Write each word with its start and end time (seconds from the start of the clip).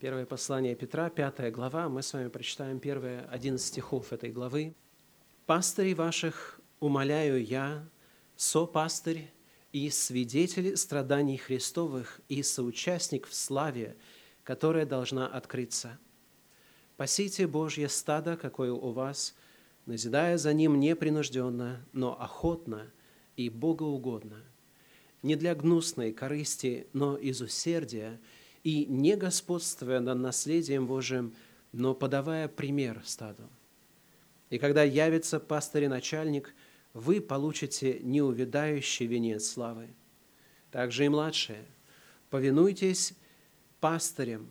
Первое 0.00 0.24
послание 0.24 0.74
Петра, 0.74 1.10
пятая 1.10 1.50
глава. 1.50 1.90
Мы 1.90 2.02
с 2.02 2.14
вами 2.14 2.28
прочитаем 2.28 2.80
первые 2.80 3.20
11 3.30 3.62
стихов 3.62 4.14
этой 4.14 4.32
главы. 4.32 4.74
«Пастырей 5.44 5.92
ваших 5.92 6.58
умоляю 6.80 7.44
я, 7.44 7.86
сопастырь 8.34 9.30
и 9.72 9.90
свидетель 9.90 10.74
страданий 10.78 11.36
Христовых 11.36 12.22
и 12.30 12.42
соучастник 12.42 13.26
в 13.26 13.34
славе, 13.34 13.94
которая 14.42 14.86
должна 14.86 15.26
открыться. 15.26 15.98
Пасите 16.96 17.46
Божье 17.46 17.90
стадо, 17.90 18.38
какое 18.38 18.72
у 18.72 18.92
вас, 18.92 19.34
назидая 19.84 20.38
за 20.38 20.54
ним 20.54 20.80
непринужденно, 20.80 21.84
но 21.92 22.18
охотно 22.18 22.90
и 23.36 23.50
богоугодно, 23.50 24.42
не 25.22 25.36
для 25.36 25.54
гнусной 25.54 26.12
корысти, 26.14 26.86
но 26.94 27.18
из 27.18 27.42
усердия– 27.42 28.18
и 28.64 28.86
не 28.86 29.16
господствуя 29.16 30.00
над 30.00 30.18
наследием 30.18 30.86
Божиим, 30.86 31.34
но 31.72 31.94
подавая 31.94 32.48
пример 32.48 33.02
стаду. 33.04 33.48
И 34.50 34.58
когда 34.58 34.82
явится 34.82 35.38
пастырь 35.38 35.84
и 35.84 35.88
начальник, 35.88 36.54
вы 36.92 37.20
получите 37.20 38.00
неувядающий 38.02 39.06
венец 39.06 39.46
славы. 39.46 39.88
Также 40.70 41.06
и 41.06 41.08
младшие, 41.08 41.64
повинуйтесь 42.30 43.14
пастырям, 43.80 44.48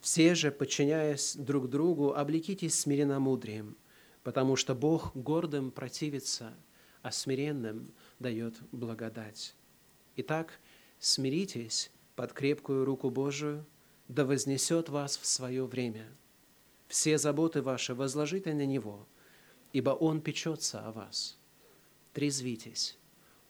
все 0.00 0.34
же, 0.34 0.50
подчиняясь 0.50 1.36
друг 1.36 1.68
другу, 1.68 2.14
облекитесь 2.14 2.78
смиренномудрием, 2.78 3.76
потому 4.22 4.56
что 4.56 4.74
Бог 4.74 5.14
гордым 5.14 5.70
противится, 5.70 6.54
а 7.02 7.10
смиренным 7.10 7.92
дает 8.18 8.54
благодать. 8.72 9.54
Итак, 10.16 10.58
смиритесь 10.98 11.90
под 12.20 12.34
крепкую 12.34 12.84
руку 12.84 13.08
Божию, 13.08 13.64
да 14.08 14.26
вознесет 14.26 14.90
вас 14.90 15.16
в 15.16 15.24
свое 15.24 15.64
время. 15.64 16.06
Все 16.86 17.16
заботы 17.16 17.62
ваши 17.62 17.94
возложите 17.94 18.52
на 18.52 18.66
Него, 18.66 19.08
ибо 19.72 19.88
Он 19.88 20.20
печется 20.20 20.86
о 20.86 20.92
вас. 20.92 21.38
Трезвитесь, 22.12 22.98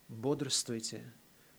бодрствуйте, 0.06 1.12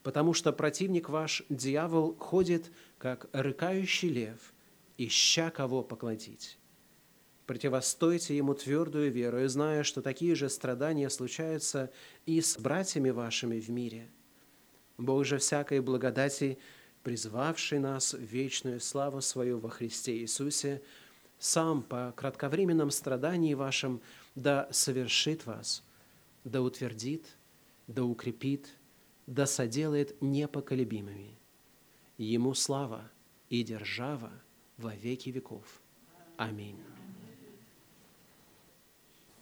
потому 0.03 0.33
что 0.33 0.53
противник 0.53 1.09
ваш, 1.09 1.43
дьявол, 1.49 2.15
ходит, 2.15 2.71
как 2.97 3.27
рыкающий 3.33 4.07
лев, 4.07 4.53
ища 4.97 5.49
кого 5.49 5.83
поглотить. 5.83 6.57
Противостойте 7.45 8.37
ему 8.37 8.53
твердую 8.53 9.11
веру, 9.11 9.43
и 9.43 9.47
зная, 9.47 9.83
что 9.83 10.01
такие 10.01 10.33
же 10.33 10.47
страдания 10.49 11.09
случаются 11.09 11.91
и 12.25 12.39
с 12.39 12.57
братьями 12.57 13.09
вашими 13.09 13.59
в 13.59 13.69
мире. 13.69 14.09
Бог 14.97 15.25
же 15.25 15.39
всякой 15.39 15.81
благодати– 15.81 16.57
призвавший 17.03 17.79
нас 17.79 18.13
в 18.13 18.21
вечную 18.21 18.79
славу 18.79 19.21
свою 19.21 19.59
во 19.59 19.69
Христе 19.69 20.17
Иисусе, 20.17 20.81
сам 21.39 21.81
по 21.81 22.13
кратковременном 22.15 22.91
страдании 22.91 23.53
вашем 23.55 24.01
да 24.35 24.67
совершит 24.71 25.45
вас, 25.45 25.83
да 26.43 26.61
утвердит, 26.61 27.25
да 27.87 28.03
укрепит, 28.03 28.69
да 29.27 29.45
соделает 29.45 30.21
непоколебимыми. 30.21 31.37
Ему 32.17 32.53
слава 32.53 33.09
и 33.49 33.63
держава 33.63 34.31
во 34.77 34.95
веки 34.95 35.29
веков. 35.29 35.81
Аминь. 36.37 36.77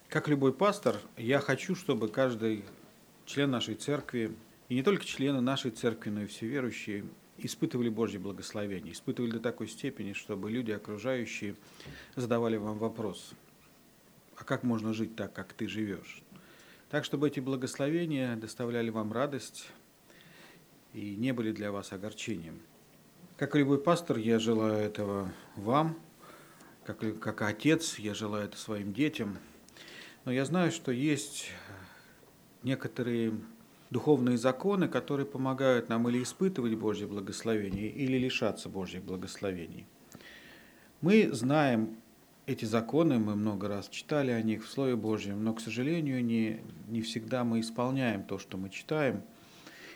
Как 0.08 0.28
любой 0.28 0.54
пастор, 0.54 0.96
я 1.18 1.40
хочу, 1.40 1.76
чтобы 1.76 2.08
каждый 2.08 2.66
член 3.26 3.52
нашей 3.52 3.76
церкви, 3.76 4.36
и 4.70 4.76
не 4.76 4.84
только 4.84 5.06
члены 5.06 5.40
нашей 5.40 5.72
церкви, 5.72 6.10
но 6.10 6.24
и 6.24 6.28
все 6.28 6.48
верующие, 6.48 7.06
испытывали 7.46 7.90
Божье 7.90 8.20
благословение, 8.20 8.94
испытывали 8.94 9.32
до 9.32 9.40
такой 9.40 9.68
степени, 9.68 10.14
чтобы 10.14 10.52
люди 10.52 10.72
окружающие 10.72 11.56
задавали 12.16 12.58
вам 12.58 12.78
вопрос, 12.78 13.34
а 14.38 14.44
как 14.44 14.64
можно 14.64 14.94
жить 14.94 15.16
так, 15.16 15.34
как 15.34 15.54
ты 15.54 15.68
живешь? 15.68 16.22
Так, 16.90 17.06
чтобы 17.06 17.28
эти 17.28 17.40
благословения 17.40 18.36
доставляли 18.36 18.90
вам 18.90 19.14
радость 19.14 19.70
и 20.94 21.16
не 21.16 21.34
были 21.34 21.52
для 21.52 21.72
вас 21.72 21.94
огорчением. 21.94 22.60
Как 23.38 23.56
любой 23.56 23.80
пастор, 23.80 24.18
я 24.18 24.40
желаю 24.40 24.78
этого 24.78 25.32
вам, 25.56 26.00
как, 26.84 27.20
как 27.20 27.42
отец, 27.44 28.00
я 28.00 28.14
желаю 28.14 28.46
это 28.46 28.58
своим 28.58 28.94
детям. 28.94 29.38
Но 30.26 30.32
я 30.32 30.46
знаю, 30.46 30.72
что 30.72 30.92
есть 30.92 31.52
некоторые 32.64 33.34
духовные 33.90 34.38
законы, 34.38 34.88
которые 34.88 35.26
помогают 35.26 35.90
нам 35.90 36.08
или 36.10 36.22
испытывать 36.22 36.76
Божье 36.76 37.08
благословение, 37.08 37.90
или 37.90 38.18
лишаться 38.18 38.70
Божьих 38.70 39.04
благословений. 39.04 39.88
Мы 41.02 41.30
знаем 41.32 41.98
эти 42.46 42.66
законы, 42.66 43.20
мы 43.20 43.36
много 43.36 43.68
раз 43.68 43.90
читали 43.90 44.32
о 44.32 44.42
них 44.42 44.66
в 44.66 44.70
Слове 44.70 44.96
Божьем, 44.96 45.44
но, 45.44 45.54
к 45.54 45.62
сожалению, 45.62 46.24
не, 46.24 46.62
не 46.88 47.02
всегда 47.02 47.44
мы 47.44 47.60
исполняем 47.60 48.24
то, 48.24 48.38
что 48.38 48.58
мы 48.58 48.70
читаем. 48.70 49.22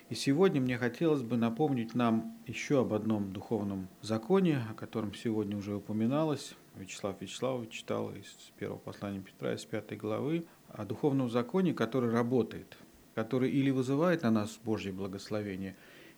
И 0.10 0.16
сегодня 0.16 0.62
мне 0.62 0.78
хотелось 0.78 1.22
бы 1.22 1.38
напомнить 1.38 1.96
нам 1.96 2.38
еще 2.46 2.82
об 2.82 2.94
одном 2.94 3.32
духовном 3.32 3.88
законе, 4.02 4.62
о 4.70 4.74
котором 4.74 5.14
сегодня 5.14 5.58
уже 5.58 5.76
упоминалось. 5.76 6.56
Вячеслав 6.76 7.20
Вячеславович 7.20 7.70
читал 7.70 8.12
из 8.12 8.28
первого 8.58 8.78
послания 8.78 9.22
Петра, 9.22 9.54
из 9.54 9.64
пятой 9.66 9.98
главы, 9.98 10.46
о 10.70 10.86
духовном 10.86 11.30
законе, 11.30 11.74
который 11.74 12.12
работает– 12.12 12.78
который 13.16 13.52
или 13.52 13.70
вызывает 13.70 14.24
на 14.24 14.32
нас 14.32 14.60
Божье 14.64 14.92
благословение, 14.92 15.76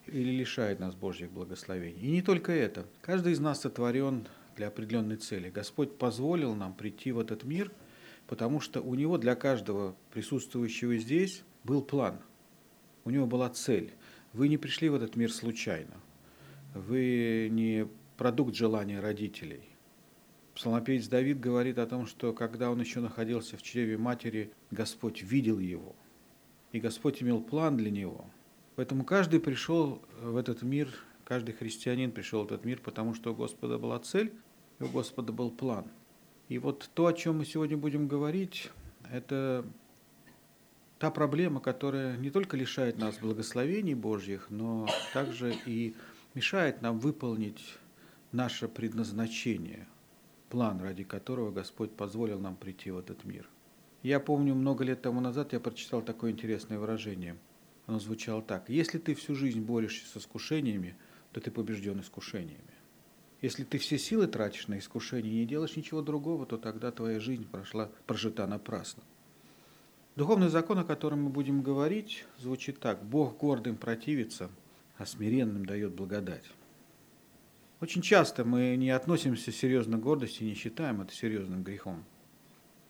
или 0.07 0.31
лишает 0.31 0.79
нас 0.79 0.95
Божьих 0.95 1.31
благословений. 1.31 2.00
И 2.01 2.11
не 2.11 2.22
только 2.22 2.51
это. 2.51 2.85
Каждый 3.01 3.33
из 3.33 3.39
нас 3.39 3.61
сотворен 3.61 4.28
для 4.56 4.67
определенной 4.67 5.17
цели. 5.17 5.50
Господь 5.50 5.97
позволил 5.97 6.56
нам 6.56 6.73
прийти 6.73 7.11
в 7.11 7.19
этот 7.19 7.44
мир, 7.44 7.72
потому 8.28 8.59
что 8.59 8.81
у 8.81 8.95
Него 8.95 9.17
для 9.17 9.35
каждого 9.35 9.95
присутствующего 10.11 10.97
здесь 10.97 11.44
был 11.63 11.81
план. 11.81 12.19
У 13.03 13.09
Него 13.09 13.25
была 13.25 13.50
цель. 13.50 13.94
Вы 14.33 14.47
не 14.47 14.57
пришли 14.57 14.89
в 14.89 14.95
этот 14.95 15.16
мир 15.16 15.31
случайно. 15.31 15.95
Вы 16.73 17.50
не 17.51 17.88
продукт 18.17 18.56
желания 18.56 19.00
родителей. 19.00 19.62
Псалмопевец 20.53 21.07
Давид 21.07 21.39
говорит 21.39 21.77
о 21.79 21.88
том, 21.88 22.06
что 22.06 22.31
когда 22.31 22.72
он 22.72 22.79
еще 22.79 23.01
находился 23.01 23.57
в 23.57 23.63
чреве 23.63 23.97
матери, 23.97 24.51
Господь 24.72 25.22
видел 25.22 25.59
его– 25.59 25.95
и 26.75 26.80
Господь 26.81 27.24
имел 27.24 27.40
план 27.40 27.78
для 27.78 27.90
него. 27.90 28.25
Поэтому 28.75 29.06
каждый 29.06 29.40
пришел 29.40 30.02
в 30.22 30.36
этот 30.36 30.62
мир, 30.62 30.90
каждый 31.24 31.53
христианин 31.56 32.12
пришел 32.12 32.44
в 32.44 32.47
этот 32.47 32.66
мир, 32.66 32.81
потому 32.84 33.13
что 33.13 33.31
у 33.31 33.34
Господа 33.34 33.78
была 33.78 33.97
цель, 34.00 34.34
и 34.80 34.84
у 34.84 34.90
Господа 34.90 35.31
был 35.31 35.52
план. 35.52 35.86
И 36.50 36.58
вот 36.58 36.90
то, 36.94 37.06
о 37.06 37.13
чем 37.13 37.38
мы 37.38 37.46
сегодня 37.46 37.78
будем 37.78 38.09
говорить, 38.09 38.72
это 39.09 39.66
та 41.00 41.12
проблема, 41.12 41.62
которая 41.62 42.18
не 42.18 42.30
только 42.30 42.58
лишает 42.58 42.97
нас 42.97 43.19
благословений 43.19 43.94
Божьих, 43.94 44.47
но 44.50 44.86
также 45.13 45.56
и 45.66 45.96
мешает 46.34 46.81
нам 46.81 47.00
выполнить 47.00 47.78
наше 48.34 48.68
предназначение, 48.68 49.88
план, 50.50 50.81
ради 50.81 51.06
которого 51.06 51.52
Господь 51.52 51.96
позволил 51.96 52.42
нам 52.42 52.57
прийти 52.57 52.92
в 52.92 52.97
этот 52.97 53.24
мир. 53.24 53.47
Я 54.05 54.19
помню, 54.19 54.53
много 54.53 54.83
лет 54.83 55.01
тому 55.01 55.19
назад 55.19 55.53
я 55.53 55.59
прочитал 55.59 56.03
такое 56.03 56.29
интересное 56.29 56.77
выражение. 56.77 57.38
Оно 57.88 57.97
звучало 57.97 58.43
так. 58.43 58.69
Если 58.69 58.99
ты 58.99 59.16
всю 59.16 59.33
жизнь 59.33 59.61
борешься 59.61 60.05
с 60.07 60.21
искушениями, 60.21 60.95
то 61.31 61.41
ты 61.41 61.49
побежден 61.49 61.99
искушениями. 62.01 62.75
Если 63.41 63.63
ты 63.63 63.79
все 63.79 63.97
силы 63.97 64.27
тратишь 64.27 64.67
на 64.67 64.77
искушение 64.77 65.33
и 65.33 65.38
не 65.38 65.45
делаешь 65.47 65.75
ничего 65.75 66.03
другого, 66.03 66.45
то 66.45 66.57
тогда 66.57 66.91
твоя 66.91 67.19
жизнь 67.19 67.47
прошла, 67.49 67.89
прожита 68.05 68.45
напрасно. 68.45 69.01
Духовный 70.15 70.49
закон, 70.49 70.77
о 70.77 70.83
котором 70.83 71.23
мы 71.23 71.31
будем 71.31 71.63
говорить, 71.63 72.25
звучит 72.38 72.79
так. 72.79 73.03
Бог 73.03 73.39
гордым 73.39 73.75
противится, 73.75 74.51
а 74.99 75.07
смиренным 75.07 75.65
дает 75.65 75.95
благодать. 75.95 76.45
Очень 77.81 78.03
часто 78.03 78.45
мы 78.45 78.75
не 78.75 78.91
относимся 78.91 79.51
серьезно 79.51 79.97
к 79.97 80.01
гордости 80.01 80.44
не 80.44 80.53
считаем 80.53 81.01
это 81.01 81.12
серьезным 81.12 81.63
грехом. 81.63 82.06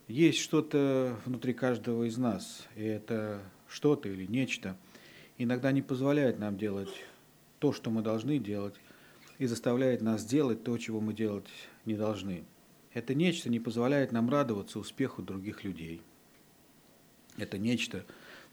Есть 0.07 0.37
что-то 0.37 1.17
внутри 1.25 1.53
каждого 1.53 2.03
из 2.03 2.17
нас, 2.17 2.67
и 2.75 2.83
это 2.83 3.41
что-то 3.67 4.07
или 4.07 4.27
нечто 4.27 4.77
иногда 5.39 5.71
не 5.71 5.81
позволяет 5.81 6.37
нам 6.37 6.57
делать 6.57 6.91
то, 7.57 7.73
что 7.73 7.89
мы 7.89 8.03
должны 8.03 8.37
делать, 8.37 8.75
и 9.39 9.47
заставляет 9.47 10.01
нас 10.01 10.23
делать 10.23 10.63
то, 10.63 10.77
чего 10.77 11.01
мы 11.01 11.13
делать 11.13 11.47
не 11.85 11.95
должны. 11.95 12.45
Это 12.93 13.15
нечто 13.15 13.49
не 13.49 13.59
позволяет 13.59 14.11
нам 14.11 14.29
радоваться 14.29 14.77
успеху 14.77 15.23
других 15.23 15.63
людей. 15.63 16.01
Это 17.37 17.57
нечто 17.57 18.05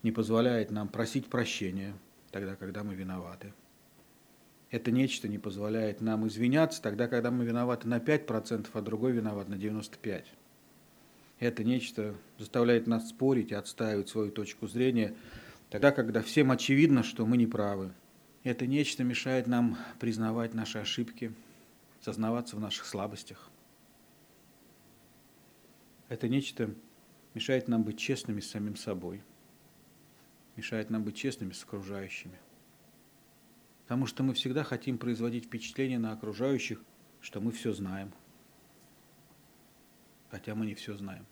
не 0.02 0.10
позволяет 0.10 0.70
нам 0.70 0.88
просить 0.88 1.26
прощения 1.26 1.94
тогда, 2.30 2.56
когда 2.56 2.82
мы 2.82 2.94
виноваты. 2.94 3.52
Это 4.70 4.90
нечто 4.90 5.28
не 5.28 5.38
позволяет 5.38 6.00
нам 6.00 6.26
извиняться 6.26 6.80
тогда, 6.80 7.06
когда 7.06 7.30
мы 7.30 7.44
виноваты 7.44 7.86
на 7.86 7.98
5%, 7.98 8.68
а 8.72 8.80
другой 8.80 9.12
виноват 9.12 9.50
на 9.50 9.54
95%. 9.54 10.24
Это 11.42 11.64
нечто 11.64 12.14
заставляет 12.38 12.86
нас 12.86 13.08
спорить 13.08 13.50
и 13.50 13.56
отстаивать 13.56 14.08
свою 14.08 14.30
точку 14.30 14.68
зрения, 14.68 15.12
тогда, 15.70 15.90
когда 15.90 16.22
всем 16.22 16.52
очевидно, 16.52 17.02
что 17.02 17.26
мы 17.26 17.36
не 17.36 17.48
правы. 17.48 17.92
Это 18.44 18.68
нечто 18.68 19.02
мешает 19.02 19.48
нам 19.48 19.76
признавать 19.98 20.54
наши 20.54 20.78
ошибки. 20.78 21.34
сознаваться 22.00 22.54
в 22.54 22.60
наших 22.60 22.86
слабостях. 22.86 23.50
Это 26.08 26.28
нечто 26.28 26.72
мешает 27.34 27.66
нам 27.66 27.82
быть 27.82 27.98
честными 27.98 28.38
с 28.38 28.48
самим 28.48 28.76
собой, 28.76 29.20
мешает 30.54 30.90
нам 30.90 31.02
быть 31.02 31.16
честными 31.16 31.50
с 31.50 31.64
окружающими. 31.64 32.38
Потому 33.82 34.06
что 34.06 34.22
мы 34.22 34.34
всегда 34.34 34.62
хотим 34.62 34.96
производить 34.96 35.46
впечатление 35.46 35.98
на 35.98 36.12
окружающих, 36.12 36.80
что 37.20 37.40
мы 37.40 37.50
все 37.50 37.72
знаем. 37.72 38.12
Хотя 40.30 40.54
мы 40.54 40.66
не 40.66 40.74
все 40.74 40.96
знаем. 40.96 41.26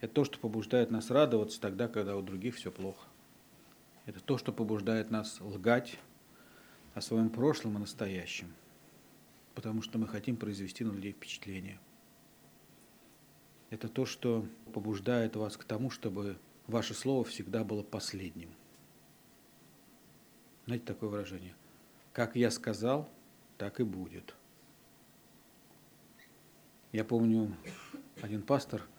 Это 0.00 0.12
то, 0.12 0.24
что 0.24 0.38
побуждает 0.38 0.90
нас 0.90 1.10
радоваться 1.10 1.60
тогда, 1.60 1.88
когда 1.88 2.16
у 2.16 2.22
других 2.22 2.56
все 2.56 2.70
плохо. 2.70 3.06
Это 4.04 4.20
то, 4.20 4.36
что 4.38 4.52
побуждает 4.52 5.10
нас 5.10 5.40
лгать 5.40 5.98
о 6.94 7.00
своем 7.00 7.30
прошлом 7.30 7.76
и 7.76 7.80
настоящем. 7.80 8.54
Потому 9.54 9.80
что 9.82 9.98
мы 9.98 10.06
хотим 10.06 10.36
произвести 10.36 10.84
на 10.84 10.92
людей 10.92 11.12
впечатление. 11.12 11.80
Это 13.70 13.88
то, 13.88 14.04
что 14.04 14.46
побуждает 14.72 15.34
вас 15.34 15.56
к 15.56 15.64
тому, 15.64 15.90
чтобы 15.90 16.38
ваше 16.66 16.94
слово 16.94 17.24
всегда 17.24 17.64
было 17.64 17.82
последним. 17.82 18.50
Знаете 20.66 20.84
такое 20.84 21.08
выражение? 21.08 21.54
Как 22.12 22.36
я 22.36 22.50
сказал, 22.50 23.08
так 23.56 23.80
и 23.80 23.82
будет. 23.82 24.34
Я 26.92 27.04
помню, 27.04 27.56
один 28.20 28.42
пастор– 28.42 28.82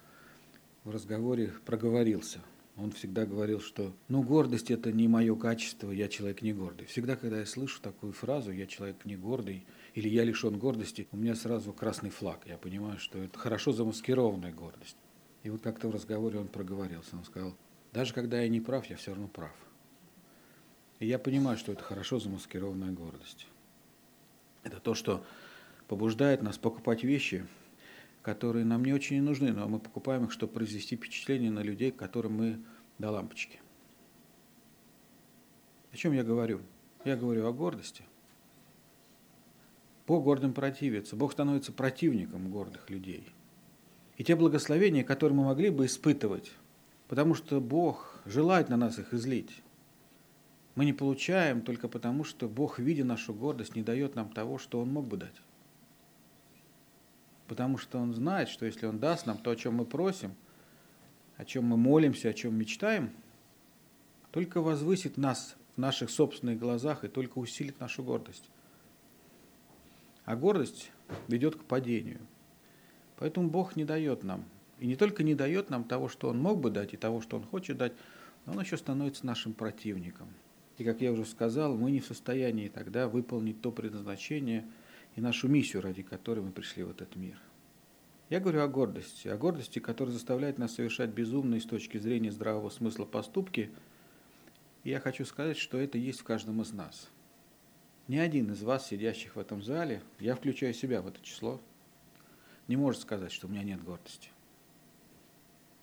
в 0.88 0.90
разговоре 0.90 1.52
проговорился. 1.66 2.40
Он 2.78 2.92
всегда 2.92 3.26
говорил, 3.26 3.60
что 3.60 3.94
ну 4.08 4.24
гордость 4.24 4.72
это 4.72 4.94
не 4.94 5.10
мое 5.10 5.36
качество, 5.36 5.92
я 5.92 6.08
человек 6.08 6.42
не 6.42 6.54
гордый. 6.54 6.88
Всегда, 6.88 7.18
когда 7.18 7.40
я 7.40 7.46
слышу 7.46 7.82
такую 7.82 8.14
фразу, 8.14 8.52
я 8.54 8.66
человек 8.68 9.04
не 9.04 9.18
гордый, 9.18 9.66
или 9.96 10.08
я 10.08 10.24
лишен 10.24 10.58
гордости, 10.58 11.06
у 11.12 11.18
меня 11.18 11.36
сразу 11.36 11.74
красный 11.74 12.10
флаг. 12.10 12.40
Я 12.46 12.58
понимаю, 12.58 13.00
что 13.00 13.22
это 13.22 13.38
хорошо 13.38 13.74
замаскированная 13.74 14.54
гордость. 14.54 14.96
И 15.44 15.50
вот 15.50 15.62
как-то 15.62 15.90
в 15.90 15.92
разговоре 15.92 16.40
он 16.40 16.48
проговорился. 16.48 17.18
Он 17.18 17.26
сказал, 17.26 17.54
даже 17.92 18.14
когда 18.14 18.40
я 18.40 18.48
не 18.48 18.62
прав, 18.62 18.86
я 18.86 18.96
все 18.96 19.12
равно 19.12 19.28
прав. 19.28 19.52
И 21.00 21.06
я 21.06 21.20
понимаю, 21.20 21.58
что 21.58 21.74
это 21.74 21.84
хорошо 21.84 22.18
замаскированная 22.18 22.94
гордость. 22.94 23.48
Это 24.64 24.80
то, 24.80 24.94
что 24.94 25.26
побуждает 25.90 26.42
нас 26.44 26.58
покупать 26.58 27.04
вещи, 27.04 27.46
которые 28.28 28.66
нам 28.66 28.84
не 28.84 28.92
очень 28.92 29.22
нужны, 29.22 29.54
но 29.54 29.70
мы 29.70 29.80
покупаем 29.80 30.26
их, 30.26 30.34
чтобы 30.34 30.52
произвести 30.52 30.98
впечатление 30.98 31.50
на 31.50 31.62
людей, 31.62 31.92
которым 31.92 32.34
мы 32.34 32.60
до 33.00 33.10
лампочки. 33.10 33.62
О 35.94 35.96
чем 35.96 36.12
я 36.12 36.26
говорю? 36.26 36.60
Я 37.06 37.16
говорю 37.16 37.48
о 37.48 37.54
гордости. 37.54 38.04
Бог 40.06 40.26
гордым 40.26 40.54
противится. 40.54 41.16
Бог 41.16 41.32
становится 41.32 41.72
противником 41.72 42.52
гордых 42.52 42.90
людей. 42.90 43.24
И 44.18 44.26
те 44.26 44.36
благословения, 44.36 45.06
которые 45.06 45.38
мы 45.38 45.46
могли 45.46 45.70
бы 45.70 45.86
испытывать, 45.86 46.52
потому 47.08 47.34
что 47.34 47.62
Бог 47.62 48.20
желает 48.26 48.68
на 48.68 48.76
нас 48.76 49.00
их 49.00 49.14
излить, 49.14 49.64
мы 50.76 50.84
не 50.84 50.92
получаем 50.92 51.62
только 51.62 51.88
потому, 51.88 52.26
что 52.26 52.50
Бог, 52.50 52.78
видя 52.78 53.06
нашу 53.06 53.34
гордость, 53.34 53.78
не 53.78 53.84
дает 53.84 54.16
нам 54.16 54.34
того, 54.34 54.58
что 54.58 54.82
Он 54.82 54.90
мог 54.90 55.08
бы 55.08 55.16
дать. 55.16 55.42
Потому 57.48 57.78
что 57.78 58.00
Он 58.00 58.14
знает, 58.14 58.50
что 58.50 58.66
если 58.66 58.86
Он 58.86 59.00
даст 59.00 59.26
нам 59.26 59.38
то, 59.38 59.52
о 59.52 59.56
чем 59.56 59.76
мы 59.76 59.86
просим, 59.86 60.36
о 61.38 61.46
чем 61.46 61.66
мы 61.66 61.78
молимся, 61.78 62.30
о 62.30 62.34
чем 62.34 62.56
мечтаем, 62.56 63.12
только 64.32 64.62
возвысит 64.62 65.18
нас 65.18 65.56
в 65.76 65.80
наших 65.80 66.10
собственных 66.10 66.60
глазах 66.60 67.04
и 67.04 67.08
только 67.08 67.38
усилит 67.40 67.80
нашу 67.80 68.04
гордость. 68.04 68.50
А 70.26 70.36
гордость 70.36 70.92
ведет 71.28 71.56
к 71.56 71.64
падению. 71.64 72.20
Поэтому 73.18 73.50
Бог 73.50 73.76
не 73.76 73.86
дает 73.86 74.24
нам. 74.24 74.44
И 74.80 74.86
не 74.86 74.96
только 74.96 75.24
не 75.24 75.34
дает 75.34 75.70
нам 75.70 75.86
того, 75.86 76.10
что 76.10 76.30
Он 76.30 76.40
мог 76.40 76.60
бы 76.60 76.70
дать, 76.70 76.94
и 76.94 76.98
того, 76.98 77.22
что 77.22 77.38
Он 77.38 77.44
хочет 77.44 77.78
дать, 77.78 77.94
но 78.46 78.54
Он 78.54 78.60
еще 78.60 78.78
становится 78.78 79.26
нашим 79.26 79.54
противником. 79.54 80.28
И, 80.78 80.84
как 80.84 81.02
я 81.02 81.12
уже 81.12 81.26
сказал, 81.26 81.76
мы 81.76 81.92
не 81.92 82.02
в 82.02 82.06
состоянии 82.06 82.68
тогда 82.68 83.08
выполнить 83.08 83.62
то 83.62 83.72
предназначение– 83.72 84.66
и 85.18 85.22
нашу 85.22 85.48
миссию, 85.48 85.82
ради 85.82 86.04
которой 86.04 86.42
мы 86.42 86.52
пришли 86.52 86.84
в 86.84 86.92
этот 86.92 87.16
мир. 87.16 87.40
Я 88.30 88.40
говорю 88.40 88.62
о 88.62 88.68
гордости, 88.68 89.28
о 89.28 89.36
гордости, 89.36 89.80
которая 89.80 90.14
заставляет 90.14 90.60
нас 90.60 90.76
совершать 90.76 91.10
безумные 91.10 91.60
с 91.60 91.66
точки 91.66 91.98
зрения 91.98 92.32
здравого 92.32 92.70
смысла 92.70 93.04
поступки. 93.04 93.72
И 94.84 94.92
я 94.92 95.00
хочу 95.00 95.26
сказать, 95.26 95.58
что 95.58 95.80
это 95.80 95.98
есть 95.98 96.20
в 96.20 96.24
каждом 96.24 96.62
из 96.62 96.72
нас. 96.72 97.10
Ни 98.08 98.18
один 98.18 98.52
из 98.52 98.62
вас, 98.62 98.88
сидящих 98.88 99.36
в 99.36 99.40
этом 99.40 99.64
зале, 99.64 100.04
я 100.20 100.36
включаю 100.36 100.76
себя 100.76 101.02
в 101.02 101.08
это 101.08 101.20
число, 101.24 101.60
не 102.68 102.78
может 102.78 103.02
сказать, 103.02 103.32
что 103.32 103.48
у 103.48 103.50
меня 103.50 103.64
нет 103.64 103.84
гордости. 103.84 104.30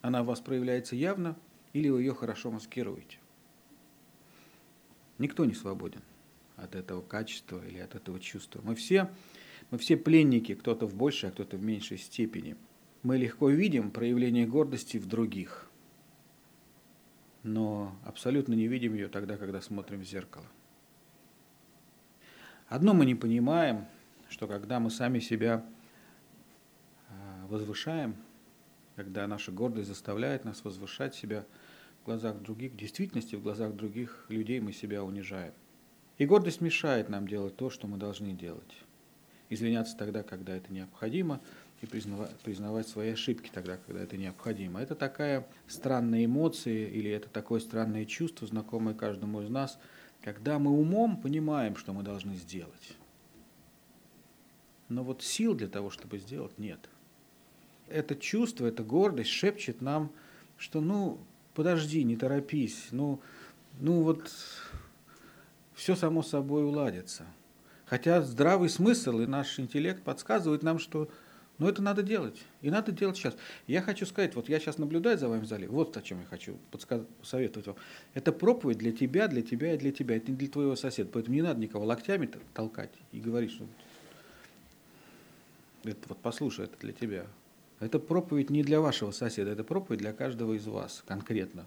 Она 0.00 0.22
у 0.22 0.26
вас 0.26 0.40
проявляется 0.40 0.94
явно, 0.94 1.36
или 1.72 1.88
вы 1.88 2.02
ее 2.02 2.14
хорошо 2.14 2.52
маскируете. 2.52 3.18
Никто 5.18 5.44
не 5.44 5.54
свободен 5.54 6.02
от 6.56 6.74
этого 6.74 7.02
качества 7.02 7.64
или 7.66 7.78
от 7.78 7.94
этого 7.94 8.20
чувства. 8.20 8.60
Мы 8.62 8.74
все, 8.74 9.10
мы 9.70 9.78
все 9.78 9.96
пленники, 9.96 10.54
кто-то 10.54 10.86
в 10.86 10.94
большей, 10.94 11.30
а 11.30 11.32
кто-то 11.32 11.56
в 11.56 11.62
меньшей 11.62 11.98
степени. 11.98 12.56
Мы 13.02 13.18
легко 13.18 13.50
видим 13.50 13.90
проявление 13.90 14.46
гордости 14.46 14.96
в 14.96 15.06
других, 15.06 15.70
но 17.42 17.94
абсолютно 18.04 18.54
не 18.54 18.66
видим 18.66 18.94
ее 18.94 19.08
тогда, 19.08 19.36
когда 19.36 19.60
смотрим 19.60 20.00
в 20.00 20.04
зеркало. 20.04 20.46
Одно 22.68 22.94
мы 22.94 23.04
не 23.04 23.14
понимаем, 23.14 23.84
что 24.30 24.46
когда 24.46 24.80
мы 24.80 24.90
сами 24.90 25.18
себя 25.18 25.64
а, 27.10 27.46
возвышаем, 27.48 28.16
когда 28.96 29.26
наша 29.26 29.52
гордость 29.52 29.88
заставляет 29.88 30.44
нас 30.44 30.64
возвышать 30.64 31.14
себя 31.14 31.44
в 32.00 32.06
глазах 32.06 32.40
других, 32.40 32.72
в 32.72 32.76
действительности 32.76 33.36
в 33.36 33.42
глазах 33.42 33.74
других 33.74 34.24
людей 34.28 34.60
мы 34.60 34.72
себя 34.72 35.04
унижаем. 35.04 35.52
И 36.18 36.26
гордость 36.26 36.60
мешает 36.60 37.08
нам 37.08 37.26
делать 37.26 37.56
то, 37.56 37.70
что 37.70 37.86
мы 37.86 37.98
должны 37.98 38.32
делать. 38.32 38.82
Извиняться 39.50 39.96
тогда, 39.96 40.22
когда 40.22 40.56
это 40.56 40.72
необходимо, 40.72 41.40
и 41.82 41.86
признавать, 41.86 42.30
признавать 42.38 42.88
свои 42.88 43.10
ошибки 43.10 43.50
тогда, 43.52 43.76
когда 43.76 44.02
это 44.02 44.16
необходимо. 44.16 44.80
Это 44.80 44.94
такая 44.94 45.46
странная 45.66 46.24
эмоция 46.24 46.86
или 46.88 47.10
это 47.10 47.28
такое 47.28 47.60
странное 47.60 48.04
чувство, 48.04 48.46
знакомое 48.46 48.94
каждому 48.94 49.42
из 49.42 49.50
нас, 49.50 49.78
когда 50.22 50.58
мы 50.58 50.70
умом 50.70 51.20
понимаем, 51.20 51.76
что 51.76 51.92
мы 51.92 52.02
должны 52.02 52.36
сделать. 52.36 52.96
Но 54.88 55.02
вот 55.02 55.22
сил 55.22 55.54
для 55.54 55.68
того, 55.68 55.90
чтобы 55.90 56.18
сделать, 56.18 56.58
нет. 56.58 56.78
Это 57.88 58.14
чувство, 58.14 58.66
эта 58.66 58.82
гордость 58.82 59.30
шепчет 59.30 59.80
нам, 59.82 60.10
что 60.56 60.80
ну, 60.80 61.18
подожди, 61.54 62.02
не 62.04 62.16
торопись, 62.16 62.88
ну, 62.92 63.20
ну 63.80 64.02
вот 64.02 64.30
все 65.74 65.96
само 65.96 66.22
собой 66.22 66.64
уладится. 66.64 67.24
Хотя 67.86 68.22
здравый 68.22 68.68
смысл 68.68 69.20
и 69.20 69.26
наш 69.26 69.58
интеллект 69.58 70.02
подсказывают 70.02 70.62
нам, 70.62 70.78
что 70.78 71.08
ну, 71.58 71.68
это 71.68 71.82
надо 71.82 72.02
делать. 72.02 72.42
И 72.62 72.70
надо 72.70 72.90
делать 72.90 73.16
сейчас. 73.16 73.36
Я 73.66 73.80
хочу 73.80 74.06
сказать, 74.06 74.34
вот 74.34 74.48
я 74.48 74.58
сейчас 74.58 74.78
наблюдаю 74.78 75.18
за 75.18 75.28
вами 75.28 75.42
в 75.42 75.46
зале, 75.46 75.68
вот 75.68 75.96
о 75.96 76.02
чем 76.02 76.20
я 76.20 76.26
хочу 76.26 76.56
посоветовать 77.20 77.66
вам. 77.68 77.76
Это 78.14 78.32
проповедь 78.32 78.78
для 78.78 78.90
тебя, 78.90 79.28
для 79.28 79.42
тебя 79.42 79.74
и 79.74 79.78
для 79.78 79.92
тебя. 79.92 80.16
Это 80.16 80.30
не 80.30 80.36
для 80.36 80.48
твоего 80.48 80.74
соседа. 80.74 81.10
Поэтому 81.12 81.36
не 81.36 81.42
надо 81.42 81.60
никого 81.60 81.84
локтями 81.84 82.28
толкать 82.54 82.90
и 83.12 83.20
говорить, 83.20 83.52
что 83.52 83.66
это 85.84 86.08
вот 86.08 86.18
послушай, 86.18 86.64
это 86.64 86.76
для 86.80 86.92
тебя. 86.92 87.26
Это 87.78 87.98
проповедь 87.98 88.50
не 88.50 88.62
для 88.62 88.80
вашего 88.80 89.10
соседа, 89.10 89.50
это 89.50 89.62
проповедь 89.62 90.00
для 90.00 90.12
каждого 90.12 90.54
из 90.54 90.66
вас 90.66 91.04
конкретно. 91.06 91.66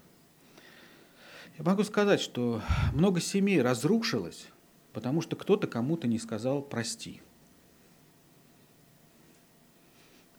Я 1.57 1.63
могу 1.63 1.83
сказать, 1.83 2.21
что 2.21 2.61
много 2.93 3.19
семей 3.19 3.63
разрушилось, 3.63 4.47
потому 4.93 5.21
что 5.21 5.35
кто-то 5.35 5.65
кому-то 5.65 6.07
не 6.07 6.19
сказал 6.19 6.61
«прости». 6.61 7.21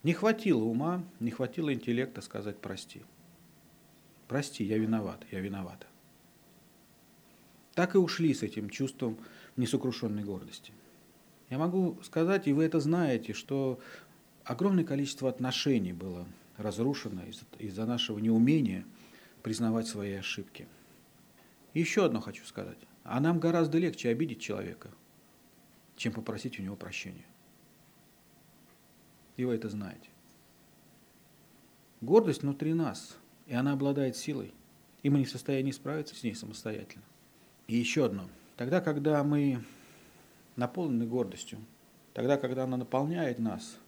Не 0.05 0.13
хватило 0.13 0.63
ума, 0.63 1.05
не 1.19 1.33
хватило 1.33 1.75
интеллекта 1.75 2.21
сказать 2.21 2.59
«прости». 2.59 3.03
«Прости, 4.29 4.63
я 4.63 4.79
виноват, 4.79 5.27
я 5.33 5.41
виновата». 5.41 5.87
Так 7.75 7.97
и 7.97 7.99
ушли 7.99 8.33
с 8.33 8.45
этим 8.45 8.71
чувством 8.71 9.19
несокрушенной 9.57 10.23
гордости. 10.23 10.73
Я 11.51 11.59
могу 11.59 11.99
сказать, 12.05 12.47
и 12.47 12.53
вы 12.53 12.63
это 12.63 12.79
знаете, 12.79 13.33
что 13.33 13.81
огромное 14.45 14.85
количество 14.85 15.29
отношений 15.29 15.93
было 15.93 16.29
разрушено 16.59 17.23
из-за 17.59 17.87
нашего 17.87 18.21
неумения 18.21 18.85
признавать 19.43 19.89
свои 19.89 20.13
ошибки– 20.13 20.69
еще 21.75 22.05
одно 22.05 22.21
хочу 22.21 22.45
сказать. 22.45 22.79
А 23.05 23.21
нам 23.21 23.41
гораздо 23.41 23.79
легче 23.79 24.11
обидеть 24.11 24.41
человека, 24.41 24.91
чем 25.97 26.13
попросить 26.13 26.59
у 26.59 26.63
него 26.63 26.77
прощения. 26.77 27.25
И 29.37 29.45
вы 29.45 29.55
это 29.55 29.69
знаете. 29.69 30.09
Гордость 32.01 32.43
внутри 32.43 32.75
нас, 32.75 33.17
и 33.47 33.55
она 33.55 33.73
обладает 33.73 34.17
силой, 34.17 34.53
и 35.03 35.11
мы 35.11 35.19
не 35.19 35.25
в 35.25 35.31
состоянии 35.31 35.73
справиться 35.73 36.15
с 36.15 36.23
ней 36.23 36.35
самостоятельно. 36.35 37.05
И 37.67 37.77
еще 37.77 38.05
одно. 38.05 38.29
Тогда, 38.57 38.81
когда 38.81 39.23
мы 39.25 39.65
наполнены 40.57 41.07
гордостью, 41.07 41.59
тогда, 42.15 42.37
когда 42.37 42.65
она 42.65 42.77
наполняет 42.77 43.39
нас, 43.39 43.79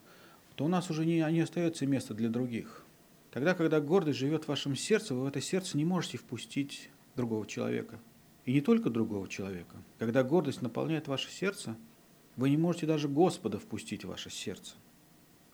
то 0.55 0.65
у 0.65 0.69
нас 0.69 0.91
уже 0.91 1.05
не, 1.05 1.21
не 1.33 1.41
остается 1.41 1.87
места 1.87 2.15
для 2.15 2.29
других. 2.29 2.85
Тогда, 3.33 3.55
когда 3.55 3.81
гордость 3.81 4.19
живет 4.19 4.45
в 4.45 4.49
вашем 4.49 4.77
сердце, 4.77 5.15
вы 5.15 5.23
в 5.23 5.27
это 5.27 5.41
сердце 5.41 5.77
не 5.77 5.85
можете 5.85 6.19
впустить 6.19 6.91
другого 7.17 7.47
человека. 7.47 7.99
И 8.45 8.53
не 8.53 8.61
только 8.61 8.91
другого 8.91 9.29
человека. 9.29 9.77
Когда 9.99 10.23
гордость 10.23 10.63
наполняет 10.63 11.09
ваше 11.09 11.31
сердце, 11.31 11.77
вы 12.37 12.51
не 12.51 12.57
можете 12.57 12.87
даже 12.87 13.09
Господа 13.09 13.59
впустить 13.59 14.05
в 14.05 14.09
ваше 14.09 14.31
сердце. 14.31 14.75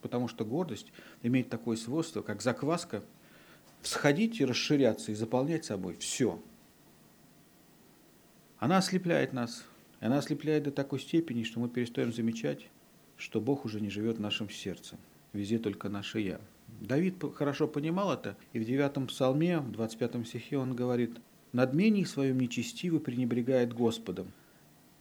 Потому 0.02 0.28
что 0.28 0.44
гордость 0.44 0.92
имеет 1.22 1.48
такое 1.48 1.76
свойство, 1.76 2.22
как 2.22 2.42
закваска, 2.42 3.02
всходить 3.80 4.40
и 4.40 4.44
расширяться 4.44 5.12
и 5.12 5.14
заполнять 5.14 5.64
собой 5.64 5.96
все. 5.96 6.40
Она 8.58 8.78
ослепляет 8.78 9.32
нас. 9.32 9.64
И 10.00 10.04
она 10.04 10.18
ослепляет 10.18 10.64
до 10.64 10.70
такой 10.70 11.00
степени, 11.00 11.42
что 11.42 11.60
мы 11.60 11.68
перестаем 11.68 12.12
замечать, 12.12 12.68
что 13.16 13.40
Бог 13.40 13.64
уже 13.64 13.80
не 13.80 13.90
живет 13.90 14.18
в 14.18 14.20
нашем 14.20 14.50
сердце. 14.50 14.96
Везде 15.32 15.58
только 15.58 15.88
наше 15.88 16.20
«я». 16.20 16.40
Давид 16.80 17.22
хорошо 17.34 17.66
понимал 17.68 18.12
это, 18.12 18.36
и 18.52 18.58
в 18.58 18.64
9 18.64 19.08
псалме, 19.08 19.60
в 19.60 19.70
25 19.70 20.26
стихе 20.26 20.58
он 20.58 20.74
говорит, 20.74 21.18
«Над 21.56 21.72
мнений 21.72 22.04
своем 22.04 22.38
нечестивый 22.38 23.00
пренебрегает 23.00 23.72
Господом, 23.72 24.30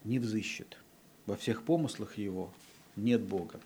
не 0.05 0.19
взыщет. 0.19 0.77
Во 1.25 1.35
всех 1.35 1.63
помыслах 1.63 2.17
его 2.17 2.50
нет 2.95 3.21
Бога». 3.21 3.59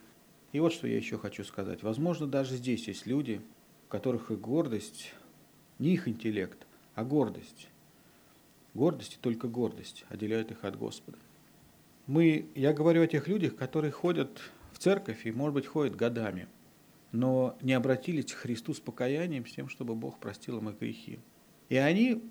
И 0.53 0.59
вот 0.59 0.73
что 0.73 0.87
я 0.87 0.97
еще 0.97 1.19
хочу 1.19 1.43
сказать. 1.43 1.83
Возможно, 1.83 2.25
даже 2.25 2.57
здесь 2.57 2.87
есть 2.87 3.05
люди, 3.05 3.41
у 3.87 3.91
которых 3.91 4.31
и 4.31 4.35
гордость, 4.35 5.13
не 5.77 5.93
их 5.93 6.07
интеллект, 6.07 6.65
а 6.95 7.03
гордость. 7.03 7.67
Гордость 8.73 9.13
и 9.13 9.21
только 9.21 9.47
гордость 9.47 10.03
отделяют 10.09 10.49
их 10.49 10.63
от 10.63 10.75
Господа. 10.75 11.19
Мы, 12.07 12.47
я 12.55 12.73
говорю 12.73 13.03
о 13.03 13.07
тех 13.07 13.27
людях, 13.27 13.55
которые 13.55 13.91
ходят 13.91 14.41
в 14.71 14.79
церковь 14.79 15.27
и, 15.27 15.31
может 15.31 15.53
быть, 15.53 15.67
ходят 15.67 15.95
годами– 15.95 16.47
но 17.11 17.57
не 17.61 17.73
обратились 17.73 18.31
к 18.31 18.37
Христу 18.37 18.73
с 18.73 18.79
покаянием, 18.79 19.45
с 19.45 19.51
тем, 19.51 19.67
чтобы 19.69 19.95
Бог 19.95 20.19
простил 20.19 20.59
им 20.59 20.69
их 20.69 20.79
грехи. 20.79 21.19
И 21.69 21.75
они 21.75 22.21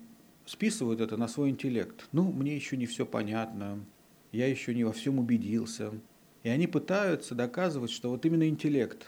списывают 0.49 0.99
это 0.99 1.15
на 1.15 1.27
свой 1.27 1.51
интеллект. 1.51 2.07
Ну, 2.11 2.31
мне 2.31 2.55
еще 2.55 2.75
не 2.75 2.87
все 2.87 3.05
понятно, 3.05 3.85
я 4.31 4.47
еще 4.47 4.73
не 4.73 4.83
во 4.83 4.91
всем 4.91 5.19
убедился. 5.19 5.91
И 6.41 6.49
они 6.49 6.65
пытаются 6.65 7.35
доказывать, 7.35 7.91
что 7.91 8.09
вот 8.09 8.25
именно 8.25 8.49
интеллект 8.49 9.05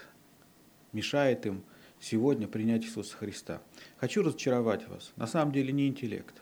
мешает 0.92 1.44
им 1.44 1.64
сегодня 1.98 2.46
принять 2.46 2.84
Иисуса 2.84 3.16
Христа. 3.16 3.60
Хочу 3.96 4.22
разочаровать 4.22 4.86
вас. 4.88 5.12
На 5.16 5.26
самом 5.26 5.52
деле 5.52 5.72
не 5.72 5.88
интеллект. 5.88 6.40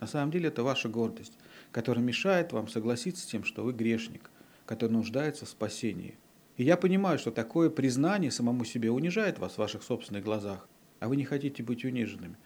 На 0.00 0.06
самом 0.06 0.30
деле 0.30 0.48
это 0.48 0.62
ваша 0.62 0.90
гордость, 0.90 1.38
которая 1.70 2.04
мешает 2.04 2.52
вам 2.52 2.68
согласиться 2.68 3.22
с 3.22 3.30
тем, 3.30 3.44
что 3.44 3.64
вы 3.64 3.72
грешник, 3.72 4.30
который 4.66 4.92
нуждается 4.92 5.46
в 5.46 5.48
спасении. 5.48 6.18
И 6.58 6.64
я 6.64 6.76
понимаю, 6.76 7.18
что 7.18 7.30
такое 7.30 7.70
признание 7.70 8.30
самому 8.30 8.66
себе 8.66 8.90
унижает 8.90 9.38
вас 9.38 9.54
в 9.54 9.58
ваших 9.58 9.82
собственных 9.82 10.24
глазах, 10.24 10.68
а 11.00 11.08
вы 11.08 11.16
не 11.16 11.24
хотите 11.24 11.62
быть 11.62 11.86
униженными. 11.86 12.36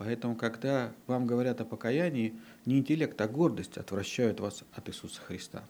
Поэтому, 0.00 0.34
когда 0.34 0.94
вам 1.06 1.26
говорят 1.26 1.60
о 1.60 1.66
покаянии, 1.66 2.32
не 2.64 2.78
интеллект, 2.78 3.20
а 3.20 3.28
гордость 3.28 3.76
отвращают 3.76 4.40
вас 4.40 4.64
от 4.72 4.88
Иисуса 4.88 5.20
Христа. 5.20 5.62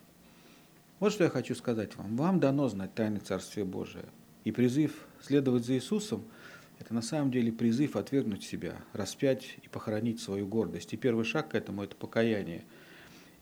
Вот 1.00 1.12
что 1.12 1.25
я 1.25 1.30
хочу 1.30 1.56
сказать 1.56 1.96
вам. 1.96 2.16
Вам 2.16 2.38
дано 2.38 2.68
знать 2.68 2.94
тайны 2.94 3.18
Царствия 3.18 3.64
Божия. 3.64 4.04
И 4.44 4.52
призыв 4.52 5.04
следовать 5.20 5.64
за 5.64 5.75
Иисусом– 5.75 6.22
это 6.78 6.94
на 6.94 7.02
самом 7.02 7.32
деле 7.32 7.50
призыв 7.50 7.96
отвергнуть 7.96 8.44
себя, 8.44 8.76
распять 8.92 9.56
и 9.64 9.68
похоронить 9.68 10.20
свою 10.20 10.46
гордость. 10.46 10.92
И 10.92 10.96
первый 10.96 11.25
шаг 11.25 11.49
к 11.49 11.54
этому– 11.56 11.82
это 11.84 11.96
покаяние. 11.96 12.62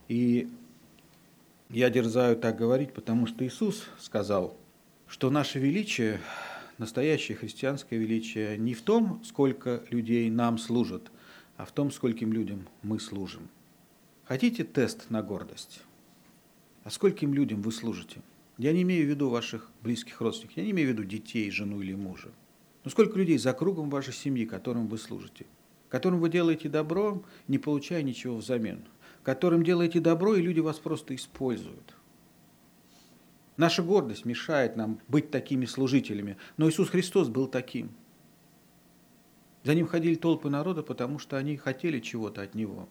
И 0.09 0.49
я 1.69 1.91
дерзаю 1.91 2.35
так 2.35 2.57
говорить, 2.57 2.95
потому 2.95 3.27
что 3.27 3.47
Иисус 3.47 3.85
сказал, 4.01 4.57
что 5.07 5.29
наше 5.29 5.59
величие, 5.59 6.19
настоящее 6.79 7.37
христианское 7.37 7.99
величие, 7.99 8.57
не 8.57 8.75
в 8.75 8.83
том, 8.83 9.23
сколько 9.25 9.85
людей 9.91 10.31
нам 10.31 10.59
служат, 10.59 11.11
а 11.57 11.65
в 11.65 11.73
том, 11.73 11.91
скольким 11.91 12.33
людям 12.33 12.69
мы 12.83 12.99
служим. 13.01 13.49
Хотите 14.25 14.65
тест 14.65 15.11
на 15.11 15.23
гордость? 15.23 15.83
А 16.85 16.91
скольким 16.91 17.35
людям 17.35 17.63
вы 17.63 17.73
служите? 17.73 18.21
Я 18.57 18.73
не 18.73 18.83
имею 18.83 19.07
в 19.07 19.11
виду 19.11 19.29
ваших 19.29 19.71
близких 19.83 20.21
родственников, 20.21 20.57
я 20.57 20.65
не 20.65 20.71
имею 20.71 20.89
в 20.89 20.93
виду 20.93 21.05
детей, 21.05 21.51
жену 21.51 21.81
или 21.81 21.95
мужа. 21.95 22.31
Но 22.85 22.91
сколько 22.91 23.19
людей 23.19 23.39
за 23.39 23.53
кругом 23.53 23.91
вашей 23.91 24.15
семьи, 24.15 24.45
которым 24.45 24.89
вы 24.89 24.99
служите, 24.99 25.47
которым 25.89 26.21
вы 26.21 26.29
делаете 26.31 26.69
добро, 26.69 27.23
не 27.47 27.59
получая 27.59 28.03
ничего 28.03 28.37
взамен– 28.37 28.85
которым 29.29 29.63
делаете 29.63 30.01
добро, 30.01 30.37
и 30.37 30.41
люди 30.41 30.61
вас 30.61 30.79
просто 30.79 31.15
используют. 31.15 31.95
Наша 33.59 33.83
гордость 33.83 34.25
мешает 34.25 34.77
нам 34.77 35.01
быть 35.09 35.31
такими 35.33 35.67
служителями, 35.67 36.39
но 36.57 36.71
Иисус 36.71 36.89
Христос 36.89 37.29
был 37.29 37.49
таким. 37.49 37.91
За 39.65 39.75
ним 39.75 39.89
ходили 39.89 40.15
толпы 40.15 40.49
народа, 40.49 40.85
потому 40.85 41.19
что 41.19 41.37
они 41.37 41.57
хотели 41.57 41.99
чего-то 41.99 42.41
от 42.41 42.55
него. 42.55 42.89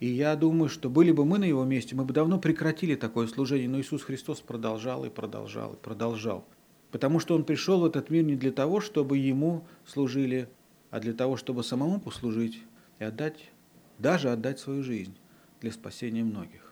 И 0.00 0.06
я 0.06 0.36
думаю, 0.36 0.68
что 0.68 0.90
были 0.90 1.12
бы 1.12 1.24
мы 1.24 1.38
на 1.38 1.44
его 1.44 1.64
месте, 1.64 1.96
мы 1.96 2.04
бы 2.04 2.12
давно 2.12 2.38
прекратили 2.38 2.94
такое 2.94 3.26
служение, 3.26 3.70
но 3.70 3.80
Иисус 3.80 4.02
Христос 4.02 4.40
продолжал 4.40 5.06
и 5.06 5.10
продолжал 5.10 5.72
и 5.72 5.76
продолжал. 5.76 6.46
Потому 6.90 7.18
что 7.18 7.34
Он 7.34 7.42
пришел 7.42 7.80
в 7.80 7.86
этот 7.86 8.10
мир 8.10 8.24
не 8.24 8.36
для 8.36 8.52
того, 8.52 8.82
чтобы 8.82 9.16
Ему 9.16 9.66
служили, 9.86 10.48
а 10.90 11.00
для 11.00 11.14
того, 11.14 11.38
чтобы 11.38 11.64
самому 11.64 11.98
послужить 11.98 12.62
и 12.98 13.04
отдать 13.04 13.50
даже 13.98 14.30
отдать 14.30 14.60
свою 14.60 14.82
жизнь 14.82 15.16
для 15.60 15.72
спасения 15.72 16.22
многих. 16.22 16.67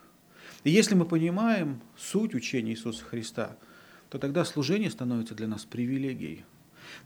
И 0.67 0.71
если 0.71 0.97
мы 0.97 1.05
понимаем 1.05 1.81
суть 1.97 2.35
учения 2.35 2.73
Иисуса 2.73 3.05
Христа, 3.05 3.57
то 4.09 4.19
тогда 4.19 4.45
служение 4.45 4.91
становится 4.91 5.37
для 5.37 5.47
нас 5.47 5.65
привилегией. 5.65 6.45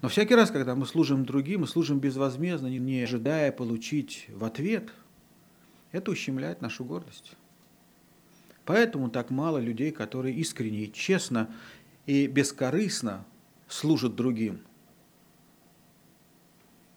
Но 0.00 0.08
всякий 0.08 0.34
раз, 0.34 0.50
когда 0.50 0.74
мы 0.74 0.86
служим 0.86 1.26
другим, 1.26 1.60
мы 1.60 1.66
служим 1.66 2.00
безвозмездно, 2.00 2.68
не 2.68 3.02
ожидая 3.02 3.52
получить 3.52 4.24
в 4.30 4.44
ответ, 4.44 4.90
это 5.92 6.10
ущемляет 6.10 6.62
нашу 6.62 6.86
гордость. 6.86 7.32
Поэтому 8.64 9.10
так 9.10 9.28
мало 9.28 9.58
людей, 9.58 9.90
которые 9.90 10.34
искренне, 10.36 10.86
честно 10.86 11.54
и 12.06 12.28
бескорыстно 12.28 13.26
служат 13.68 14.14
другим. 14.14 14.60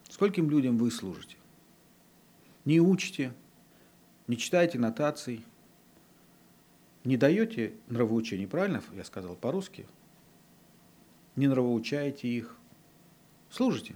Скольким 0.10 0.50
людям 0.50 0.78
вы 0.78 0.92
служите? 0.92 1.36
не 2.64 2.80
учите, 2.80 3.34
не 4.28 4.38
читаете 4.38 4.80
нотаций, 4.80 5.44
не 7.04 7.18
даете 7.18 7.74
нравоучений, 7.88 8.48
правильно 8.48 8.82
я 8.94 9.04
сказал 9.04 9.36
по-русски? 9.36 9.86
Не 11.36 11.48
нравоучаете 11.48 12.28
их, 12.28 12.56
служите, 13.50 13.96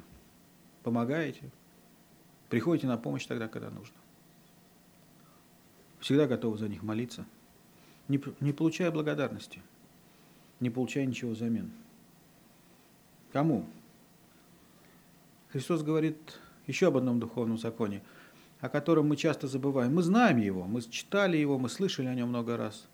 помогаете, 0.83 1.51
приходите 2.49 2.87
на 2.87 2.97
помощь 2.97 3.25
тогда, 3.25 3.47
когда 3.47 3.69
нужно. 3.69 3.95
Всегда 5.99 6.27
готовы 6.27 6.57
за 6.57 6.67
них 6.67 6.83
молиться, 6.83 7.25
не, 8.07 8.21
не 8.39 8.53
получая 8.53 8.91
благодарности, 8.91 9.61
не 10.59 10.69
получая 10.69 11.05
ничего 11.05 11.31
взамен. 11.31 11.71
Кому? 13.31 13.65
Христос 15.49 15.83
говорит 15.83 16.39
еще 16.65 16.87
об 16.87 16.97
одном 16.97 17.19
духовном 17.19 17.57
законе– 17.57 18.01
о 18.59 18.69
котором 18.69 19.07
мы 19.07 19.15
часто 19.15 19.47
забываем. 19.47 19.93
Мы 19.93 20.01
знаем 20.01 20.37
его, 20.37 20.63
мы 20.63 20.81
читали 20.81 21.37
его, 21.37 21.57
мы 21.57 21.69
слышали 21.69 22.07
о 22.07 22.15
нем 22.15 22.29
много 22.29 22.57
раз, 22.57 22.87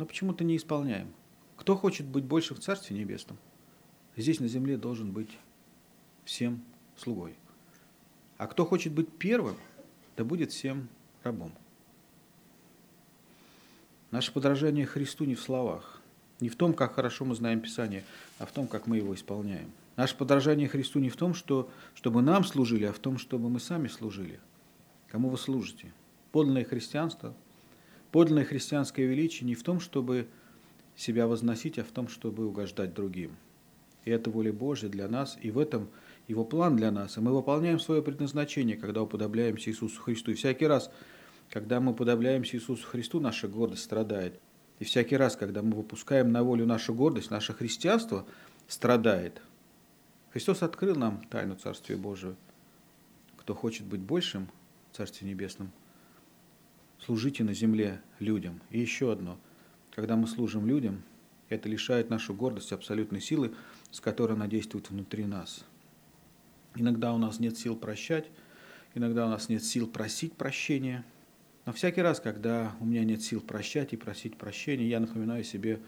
но 0.00 0.06
почему-то 0.06 0.44
не 0.44 0.56
исполняем. 0.56 1.12
Кто 1.56 1.76
хочет 1.76 2.06
быть 2.06 2.24
больше 2.24 2.54
в 2.54 2.58
Царстве 2.58 2.96
Небесном, 2.96 3.38
здесь 4.16 4.40
на 4.40 4.48
земле 4.48 4.78
должен 4.78 5.12
быть 5.12 5.28
всем 6.24 6.64
слугой. 6.96 7.36
А 8.38 8.46
кто 8.46 8.64
хочет 8.64 8.94
быть 8.94 9.12
первым, 9.18 9.56
да 10.16 10.24
будет 10.24 10.52
всем 10.52 10.88
рабом. 11.22 11.52
Наше 14.10 14.32
подражание 14.32 14.86
Христу 14.86 15.26
не 15.26 15.34
в 15.34 15.40
словах, 15.40 16.00
не 16.40 16.48
в 16.48 16.56
том, 16.56 16.72
как 16.72 16.94
хорошо 16.94 17.26
мы 17.26 17.34
знаем 17.34 17.60
Писание, 17.60 18.02
а 18.38 18.46
в 18.46 18.52
том, 18.52 18.66
как 18.66 18.86
мы 18.86 18.96
его 18.96 19.14
исполняем. 19.14 19.70
Наше 19.96 20.16
подражание 20.16 20.66
Христу 20.66 20.98
не 20.98 21.10
в 21.10 21.16
том, 21.16 21.34
что, 21.34 21.70
чтобы 21.94 22.22
нам 22.22 22.44
служили, 22.44 22.86
а 22.86 22.92
в 22.94 22.98
том, 22.98 23.18
чтобы 23.18 23.50
мы 23.50 23.60
сами 23.60 23.88
служили– 23.88 24.40
Кому 25.10 25.28
вы 25.28 25.38
служите? 25.38 25.92
Подлинное 26.30 26.64
христианство, 26.64 27.34
подлинное 28.12 28.44
христианское 28.44 29.06
величие 29.06 29.46
не 29.46 29.54
в 29.54 29.62
том, 29.62 29.80
чтобы 29.80 30.28
себя 30.96 31.26
возносить, 31.26 31.78
а 31.78 31.84
в 31.84 31.90
том, 31.90 32.08
чтобы 32.08 32.46
угождать 32.46 32.94
другим. 32.94 33.36
И 34.04 34.10
это 34.10 34.30
воля 34.30 34.52
Божья 34.52 34.88
для 34.88 35.08
нас, 35.08 35.38
и 35.40 35.50
в 35.50 35.58
этом 35.58 35.88
его 36.28 36.44
план 36.44 36.76
для 36.76 36.90
нас. 36.90 37.16
И 37.16 37.20
мы 37.20 37.34
выполняем 37.34 37.78
свое 37.78 38.02
предназначение, 38.02 38.76
когда 38.76 39.02
уподобляемся 39.02 39.70
Иисусу 39.70 40.00
Христу. 40.00 40.30
И 40.30 40.34
всякий 40.34 40.66
раз, 40.66 40.90
когда 41.50 41.80
мы 41.80 41.92
уподобляемся 41.92 42.56
Иисусу 42.56 42.86
Христу, 42.86 43.20
наша 43.20 43.48
гордость 43.48 43.82
страдает. 43.82 44.40
И 44.78 44.84
всякий 44.84 45.16
раз, 45.16 45.36
когда 45.36 45.62
мы 45.62 45.76
выпускаем 45.76 46.32
на 46.32 46.42
волю 46.42 46.66
нашу 46.66 46.94
гордость, 46.94 47.30
наше 47.30 47.52
христианство 47.52 48.26
страдает. 48.66 49.42
Христос 50.32 50.62
открыл 50.62 50.96
нам 50.96 51.22
тайну 51.28 51.56
Царствия 51.56 51.96
Божия. 51.96 52.34
Кто 53.36 53.54
хочет 53.54 53.84
быть 53.86 54.00
большим, 54.00 54.48
Царстве 54.92 55.28
Небесном. 55.28 55.70
Служите 57.04 57.44
на 57.44 57.54
земле 57.54 58.00
людям. 58.18 58.60
И 58.70 58.78
еще 58.80 59.12
одно. 59.12 59.38
Когда 59.94 60.16
мы 60.16 60.26
служим 60.26 60.66
людям, 60.66 61.02
Это 61.50 61.68
лишает 61.68 62.10
нашу 62.10 62.32
гордость 62.32 62.72
абсолютной 62.72 63.20
силы, 63.20 63.52
с 63.90 64.00
которой 64.00 64.34
она 64.34 64.46
действует 64.46 64.88
внутри 64.88 65.26
нас. 65.26 65.64
Иногда 66.76 67.12
у 67.12 67.18
нас 67.18 67.40
нет 67.40 67.58
сил 67.58 67.76
прощать, 67.76 68.30
иногда 68.94 69.26
у 69.26 69.28
нас 69.28 69.48
нет 69.48 69.64
сил 69.64 69.88
просить 69.88 70.34
прощения. 70.34 71.04
Но 71.66 71.72
всякий 71.72 72.02
раз, 72.02 72.20
когда 72.20 72.76
у 72.78 72.84
меня 72.84 73.04
нет 73.04 73.20
сил 73.20 73.40
прощать 73.40 73.92
и 73.92 73.96
просить 73.96 74.38
прощения, 74.38 74.88
я 74.88 75.00
напоминаю 75.00 75.42
себе 75.42 75.80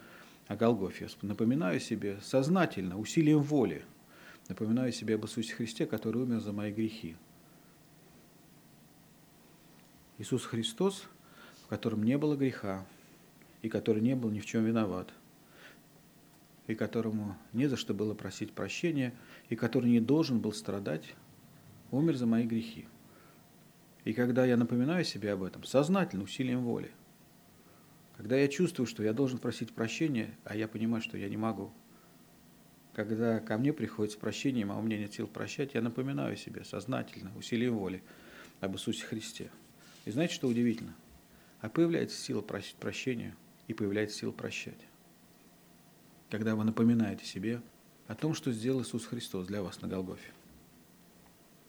о 0.49 0.57
Голгофе. 0.57 1.09
Напоминаю 1.23 1.78
себе 1.78 2.19
сознательно, 2.23 2.99
усилием 2.99 3.40
воли. 3.40 3.85
Напоминаю 4.49 4.92
себе 4.92 5.14
об 5.14 5.25
Иисусе 5.25 5.54
Христе, 5.54 5.87
который 5.87 6.23
умер 6.23 6.40
за 6.40 6.52
мои 6.52 6.73
грехи. 6.73 7.14
Иисус 10.23 10.45
Христос, 10.45 11.09
в 11.64 11.67
котором 11.67 12.05
не 12.05 12.17
было 12.17 12.37
греха, 12.37 12.87
и 13.61 13.69
который 13.69 14.00
не 14.00 14.14
был 14.14 14.31
ни 14.31 14.38
в 14.38 14.47
чем 14.47 14.64
виноват, 14.64 15.12
и 16.69 16.76
которому 16.76 17.37
не 17.52 17.67
за 17.67 17.76
что 17.76 17.93
было 17.93 18.14
просить 18.14 18.52
прощения, 18.52 19.12
и 19.49 19.57
который 19.57 19.91
не 19.91 19.99
должен 19.99 20.38
был 20.38 20.52
страдать, 20.52 21.17
умер 21.91 22.17
за 22.17 22.26
мои 22.26 22.47
грехи. 22.47 22.87
И 24.05 24.12
когда 24.12 24.45
я 24.47 24.57
напоминаю 24.57 25.05
себе 25.05 25.33
об 25.33 25.43
этом, 25.43 25.64
сознательно, 25.64 26.23
усилием 26.23 26.61
воли, 26.61 26.93
когда 28.17 28.37
я 28.37 28.47
чувствую, 28.47 28.87
что 28.87 29.02
я 29.02 29.12
должен 29.12 29.38
просить 29.38 29.75
прощения, 29.75 30.38
а 30.45 30.55
я 30.55 30.69
понимаю, 30.69 31.02
что 31.02 31.19
я 31.19 31.29
не 31.29 31.37
могу, 31.37 31.73
когда 32.95 33.41
ко 33.41 33.59
мне 33.59 33.73
приходит 33.73 34.12
с 34.12 34.17
прощением, 34.17 34.71
а 34.71 34.79
у 34.79 34.83
меня 34.83 34.99
нет 34.99 35.12
сил 35.12 35.26
прощать, 35.26 35.75
я 35.75 35.83
напоминаю 35.83 36.37
себе 36.37 36.62
сознательно, 36.62 37.37
усилием 37.37 37.76
воли 37.76 38.05
об 38.61 38.76
Иисусе 38.76 39.05
Христе. 39.05 39.50
И 40.05 40.11
знаете, 40.11 40.35
что 40.35 40.49
удивительно? 40.49 40.95
А 41.61 41.69
появляется 41.69 42.17
сила 42.17 42.41
просить 42.41 42.75
прощения 42.77 43.35
и 43.69 43.75
появляется 43.75 44.19
сила 44.19 44.33
прощать. 44.33 44.79
Когда 46.31 46.57
вы 46.57 46.65
напоминаете 46.65 47.25
себе 47.25 47.63
о 48.09 48.15
том, 48.15 48.35
что 48.35 48.53
сделал 48.53 48.83
Иисус 48.83 49.07
Христос 49.07 49.47
для 49.47 49.63
вас 49.63 49.81
на 49.81 49.89
Голгофе. 49.89 50.33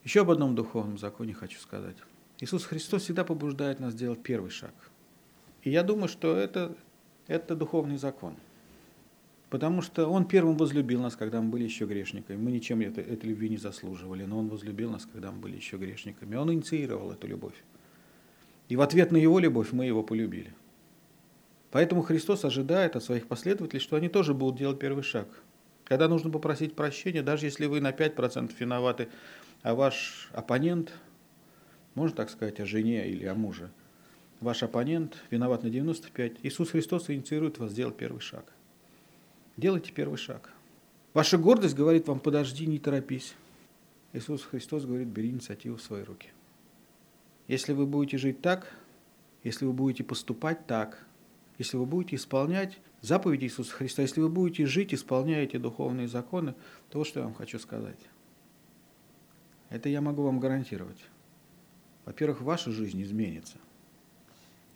Еще 0.04 0.22
об 0.22 0.32
одном 0.32 0.56
духовном 0.56 0.98
законе 0.98 1.34
хочу 1.34 1.60
сказать. 1.60 1.96
Иисус 2.40 2.66
Христос 2.66 3.04
всегда 3.04 3.24
побуждает 3.24 3.80
нас 3.80 3.94
делать 3.94 4.22
первый 4.22 4.50
шаг. 4.50 4.74
И 5.62 5.70
я 5.70 5.84
думаю, 5.84 6.10
что 6.10 6.36
это, 6.36 6.76
это 7.28 7.56
духовный 7.56 7.98
закон. 7.98 8.36
Потому 9.50 9.82
что 9.82 10.08
Он 10.08 10.26
первым 10.26 10.58
возлюбил 10.58 11.02
нас, 11.02 11.16
когда 11.16 11.40
мы 11.40 11.50
были 11.50 11.64
еще 11.64 11.86
грешниками. 11.86 12.38
Мы 12.38 12.52
ничем 12.52 12.82
это, 12.82 13.00
этой 13.00 13.28
любви 13.28 13.50
не 13.50 13.58
заслуживали, 13.58 14.26
но 14.26 14.40
Он 14.40 14.50
возлюбил 14.50 14.90
нас, 14.90 15.06
когда 15.06 15.32
мы 15.32 15.40
были 15.40 15.56
еще 15.56 15.78
грешниками. 15.78 16.36
Он 16.36 16.52
инициировал 16.52 17.12
эту 17.12 17.28
любовь. 17.28 17.56
И 18.70 18.76
в 18.76 18.82
ответ 18.82 19.12
на 19.12 19.18
Его 19.18 19.40
любовь 19.40 19.72
мы 19.72 19.86
Его 19.86 20.04
полюбили. 20.04 20.54
Поэтому 21.72 22.04
Христос 22.04 22.46
ожидает 22.46 22.96
от 22.96 23.04
своих 23.04 23.28
последователей, 23.28 23.80
что 23.80 23.96
они 23.96 24.08
тоже 24.08 24.34
будут 24.34 24.60
делать 24.60 24.80
первый 24.80 25.04
шаг. 25.04 25.28
Когда 25.86 26.08
нужно 26.08 26.30
попросить 26.30 26.76
прощения, 26.76 27.24
даже 27.24 27.48
если 27.48 27.66
вы 27.66 27.82
на 27.82 27.92
5% 27.92 28.52
виноваты, 28.60 29.10
а 29.64 29.74
ваш 29.74 30.30
оппонент 30.34 30.94
можно 31.96 32.16
так 32.16 32.30
сказать 32.30 32.60
о 32.60 32.66
жене 32.66 33.10
или 33.10 33.26
о 33.26 33.34
муже, 33.34 33.72
ваш 34.40 34.64
оппонент 34.64 35.18
виноват 35.32 35.64
на 35.64 35.70
95, 35.70 36.34
Иисус 36.44 36.70
Христос 36.70 37.10
инициирует 37.10 37.58
вас 37.58 37.72
сделать 37.72 37.98
первый 37.98 38.20
шаг. 38.20 38.46
Делайте 39.58 39.92
первый 39.92 40.18
шаг. 40.18 40.52
Ваша 41.14 41.38
гордость 41.38 41.76
говорит 41.76 42.08
вам, 42.08 42.20
подожди, 42.20 42.66
не 42.66 42.80
торопись. 42.80 43.36
Иисус 44.14 44.44
Христос 44.44 44.86
говорит, 44.86 45.08
бери 45.08 45.30
инициативу 45.30 45.78
в 45.78 45.82
свои 45.82 46.04
руки. 46.04 46.30
Если 47.48 47.74
вы 47.74 47.86
будете 47.86 48.18
жить 48.18 48.42
так, 48.42 48.74
если 49.44 49.66
вы 49.66 49.74
будете 49.74 50.04
поступать 50.04 50.66
так, 50.66 51.06
если 51.58 51.78
вы 51.78 51.86
будете 51.86 52.16
исполнять 52.16 52.80
заповеди 53.02 53.46
Иисуса 53.46 53.74
Христа, 53.74 54.02
если 54.02 54.22
вы 54.22 54.30
будете 54.30 54.66
жить, 54.66 54.94
исполняя 54.94 55.44
эти 55.44 55.58
духовные 55.58 56.08
законы, 56.08 56.56
то 56.90 57.00
вот 57.00 57.08
что 57.08 57.20
я 57.20 57.26
вам 57.26 57.36
хочу 57.36 57.60
сказать. 57.60 58.00
Это 59.70 59.90
я 59.90 60.02
могу 60.02 60.24
вам 60.24 60.40
гарантировать. 60.40 61.04
Во-первых, 62.06 62.42
ваша 62.42 62.72
жизнь 62.72 63.02
изменится. 63.02 63.58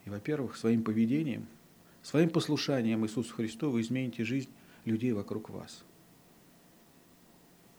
И, 0.04 0.10
во-первых, 0.10 0.56
своим 0.56 0.82
поведением, 0.82 1.46
своим 2.02 2.30
послушанием 2.30 3.04
Иисусу 3.04 3.34
Христу 3.34 3.70
вы 3.70 3.80
измените 3.80 4.24
жизнь 4.24 4.50
людей 4.84 5.12
вокруг 5.12 5.50
вас. 5.50 5.84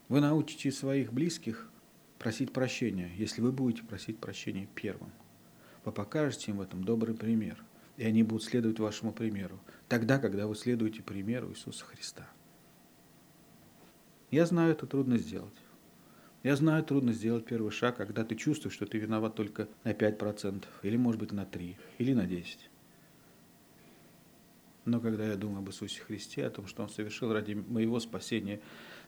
Вы 0.08 0.22
научите 0.22 0.72
своих 0.72 1.14
близких 1.14 1.70
просить 2.20 2.54
прощения, 2.54 3.10
если 3.18 3.42
вы 3.42 3.52
будете 3.52 3.84
просить 3.84 4.20
прощения 4.20 4.68
первым. 4.76 5.12
Вы 5.86 5.92
покажете 5.92 6.52
им 6.52 6.58
в 6.58 6.62
этом 6.62 6.84
добрый 6.84 7.16
пример, 7.16 7.64
и 7.98 8.06
они 8.06 8.24
будут 8.24 8.44
следовать 8.44 8.80
вашему 8.80 9.14
примеру, 9.14 9.60
тогда, 9.88 10.20
когда 10.20 10.46
вы 10.46 10.56
следуете 10.56 11.02
примеру 11.02 11.50
Иисуса 11.50 11.86
Христа. 11.86 12.30
Я 14.30 14.46
знаю, 14.46 14.74
это 14.74 14.86
трудно 14.86 15.18
сделать. 15.18 15.56
Я 16.44 16.56
знаю, 16.56 16.84
трудно 16.84 17.12
сделать 17.12 17.46
первый 17.46 17.72
шаг, 17.72 17.98
когда 17.98 18.24
ты 18.24 18.36
чувствуешь, 18.36 18.76
что 18.76 18.86
ты 18.86 18.98
виноват 18.98 19.36
только 19.36 19.68
на 19.84 19.92
5%, 19.92 20.66
или, 20.84 20.98
может 20.98 21.20
быть, 21.20 21.32
на 21.32 21.44
3%, 21.44 21.76
или 21.98 22.14
на 22.14 22.26
10%. 22.26 22.58
Но 24.86 25.00
когда 25.00 25.26
я 25.26 25.36
думаю 25.36 25.60
об 25.60 25.70
Иисусе 25.70 26.02
Христе, 26.02 26.46
о 26.46 26.50
том, 26.50 26.66
что 26.68 26.84
Он 26.84 26.90
совершил 26.90 27.34
ради 27.34 27.54
моего 27.54 28.00
спасения 28.00 28.60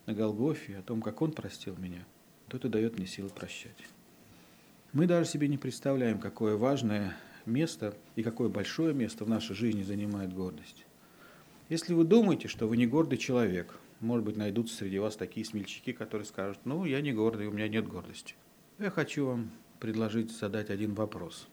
на 0.05 0.13
Голгофе, 0.13 0.77
о 0.77 0.81
том, 0.81 1.01
как 1.01 1.21
Он 1.21 1.31
простил 1.31 1.77
меня, 1.77 2.05
то 2.51 2.57
это 2.57 2.69
дает 2.69 2.97
мне 2.97 3.07
силы 3.07 3.29
прощать. 3.29 3.77
Мы 4.93 5.07
даже 5.07 5.27
себе 5.27 5.47
не 5.47 5.57
представляем, 5.57 6.19
какое 6.19 6.55
важное 6.55 7.15
место 7.45 7.95
и 8.15 8.23
какое 8.23 8.49
большое 8.49 8.93
место 8.93 9.25
в 9.25 9.29
нашей 9.29 9.55
жизни 9.55 9.83
занимает 9.83 10.33
гордость. 10.33 10.85
Если 11.69 11.93
вы 11.93 12.03
думаете, 12.03 12.47
что 12.47 12.67
вы 12.67 12.77
не 12.77 12.85
гордый 12.85 13.17
человек– 13.17 13.79
может 14.01 14.25
быть, 14.25 14.35
найдутся 14.35 14.75
среди 14.75 14.99
вас 14.99 15.15
такие 15.15 15.45
смельчаки, 15.45 15.93
которые 15.93 16.25
скажут, 16.25 16.59
ну, 16.65 16.85
я 16.85 17.01
не 17.01 17.13
гордый, 17.13 17.47
у 17.47 17.51
меня 17.51 17.67
нет 17.67 17.87
гордости. 17.87 18.33
Я 18.79 18.89
хочу 18.89 19.27
вам 19.27 19.51
предложить 19.79 20.31
задать 20.31 20.69
один 20.69 20.95
вопрос. 20.95 21.47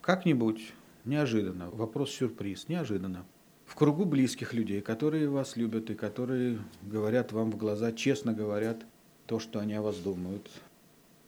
Как-нибудь, 0.00 0.72
неожиданно, 1.04 1.70
вопрос-сюрприз, 1.70 2.68
неожиданно, 2.68 3.24
в 3.64 3.76
кругу 3.76 4.04
близких 4.04 4.52
людей, 4.52 4.80
которые 4.80 5.28
вас 5.28 5.56
любят 5.56 5.88
и 5.88 5.94
которые 5.94 6.58
говорят 6.82 7.32
вам 7.32 7.50
в 7.50 7.56
глаза, 7.56 7.92
честно 7.92 8.32
говорят 8.34 8.84
то, 9.26 9.38
что 9.38 9.58
они 9.58 9.74
о 9.74 9.82
вас 9.82 9.96
думают. 9.98 10.50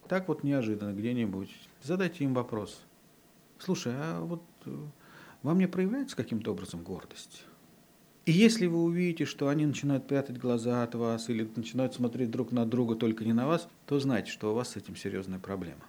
Так 0.09 0.29
вот 0.29 0.43
неожиданно 0.45 0.93
где-нибудь 0.93 1.51
задайте 1.83 2.25
им 2.25 2.35
вопрос. 2.35 2.81
Слушай, 3.59 3.95
а 3.97 4.21
вот 4.21 4.43
э, 4.67 4.71
во 5.43 5.55
мне 5.55 5.67
проявляется 5.67 6.17
каким-то 6.17 6.53
образом 6.53 6.83
гордость? 6.83 7.45
И 8.27 8.33
если 8.33 8.67
вы 8.67 8.83
увидите, 8.83 9.25
что 9.25 9.49
они 9.49 9.67
начинают 9.67 10.09
прятать 10.09 10.39
глаза 10.39 10.83
от 10.83 10.97
вас 10.97 11.29
или 11.29 11.49
начинают 11.55 11.95
смотреть 11.95 12.31
друг 12.31 12.51
на 12.51 12.67
друга, 12.67 12.97
только 12.97 13.25
не 13.25 13.33
на 13.33 13.47
вас, 13.47 13.69
то 13.87 14.01
знайте, 14.01 14.33
что 14.33 14.51
у 14.51 14.55
вас 14.55 14.71
с 14.71 14.77
этим 14.77 14.97
серьезная 14.97 15.39
проблема. 15.39 15.83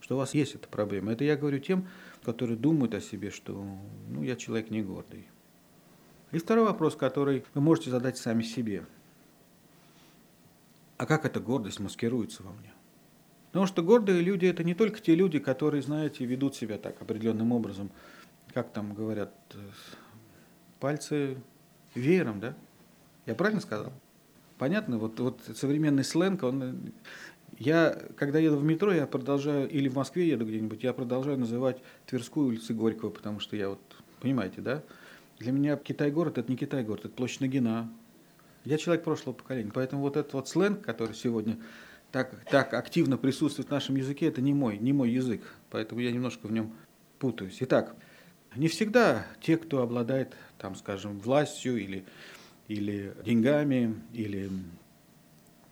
Что 0.00 0.16
у 0.16 0.18
вас 0.18 0.34
есть 0.34 0.54
эта 0.54 0.68
проблема. 0.68 1.12
Это 1.12 1.24
я 1.24 1.34
говорю 1.34 1.60
тем, 1.60 1.88
которые 2.22 2.58
думают 2.58 2.94
о 2.94 3.00
себе, 3.00 3.30
что 3.30 3.64
ну, 4.10 4.22
я 4.22 4.36
человек 4.36 4.68
не 4.68 4.82
гордый. 4.82 5.26
И 6.30 6.38
второй 6.38 6.66
вопрос, 6.66 6.94
который 6.94 7.44
вы 7.54 7.62
можете 7.62 7.90
задать 7.90 8.18
сами 8.18 8.42
себе. 8.42 8.84
А 11.02 11.06
как 11.06 11.24
эта 11.24 11.40
гордость 11.40 11.80
маскируется 11.80 12.44
во 12.44 12.52
мне? 12.52 12.72
Потому 13.48 13.66
что 13.66 13.82
гордые 13.82 14.20
люди– 14.20 14.46
это 14.46 14.62
не 14.62 14.72
только 14.72 15.00
те 15.00 15.16
люди, 15.16 15.40
которые, 15.40 15.82
знаете, 15.82 16.24
ведут 16.24 16.54
себя 16.54 16.78
так 16.78 17.02
определенным 17.02 17.50
образом, 17.50 17.90
как 18.54 18.70
там 18.70 18.94
говорят, 18.94 19.34
э, 19.54 19.58
пальцы 20.78 21.38
Веером, 21.96 22.38
да? 22.38 22.54
Я 23.26 23.34
правильно 23.34 23.60
сказал? 23.60 23.92
Понятно? 24.58 24.98
Вот, 24.98 25.18
вот 25.18 25.40
современный 25.56 26.04
сленг, 26.04 26.44
он... 26.44 26.92
Я, 27.58 28.00
когда 28.14 28.38
еду 28.38 28.58
в 28.58 28.62
метро, 28.62 28.92
я 28.92 29.08
продолжаю, 29.08 29.68
или 29.68 29.88
в 29.88 29.96
Москве 29.96 30.28
еду 30.28 30.46
где-нибудь, 30.46 30.84
я 30.84 30.92
продолжаю 30.92 31.36
называть 31.36 31.82
Тверскую 32.06 32.46
улицу 32.46 32.76
Горького, 32.76 33.10
потому 33.10 33.40
что 33.40 33.56
я 33.56 33.70
вот, 33.70 33.80
понимаете, 34.20 34.60
да? 34.60 34.84
Для 35.40 35.50
меня 35.50 35.74
Китай-город– 35.74 36.38
это 36.38 36.48
не 36.48 36.56
Китай-город, 36.56 37.06
это 37.06 37.14
площадь 37.16 37.40
Нагина. 37.40 37.90
Я 38.64 38.78
человек 38.78 39.04
прошлого 39.04 39.34
поколения, 39.34 39.72
поэтому 39.74 40.02
вот 40.02 40.16
этот 40.16 40.32
вот 40.34 40.48
сленг, 40.48 40.82
который 40.82 41.14
сегодня 41.14 41.58
так, 42.12 42.34
так 42.48 42.74
активно 42.74 43.16
присутствует 43.16 43.68
в 43.68 43.72
нашем 43.72 43.96
языке, 43.96 44.26
это 44.26 44.40
не 44.40 44.54
мой, 44.54 44.78
не 44.78 44.92
мой 44.92 45.10
язык, 45.10 45.42
поэтому 45.70 46.00
я 46.00 46.12
немножко 46.12 46.46
в 46.46 46.52
нем 46.52 46.72
путаюсь. 47.18 47.56
Итак, 47.60 47.96
не 48.54 48.68
всегда 48.68 49.26
те, 49.40 49.56
кто 49.56 49.82
обладает 49.82 50.36
там, 50.58 50.74
скажем, 50.76 51.18
властью 51.18 51.78
или, 51.78 52.04
или 52.68 53.14
деньгами, 53.24 53.94
или, 54.12 54.50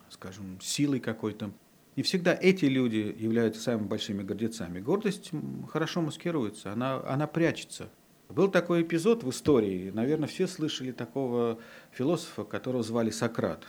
скажем, 0.09 0.59
силой 0.61 0.99
какой-то. 0.99 1.51
Не 1.95 2.03
всегда 2.03 2.33
эти 2.33 2.65
люди 2.65 3.15
являются 3.17 3.61
самыми 3.61 3.87
большими 3.87 4.23
гордецами. 4.23 4.79
Гордость 4.79 5.31
хорошо 5.71 6.01
маскируется, 6.01 6.71
она, 6.71 7.01
она 7.05 7.27
прячется. 7.27 7.89
Был 8.31 8.49
такой 8.49 8.83
эпизод 8.83 9.23
в 9.23 9.29
истории, 9.29 9.91
наверное, 9.93 10.29
все 10.29 10.47
слышали 10.47 10.93
такого 10.93 11.59
философа, 11.91 12.45
которого 12.45 12.81
звали 12.81 13.09
Сократ. 13.09 13.65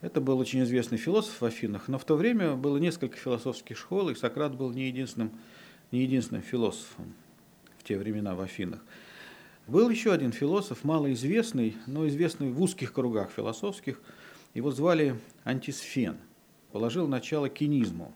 Это 0.00 0.20
был 0.20 0.38
очень 0.38 0.62
известный 0.62 0.98
философ 0.98 1.40
в 1.40 1.44
Афинах, 1.44 1.88
но 1.88 1.98
в 1.98 2.04
то 2.04 2.14
время 2.14 2.54
было 2.54 2.78
несколько 2.78 3.16
философских 3.16 3.76
школ, 3.76 4.10
и 4.10 4.14
Сократ 4.14 4.54
был 4.54 4.70
не 4.70 4.86
единственным, 4.86 5.32
не 5.90 6.02
единственным 6.02 6.42
философом 6.42 7.12
в 7.76 7.82
те 7.82 7.98
времена 7.98 8.36
в 8.36 8.40
Афинах. 8.40 8.78
Был 9.66 9.90
еще 9.90 10.12
один 10.12 10.30
философ, 10.30 10.84
малоизвестный, 10.84 11.76
но 11.88 12.06
известный 12.06 12.52
в 12.52 12.62
узких 12.62 12.92
кругах 12.92 13.32
философских. 13.32 14.00
Его 14.54 14.70
звали 14.70 15.18
Антисфен. 15.42 16.18
Положил 16.70 17.08
начало 17.08 17.48
кинизму. 17.48 18.14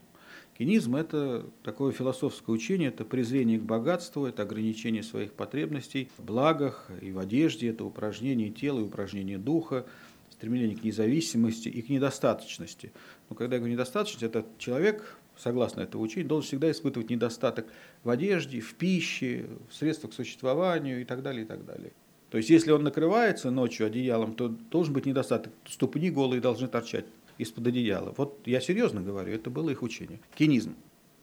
Кинизм– 0.57 0.95
это 0.97 1.45
такое 1.63 1.91
философское 1.91 2.51
учение, 2.51 2.89
это 2.89 3.05
презрение 3.05 3.57
к 3.57 3.63
богатству, 3.63 4.27
это 4.27 4.43
ограничение 4.43 5.01
своих 5.01 5.33
потребностей 5.33 6.09
в 6.17 6.23
благах 6.23 6.91
и 7.01 7.11
в 7.11 7.17
одежде, 7.17 7.69
это 7.69 7.83
упражнение 7.85 8.51
тела 8.51 8.79
и 8.79 8.83
упражнение 8.83 9.39
духа, 9.39 9.87
стремление 10.31 10.77
к 10.77 10.83
независимости 10.83 11.69
и 11.69 11.81
к 11.81 11.89
недостаточности. 11.89 12.91
Но 13.29 13.35
когда 13.35 13.55
я 13.55 13.61
говорю 13.61 13.73
недостаточность, 13.73 14.23
это 14.23 14.45
человек, 14.59 15.17
согласно 15.37 15.81
этому 15.81 16.03
учению, 16.03 16.29
должен 16.29 16.47
всегда 16.47 16.69
испытывать 16.69 17.09
недостаток 17.09 17.65
в 18.03 18.09
одежде, 18.11 18.59
в 18.59 18.75
пище, 18.75 19.47
в 19.71 19.73
средствах 19.73 20.11
к 20.11 20.15
существованию 20.15 21.01
и 21.01 21.05
так 21.05 21.23
далее, 21.23 21.45
и 21.45 21.47
так 21.47 21.65
далее. 21.65 21.93
То 22.29 22.37
есть, 22.37 22.49
если 22.49 22.71
он 22.71 22.83
накрывается 22.83 23.49
ночью 23.51 23.87
одеялом, 23.87 24.33
то 24.33 24.49
должен 24.49 24.93
быть 24.93 25.05
недостаток. 25.05 25.53
Ступни 25.65 26.11
голые 26.11 26.41
должны 26.41 26.67
торчать 26.67 27.05
из-под 27.37 27.67
одеяла. 27.67 28.13
Вот 28.17 28.41
я 28.45 28.61
серьезно 28.61 29.01
говорю, 29.01 29.33
это 29.33 29.49
было 29.49 29.69
их 29.69 29.81
учение. 29.81 30.19
Кинизм. 30.35 30.75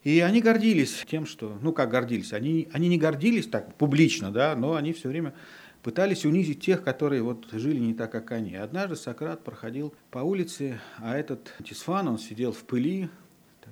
И 0.03 0.21
они 0.21 0.41
гордились 0.41 1.05
тем, 1.09 1.27
что, 1.27 1.59
ну 1.61 1.73
как 1.73 1.91
гордились, 1.91 2.33
они, 2.33 2.69
они 2.73 2.89
не 2.89 2.99
гордились 2.99 3.47
так 3.47 3.75
публично, 3.75 4.31
да, 4.31 4.57
но 4.57 4.75
они 4.75 4.93
все 4.93 5.09
время 5.09 5.35
пытались 5.83 6.25
унизить 6.25 6.61
тех, 6.61 6.83
которые 6.83 7.23
вот 7.23 7.49
жили 7.53 7.79
не 7.79 7.95
так, 7.95 8.11
как 8.11 8.33
они. 8.33 8.55
Однажды 8.55 8.97
Сократ 8.97 9.45
проходил 9.45 9.95
по 10.11 10.21
улице, 10.21 10.81
а 10.99 11.17
этот 11.17 11.55
Тисфан, 11.65 12.09
он 12.09 12.19
сидел 12.19 12.53
в 12.53 12.65
пыли, 12.65 13.11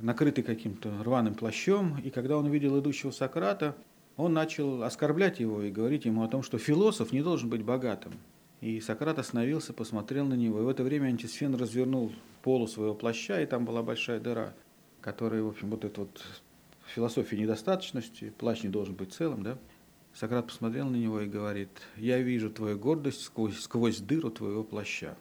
накрытый 0.01 0.44
каким-то 0.44 0.90
рваным 1.03 1.35
плащом, 1.35 1.98
и 1.98 2.11
когда 2.11 2.37
он 2.37 2.46
увидел 2.46 2.79
идущего 2.79 3.11
Сократа, 3.11 3.74
он 4.16 4.33
начал 4.33 4.83
оскорблять 4.83 5.40
его 5.40 5.62
и 5.62 5.70
говорить 5.70 6.05
ему 6.05 6.22
о 6.24 6.29
том, 6.29 6.42
что 6.42 6.59
философ 6.59 7.12
не 7.12 7.22
должен 7.22 7.48
быть 7.48 7.62
богатым. 7.62 8.12
И 8.60 8.80
Сократ 8.80 9.18
остановился, 9.18 9.72
посмотрел 9.72 10.26
на 10.26 10.34
него, 10.34 10.60
и 10.60 10.64
в 10.64 10.68
это 10.68 10.82
время 10.82 11.06
антисфен 11.06 11.54
развернул 11.54 12.12
полу 12.42 12.66
своего 12.66 12.94
плаща, 12.94 13.40
и 13.40 13.46
там 13.46 13.64
была 13.64 13.82
большая 13.82 14.18
дыра, 14.18 14.54
которая, 15.00 15.42
в 15.42 15.48
общем, 15.48 15.70
вот 15.70 15.84
эта 15.84 16.00
вот 16.00 16.24
философия 16.86 17.38
недостаточности, 17.38 18.32
плащ 18.36 18.62
не 18.64 18.68
должен 18.68 18.94
быть 18.94 19.12
целым, 19.12 19.42
да? 19.42 19.58
Сократ 20.12 20.46
посмотрел 20.46 20.88
на 20.88 20.96
него 20.96 21.20
и 21.20 21.28
говорит, 21.28 21.70
я 21.96 22.18
вижу 22.18 22.50
твою 22.50 22.76
гордость 22.76 23.22
сквозь, 23.22 23.60
сквозь 23.60 23.98
дыру 23.98 24.30
твоего 24.30 24.64
плаща. 24.64 25.16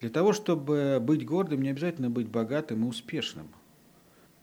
Для 0.00 0.10
того, 0.10 0.32
чтобы 0.32 0.98
быть 1.00 1.26
гордым, 1.26 1.62
не 1.62 1.70
обязательно 1.70 2.10
быть 2.10 2.28
богатым 2.28 2.84
и 2.84 2.88
успешным. 2.88 3.48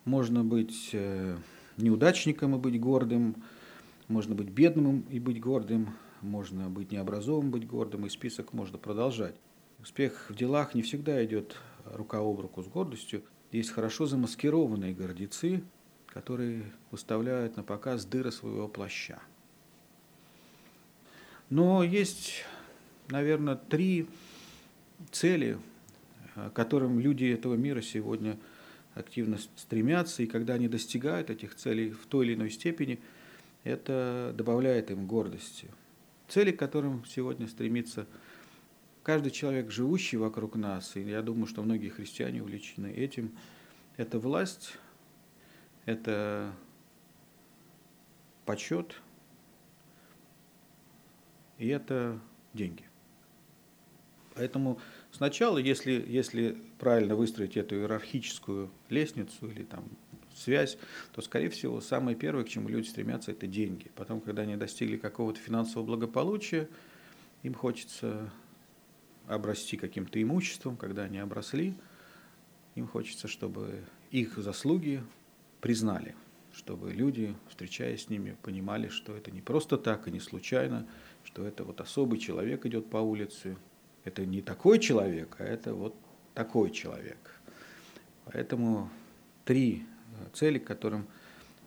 Можно 0.04 0.44
быть 0.44 0.90
э, 0.92 1.38
неудачником 1.78 2.56
и 2.56 2.60
быть 2.60 2.82
гордым, 2.82 3.36
можно 4.10 4.36
быть 4.36 4.50
бедным 4.50 5.06
и 5.10 5.20
быть 5.20 5.40
гордым, 5.40 5.94
можно 6.24 6.70
быть 6.70 6.92
необразованным, 6.92 7.52
быть 7.52 7.68
гордым, 7.68 8.06
и 8.06 8.10
список 8.10 8.54
можно 8.54 8.78
продолжать. 8.78 9.36
Успех 9.80 10.30
в 10.30 10.36
делах 10.36 10.74
не 10.74 10.82
всегда 10.82 11.24
идет 11.26 11.58
рука 11.86 12.20
об 12.20 12.40
руку 12.40 12.64
с 12.64 12.68
гордостью. 12.68 13.24
Есть 13.52 13.72
хорошо 13.72 14.06
замаскированные 14.06 14.94
гордецы, 14.94 15.64
которые 16.08 16.64
выставляют 16.92 17.58
на 17.58 17.64
показ 17.64 18.06
дыры 18.06 18.32
своего 18.32 18.68
плаща. 18.68 19.20
Но 21.50 21.84
есть, 21.84 22.46
наверное, 23.10 23.56
три 23.56 24.08
цели, 25.12 25.60
к 26.36 26.52
которым 26.52 27.00
люди 27.00 27.26
этого 27.26 27.56
мира 27.56 27.82
сегодня 27.82 28.40
активно 28.96 29.38
стремятся, 29.56 30.24
и 30.24 30.28
когда 30.28 30.54
они 30.54 30.68
достигают 30.68 31.30
этих 31.30 31.56
целей 31.56 31.92
в 31.92 32.06
той 32.06 32.28
или 32.28 32.36
иной 32.36 32.50
степени, 32.50 33.00
это 33.64 34.34
добавляет 34.36 34.90
им 34.92 35.06
гордости– 35.06 35.68
цели, 36.34 36.52
к 36.52 36.58
которым 36.58 37.06
сегодня 37.06 37.48
стремится 37.48 38.08
каждый 39.04 39.30
человек, 39.32 39.70
живущий 39.70 40.18
вокруг 40.18 40.56
нас, 40.56 40.96
и 40.96 41.02
я 41.02 41.22
думаю, 41.22 41.46
что 41.46 41.62
многие 41.62 41.90
христиане 41.90 42.42
увлечены 42.42 42.88
этим, 42.88 43.38
это 43.98 44.18
власть, 44.18 44.74
это 45.86 46.52
почет, 48.46 49.00
и 51.60 51.68
это 51.68 52.20
деньги. 52.54 52.84
Поэтому 54.34 54.80
сначала, 55.12 55.60
если, 55.60 56.04
если 56.08 56.58
правильно 56.80 57.16
выстроить 57.16 57.58
эту 57.58 57.76
иерархическую 57.76 58.72
лестницу 58.90 59.52
или 59.52 59.64
там 59.64 59.86
связь, 60.44 60.78
то, 61.14 61.22
скорее 61.22 61.50
всего, 61.50 61.82
самое 61.82 62.16
первое, 62.16 62.44
к 62.44 62.50
чему 62.50 62.70
люди 62.70 62.88
стремятся, 62.88 63.32
это 63.32 63.48
деньги. 63.48 63.90
Потом, 63.96 64.22
когда 64.22 64.44
они 64.44 64.56
достигли 64.56 64.98
какого-то 64.98 65.40
финансового 65.40 65.88
благополучия, 65.88 66.68
им 67.44 67.54
хочется 67.54 68.32
обрасти 69.28 69.78
каким-то 69.78 70.22
имуществом, 70.22 70.78
когда 70.78 71.04
они 71.04 71.20
обросли, 71.20 71.74
им 72.76 72.88
хочется, 72.88 73.28
чтобы 73.28 73.84
их 74.12 74.38
заслуги 74.38 75.04
признали, 75.62 76.16
чтобы 76.54 76.92
люди, 76.92 77.36
встречаясь 77.50 78.04
с 78.04 78.10
ними, 78.10 78.36
понимали, 78.42 78.90
что 78.90 79.16
это 79.16 79.32
не 79.32 79.42
просто 79.42 79.78
так 79.78 80.08
и 80.08 80.12
не 80.12 80.20
случайно, 80.20 80.88
что 81.24 81.46
это 81.46 81.64
вот 81.64 81.80
особый 81.82 82.20
человек 82.20 82.66
идет 82.66 82.90
по 82.90 82.98
улице, 82.98 83.58
это 84.04 84.26
не 84.26 84.42
такой 84.42 84.80
человек, 84.80 85.38
а 85.40 85.44
это 85.46 85.74
вот 85.74 85.96
такой 86.34 86.72
человек. 86.72 87.40
Поэтому 88.26 88.90
три 89.46 89.86
цели, 90.34 90.60
к 90.60 90.66
которым 90.66 91.08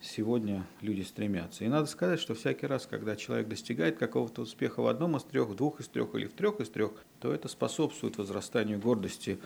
сегодня 0.00 0.66
люди 0.80 1.02
стремятся. 1.02 1.64
И 1.64 1.68
надо 1.68 1.86
сказать, 1.86 2.20
что 2.20 2.34
всякий 2.34 2.66
раз, 2.66 2.86
когда 2.86 3.16
человек 3.16 3.48
достигает 3.48 3.98
какого-то 3.98 4.42
успеха 4.42 4.80
в 4.80 4.86
одном 4.86 5.16
из 5.16 5.24
трех, 5.24 5.48
в 5.48 5.54
двух 5.54 5.80
из 5.80 5.88
трех 5.88 6.14
или 6.14 6.26
в 6.26 6.32
трех 6.32 6.60
из 6.60 6.68
трех, 6.68 6.92
то 7.20 7.32
это 7.32 7.48
способствует 7.48 8.18
возрастанию 8.18 8.78
гордости 8.78 9.38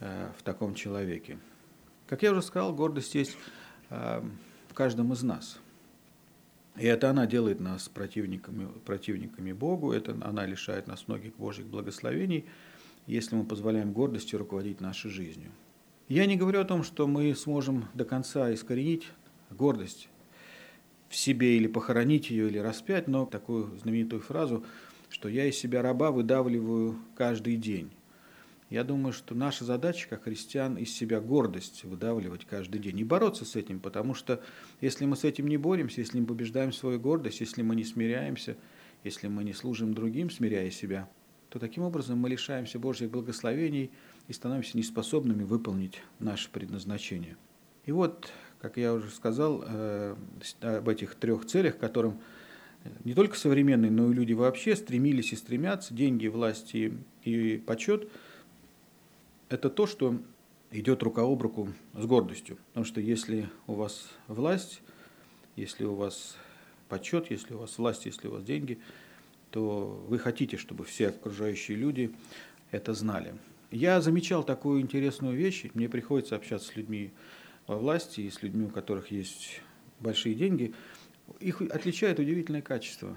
э, 0.00 0.28
в 0.38 0.42
таком 0.42 0.74
человеке. 0.74 1.38
Как 2.06 2.22
я 2.22 2.32
уже 2.32 2.42
сказал, 2.42 2.74
гордость 2.74 3.14
есть 3.14 3.36
э, 3.90 4.22
в 4.68 4.74
каждом 4.74 5.12
из 5.12 5.22
нас. 5.22 5.58
И 6.76 6.86
это 6.86 7.10
она 7.10 7.26
делает 7.26 7.60
нас 7.60 7.88
противниками, 7.88 8.66
противниками 8.86 9.52
Богу, 9.52 9.92
это 9.92 10.16
она 10.22 10.46
лишает 10.46 10.86
нас 10.86 11.06
многих 11.06 11.36
Божьих 11.36 11.66
благословений, 11.66 12.46
если 13.06 13.36
мы 13.36 13.44
позволяем 13.44 13.92
гордости 13.92 14.34
руководить 14.36 14.80
нашей 14.80 15.10
жизнью. 15.10 15.50
Я 16.12 16.26
не 16.26 16.36
говорю 16.36 16.60
о 16.60 16.64
том, 16.66 16.82
что 16.82 17.06
мы 17.06 17.34
сможем 17.34 17.86
до 17.94 18.04
конца 18.04 18.52
искоренить 18.52 19.08
гордость 19.48 20.10
в 21.08 21.16
себе 21.16 21.56
или 21.56 21.66
похоронить 21.66 22.28
ее, 22.28 22.48
или 22.48 22.58
распять, 22.58 23.08
но 23.08 23.24
такую 23.24 23.78
знаменитую 23.78 24.20
фразу, 24.20 24.62
что 25.08 25.30
я 25.30 25.46
из 25.46 25.56
себя 25.56 25.80
раба 25.80 26.10
выдавливаю 26.10 26.98
каждый 27.16 27.56
день. 27.56 27.92
Я 28.68 28.84
думаю, 28.84 29.14
что 29.14 29.34
наша 29.34 29.64
задача, 29.64 30.06
как 30.06 30.24
христиан, 30.24 30.76
из 30.76 30.92
себя 30.92 31.18
гордость 31.18 31.84
выдавливать 31.84 32.44
каждый 32.44 32.78
день 32.78 33.00
и 33.00 33.04
бороться 33.04 33.46
с 33.46 33.56
этим, 33.56 33.80
потому 33.80 34.12
что 34.12 34.42
если 34.82 35.06
мы 35.06 35.16
с 35.16 35.24
этим 35.24 35.46
не 35.46 35.56
боремся, 35.56 36.02
если 36.02 36.20
мы 36.20 36.26
побеждаем 36.26 36.74
свою 36.74 37.00
гордость, 37.00 37.40
если 37.40 37.62
мы 37.62 37.74
не 37.74 37.84
смиряемся, 37.84 38.58
если 39.02 39.28
мы 39.28 39.44
не 39.44 39.54
служим 39.54 39.94
другим, 39.94 40.28
смиряя 40.28 40.70
себя, 40.70 41.08
то 41.48 41.58
таким 41.58 41.84
образом 41.84 42.18
мы 42.18 42.28
лишаемся 42.28 42.78
Божьих 42.78 43.10
благословений– 43.10 43.90
и 44.28 44.32
становимся 44.32 44.76
неспособными 44.76 45.42
выполнить 45.42 46.00
наше 46.18 46.50
предназначение. 46.50 47.36
И 47.84 47.92
вот, 47.92 48.30
как 48.60 48.76
я 48.76 48.94
уже 48.94 49.10
сказал, 49.10 49.62
э, 49.66 50.16
об 50.60 50.88
этих 50.88 51.14
трех 51.16 51.46
целях, 51.46 51.78
которым 51.78 52.20
не 53.04 53.14
только 53.14 53.36
современные, 53.36 53.90
но 53.90 54.10
и 54.10 54.14
люди 54.14 54.32
вообще 54.32 54.74
стремились 54.76 55.32
и 55.32 55.36
стремятся, 55.36 55.94
деньги, 55.94 56.26
власть 56.26 56.74
и, 56.74 56.92
и 57.22 57.58
почет, 57.58 58.08
это 59.48 59.70
то, 59.70 59.86
что 59.86 60.18
идет 60.70 61.02
рука 61.02 61.22
об 61.22 61.42
руку 61.42 61.68
с 61.94 62.04
гордостью. 62.06 62.58
Потому 62.68 62.86
что 62.86 63.00
если 63.00 63.48
у 63.66 63.74
вас 63.74 64.08
власть, 64.26 64.80
если 65.56 65.84
у 65.84 65.94
вас 65.94 66.36
почет, 66.88 67.30
если 67.30 67.54
у 67.54 67.58
вас 67.58 67.78
власть, 67.78 68.06
если 68.06 68.28
у 68.28 68.32
вас 68.32 68.44
деньги, 68.44 68.78
то 69.50 70.04
вы 70.08 70.18
хотите, 70.18 70.56
чтобы 70.56 70.84
все 70.84 71.08
окружающие 71.08 71.76
люди 71.76 72.14
это 72.70 72.94
знали. 72.94 73.34
Я 73.72 74.02
замечал 74.02 74.44
такую 74.44 74.82
интересную 74.82 75.34
вещь. 75.34 75.64
Мне 75.72 75.88
приходится 75.88 76.36
общаться 76.36 76.68
с 76.68 76.76
людьми 76.76 77.10
во 77.66 77.78
власти 77.78 78.20
и 78.20 78.30
с 78.30 78.42
людьми, 78.42 78.66
у 78.66 78.68
которых 78.68 79.10
есть 79.10 79.62
большие 79.98 80.34
деньги. 80.34 80.74
Их 81.40 81.62
отличает 81.62 82.18
удивительное 82.18 82.60
качество. 82.60 83.16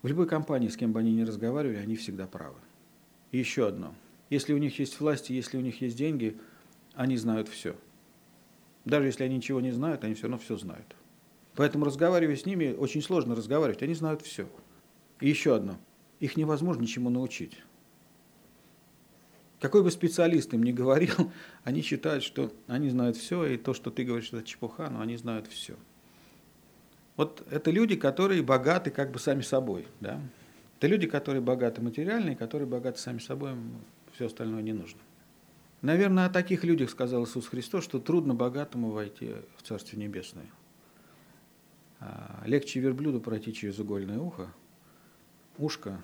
В 0.00 0.06
любой 0.06 0.26
компании, 0.26 0.68
с 0.68 0.76
кем 0.76 0.92
бы 0.92 1.00
они 1.00 1.12
ни 1.12 1.20
разговаривали, 1.20 1.76
они 1.76 1.96
всегда 1.96 2.26
правы. 2.26 2.56
И 3.30 3.38
еще 3.38 3.68
одно. 3.68 3.94
Если 4.30 4.54
у 4.54 4.58
них 4.58 4.78
есть 4.78 4.98
власть, 5.00 5.28
если 5.28 5.58
у 5.58 5.60
них 5.60 5.82
есть 5.82 5.96
деньги, 5.96 6.38
они 6.94 7.18
знают 7.18 7.48
все. 7.48 7.76
Даже 8.86 9.08
если 9.08 9.24
они 9.24 9.36
ничего 9.36 9.60
не 9.60 9.70
знают, 9.70 10.02
они 10.04 10.14
все 10.14 10.24
равно 10.24 10.38
все 10.38 10.56
знают. 10.56 10.96
Поэтому 11.56 11.84
разговаривая 11.84 12.36
с 12.36 12.46
ними, 12.46 12.72
очень 12.72 13.02
сложно 13.02 13.34
разговаривать. 13.34 13.82
Они 13.82 13.92
знают 13.92 14.22
все. 14.22 14.48
И 15.20 15.28
еще 15.28 15.54
одно. 15.56 15.76
Их 16.20 16.38
невозможно 16.38 16.80
ничему 16.80 17.10
научить. 17.10 17.62
Какой 19.60 19.82
бы 19.82 19.90
специалист 19.90 20.54
им 20.54 20.62
ни 20.62 20.72
говорил, 20.72 21.32
они 21.64 21.82
считают, 21.82 22.22
что 22.22 22.52
они 22.66 22.90
знают 22.90 23.16
все, 23.16 23.44
и 23.44 23.56
то, 23.56 23.74
что 23.74 23.90
ты 23.90 24.04
говоришь, 24.04 24.32
это 24.32 24.42
чепуха, 24.42 24.88
но 24.88 25.00
они 25.00 25.16
знают 25.16 25.46
все. 25.48 25.76
Вот 27.16 27.44
это 27.50 27.72
люди, 27.72 27.96
которые 27.96 28.42
богаты 28.42 28.90
как 28.90 29.10
бы 29.10 29.18
сами 29.18 29.42
собой. 29.42 29.86
Да? 30.00 30.20
Это 30.78 30.86
люди, 30.86 31.08
которые 31.08 31.40
богаты 31.40 31.82
материально, 31.82 32.30
и 32.30 32.34
которые 32.36 32.68
богаты 32.68 33.00
сами 33.00 33.18
собой, 33.18 33.54
все 34.14 34.26
остальное 34.26 34.62
не 34.62 34.72
нужно. 34.72 35.00
Наверное, 35.82 36.26
о 36.26 36.30
таких 36.30 36.62
людях 36.64 36.90
сказал 36.90 37.24
Иисус 37.24 37.48
Христос, 37.48 37.84
что 37.84 37.98
трудно 37.98 38.34
богатому 38.34 38.90
войти 38.90 39.34
в 39.56 39.62
Царствие 39.62 40.00
Небесное. 40.02 40.46
А, 42.00 42.42
легче 42.46 42.78
верблюду 42.78 43.20
пройти 43.20 43.52
через 43.52 43.78
угольное 43.80 44.18
ухо, 44.18 44.52
ушко, 45.56 46.00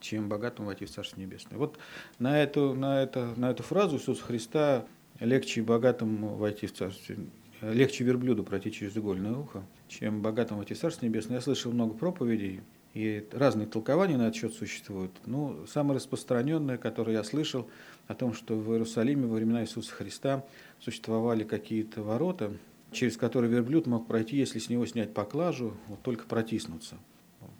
чем 0.00 0.28
богатому 0.28 0.68
войти 0.68 0.84
в 0.84 0.90
Царство 0.90 1.20
Небесное. 1.20 1.58
Вот 1.58 1.78
на 2.18 2.42
эту, 2.42 2.74
на, 2.74 3.02
это, 3.02 3.34
на 3.36 3.50
эту 3.50 3.62
фразу 3.62 3.96
Иисуса 3.96 4.22
Христа 4.22 4.86
легче 5.20 5.62
богатому 5.62 6.36
войти 6.36 6.66
в 6.66 6.74
Царствие 6.74 7.18
легче 7.62 8.04
верблюду 8.04 8.44
пройти 8.44 8.70
через 8.70 8.96
игольное 8.96 9.32
ухо, 9.32 9.64
чем 9.88 10.22
богатому 10.22 10.58
войти 10.58 10.74
в 10.74 10.78
Царство 10.78 11.06
Небесное. 11.06 11.36
Я 11.36 11.40
слышал 11.40 11.72
много 11.72 11.94
проповедей, 11.94 12.60
и 12.94 13.26
разные 13.32 13.66
толкования 13.66 14.16
на 14.16 14.28
этот 14.28 14.36
счет 14.36 14.54
существуют. 14.54 15.12
Ну, 15.26 15.66
самое 15.66 15.96
распространенное, 15.96 16.78
которое 16.78 17.12
я 17.12 17.24
слышал, 17.24 17.68
о 18.08 18.14
том, 18.14 18.32
что 18.32 18.54
в 18.54 18.72
Иерусалиме 18.72 19.26
во 19.26 19.34
времена 19.34 19.62
Иисуса 19.62 19.92
Христа 19.92 20.44
существовали 20.80 21.44
какие-то 21.44 22.02
ворота, 22.02 22.52
через 22.92 23.16
которые 23.16 23.50
верблюд 23.50 23.86
мог 23.86 24.06
пройти, 24.06 24.36
если 24.36 24.58
с 24.58 24.68
него 24.68 24.86
снять 24.86 25.12
поклажу, 25.12 25.74
вот 25.88 26.02
только 26.02 26.24
протиснуться. 26.26 26.96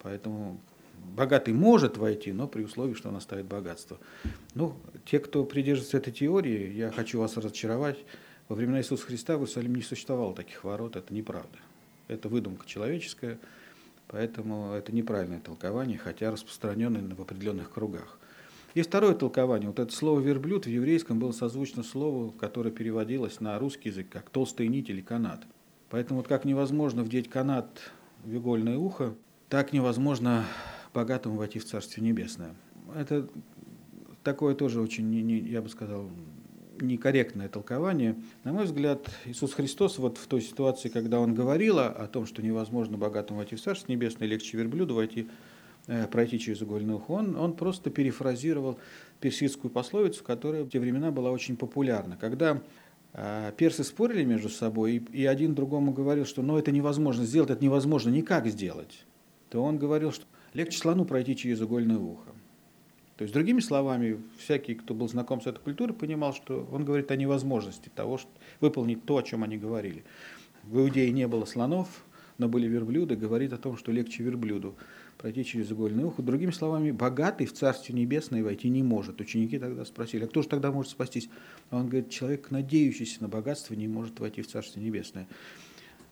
Поэтому 0.02 0.60
богатый 1.14 1.54
может 1.54 1.96
войти, 1.96 2.32
но 2.32 2.48
при 2.48 2.62
условии, 2.62 2.94
что 2.94 3.08
он 3.08 3.16
оставит 3.16 3.46
богатство. 3.46 3.98
Ну, 4.54 4.74
те, 5.04 5.18
кто 5.18 5.44
придерживается 5.44 5.98
этой 5.98 6.12
теории, 6.12 6.72
я 6.72 6.90
хочу 6.90 7.20
вас 7.20 7.36
разочаровать, 7.36 7.98
во 8.48 8.54
времена 8.54 8.78
Иисуса 8.78 9.04
Христа 9.06 9.34
в 9.34 9.40
Иерусалиме 9.40 9.76
не 9.76 9.82
существовало 9.82 10.34
таких 10.34 10.62
ворот, 10.62 10.96
это 10.96 11.12
неправда. 11.12 11.58
Это 12.08 12.28
выдумка 12.28 12.66
человеческая, 12.66 13.38
поэтому 14.06 14.72
это 14.72 14.94
неправильное 14.94 15.40
толкование, 15.40 15.98
хотя 15.98 16.30
распространенное 16.30 17.02
в 17.14 17.20
определенных 17.20 17.70
кругах. 17.70 18.18
Есть 18.74 18.90
второе 18.90 19.14
толкование. 19.14 19.68
Вот 19.68 19.78
это 19.78 19.92
слово 19.92 20.20
«верблюд» 20.20 20.66
в 20.66 20.68
еврейском 20.68 21.18
было 21.18 21.32
созвучно 21.32 21.82
слову, 21.82 22.30
которое 22.30 22.70
переводилось 22.70 23.40
на 23.40 23.58
русский 23.58 23.88
язык 23.88 24.08
как 24.10 24.28
«толстая 24.30 24.68
нить» 24.68 24.90
или 24.90 25.00
«канат». 25.00 25.42
Поэтому 25.88 26.20
вот 26.20 26.28
как 26.28 26.44
невозможно 26.44 27.02
вдеть 27.02 27.30
канат 27.30 27.80
в 28.22 28.36
игольное 28.36 28.76
ухо, 28.76 29.14
так 29.48 29.72
невозможно 29.72 30.44
богатому 30.96 31.36
войти 31.36 31.58
в 31.58 31.66
Царствие 31.66 32.06
Небесное. 32.06 32.54
Это 32.94 33.28
такое 34.22 34.54
тоже 34.54 34.80
очень, 34.80 35.14
я 35.46 35.60
бы 35.60 35.68
сказал, 35.68 36.08
некорректное 36.80 37.48
толкование. 37.48 38.16
На 38.44 38.52
мой 38.52 38.64
взгляд, 38.64 39.06
Иисус 39.26 39.52
Христос 39.52 39.98
вот 39.98 40.16
в 40.16 40.26
той 40.26 40.40
ситуации, 40.40 40.88
когда 40.88 41.20
Он 41.20 41.34
говорил 41.34 41.78
о 41.78 42.06
том, 42.06 42.24
что 42.24 42.42
невозможно 42.42 42.96
богатому 42.96 43.38
войти 43.38 43.56
в 43.56 43.62
Царство 43.62 43.92
Небесное, 43.92 44.26
легче 44.26 44.56
верблюду 44.56 44.94
войти, 44.94 45.28
э, 45.86 46.06
пройти 46.06 46.38
через 46.38 46.62
угольный 46.62 46.94
ухо, 46.94 47.12
он, 47.12 47.36
он 47.36 47.52
просто 47.54 47.90
перефразировал 47.90 48.78
персидскую 49.20 49.70
пословицу, 49.70 50.24
которая 50.24 50.64
в 50.64 50.70
те 50.70 50.80
времена 50.80 51.10
была 51.10 51.30
очень 51.30 51.56
популярна. 51.58 52.16
Когда 52.18 52.62
э, 53.12 53.52
персы 53.56 53.84
спорили 53.84 54.24
между 54.24 54.48
собой, 54.48 54.96
и, 54.96 55.18
и 55.22 55.26
один 55.26 55.54
другому 55.54 55.92
говорил, 55.92 56.24
что 56.24 56.42
ну, 56.42 56.56
это 56.56 56.72
невозможно 56.72 57.26
сделать, 57.26 57.50
это 57.50 57.62
невозможно 57.62 58.08
никак 58.08 58.46
сделать, 58.46 59.04
то 59.50 59.62
он 59.62 59.76
говорил, 59.76 60.10
что 60.10 60.24
легче 60.56 60.78
слону 60.78 61.04
пройти 61.04 61.36
через 61.36 61.60
угольное 61.60 61.98
ухо. 61.98 62.32
То 63.16 63.22
есть, 63.22 63.32
другими 63.32 63.60
словами, 63.60 64.20
всякий, 64.38 64.74
кто 64.74 64.94
был 64.94 65.08
знаком 65.08 65.40
с 65.40 65.46
этой 65.46 65.60
культурой, 65.60 65.94
понимал, 65.94 66.34
что 66.34 66.68
он 66.70 66.84
говорит 66.84 67.10
о 67.10 67.16
невозможности 67.16 67.90
того, 67.94 68.18
что 68.18 68.30
выполнить 68.60 69.04
то, 69.04 69.18
о 69.18 69.22
чем 69.22 69.42
они 69.42 69.56
говорили. 69.56 70.04
В 70.64 70.78
Иудее 70.78 71.10
не 71.12 71.26
было 71.26 71.44
слонов, 71.44 72.04
но 72.38 72.48
были 72.48 72.66
верблюды, 72.66 73.16
говорит 73.16 73.52
о 73.52 73.58
том, 73.58 73.76
что 73.76 73.92
легче 73.92 74.22
верблюду 74.22 74.74
пройти 75.16 75.44
через 75.44 75.72
игольное 75.72 76.04
ухо. 76.04 76.22
Другими 76.22 76.50
словами, 76.50 76.90
богатый 76.90 77.46
в 77.46 77.52
Царствие 77.54 77.98
Небесное 77.98 78.44
войти 78.44 78.68
не 78.68 78.82
может. 78.82 79.20
Ученики 79.20 79.58
тогда 79.58 79.84
спросили, 79.86 80.24
а 80.24 80.26
кто 80.26 80.42
же 80.42 80.48
тогда 80.48 80.70
может 80.70 80.90
спастись? 80.90 81.30
Он 81.70 81.88
говорит, 81.88 82.10
человек, 82.10 82.50
надеющийся 82.50 83.22
на 83.22 83.28
богатство, 83.28 83.74
не 83.74 83.88
может 83.88 84.20
войти 84.20 84.42
в 84.42 84.46
Царствие 84.46 84.84
Небесное. 84.84 85.26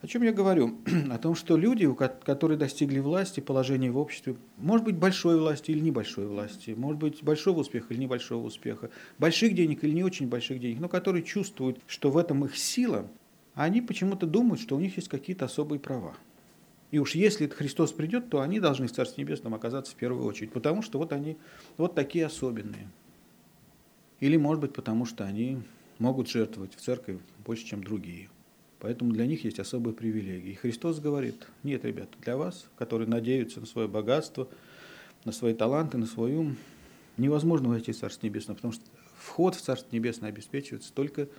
О 0.05 0.07
чем 0.07 0.23
я 0.23 0.35
говорю? 0.35 0.77
О 1.11 1.17
том, 1.17 1.35
что 1.35 1.57
люди, 1.57 1.89
которые 2.27 2.59
достигли 2.59 2.99
власти, 2.99 3.41
положения 3.41 3.91
в 3.91 3.97
обществе, 3.97 4.37
может 4.59 4.85
быть, 4.85 4.97
большой 4.97 5.41
власти 5.41 5.71
или 5.71 5.81
небольшой 5.81 6.27
власти, 6.27 6.75
может 6.77 7.01
быть, 7.01 7.23
большого 7.23 7.61
успеха 7.61 7.95
или 7.95 8.03
небольшого 8.03 8.45
успеха, 8.45 8.91
больших 9.17 9.55
денег 9.55 9.83
или 9.83 9.93
не 9.93 10.05
очень 10.05 10.29
больших 10.29 10.61
денег, 10.61 10.79
но 10.79 10.91
которые 10.91 11.23
чувствуют, 11.23 11.79
что 11.87 12.11
в 12.11 12.19
этом 12.19 12.45
их 12.45 12.55
сила, 12.55 13.09
они 13.55 13.81
почему-то 13.81 14.27
думают, 14.27 14.61
что 14.61 14.77
у 14.77 14.79
них 14.79 14.95
есть 14.99 15.09
какие-то 15.09 15.47
особые 15.47 15.81
права. 15.81 16.15
И 16.91 16.99
уж 16.99 17.15
если 17.15 17.49
Христос 17.49 17.93
придет, 17.93 18.29
то 18.29 18.43
они 18.43 18.61
должны 18.61 18.89
в 18.89 18.93
Царстве 18.93 19.25
Небесном 19.25 19.55
оказаться 19.55 19.93
в 19.93 19.97
первую 19.97 20.27
очередь, 20.27 20.53
потому 20.53 20.83
что 20.83 20.99
вот 20.99 21.15
они 21.15 21.39
вот 21.79 21.95
такие 21.95 22.27
особенные. 22.27 22.91
Или, 24.21 24.37
может 24.37 24.61
быть, 24.61 24.75
потому 24.75 25.07
что 25.07 25.25
они 25.25 25.63
могут 25.99 26.29
жертвовать 26.29 26.75
в 26.75 26.81
церковь 26.83 27.21
больше, 27.43 27.65
чем 27.65 27.83
другие. 27.83 28.29
Поэтому 28.85 29.15
для 29.15 29.27
них 29.27 29.45
есть 29.45 29.59
особые 29.59 29.95
привилегии. 29.95 30.51
И 30.51 30.55
Христос 30.57 31.01
говорит, 31.01 31.47
нет, 31.63 31.87
ребята, 31.87 32.19
для 32.21 32.37
вас, 32.37 32.69
которые 32.77 33.09
надеются 33.09 33.59
на 33.59 33.65
свое 33.65 33.89
богатство, 33.89 34.47
на 35.25 35.33
свои 35.33 35.55
таланты, 35.55 35.97
на 35.97 36.05
свой 36.05 36.35
ум, 36.35 36.59
невозможно 37.17 37.71
войти 37.71 37.93
в 37.93 37.97
Царство 37.97 38.27
Небесное, 38.27 38.55
потому 38.55 38.75
что 38.75 38.85
вход 39.17 39.55
в 39.55 39.63
Царство 39.63 39.89
Небесное 39.91 40.29
обеспечивается 40.29 40.93
только 40.93 41.31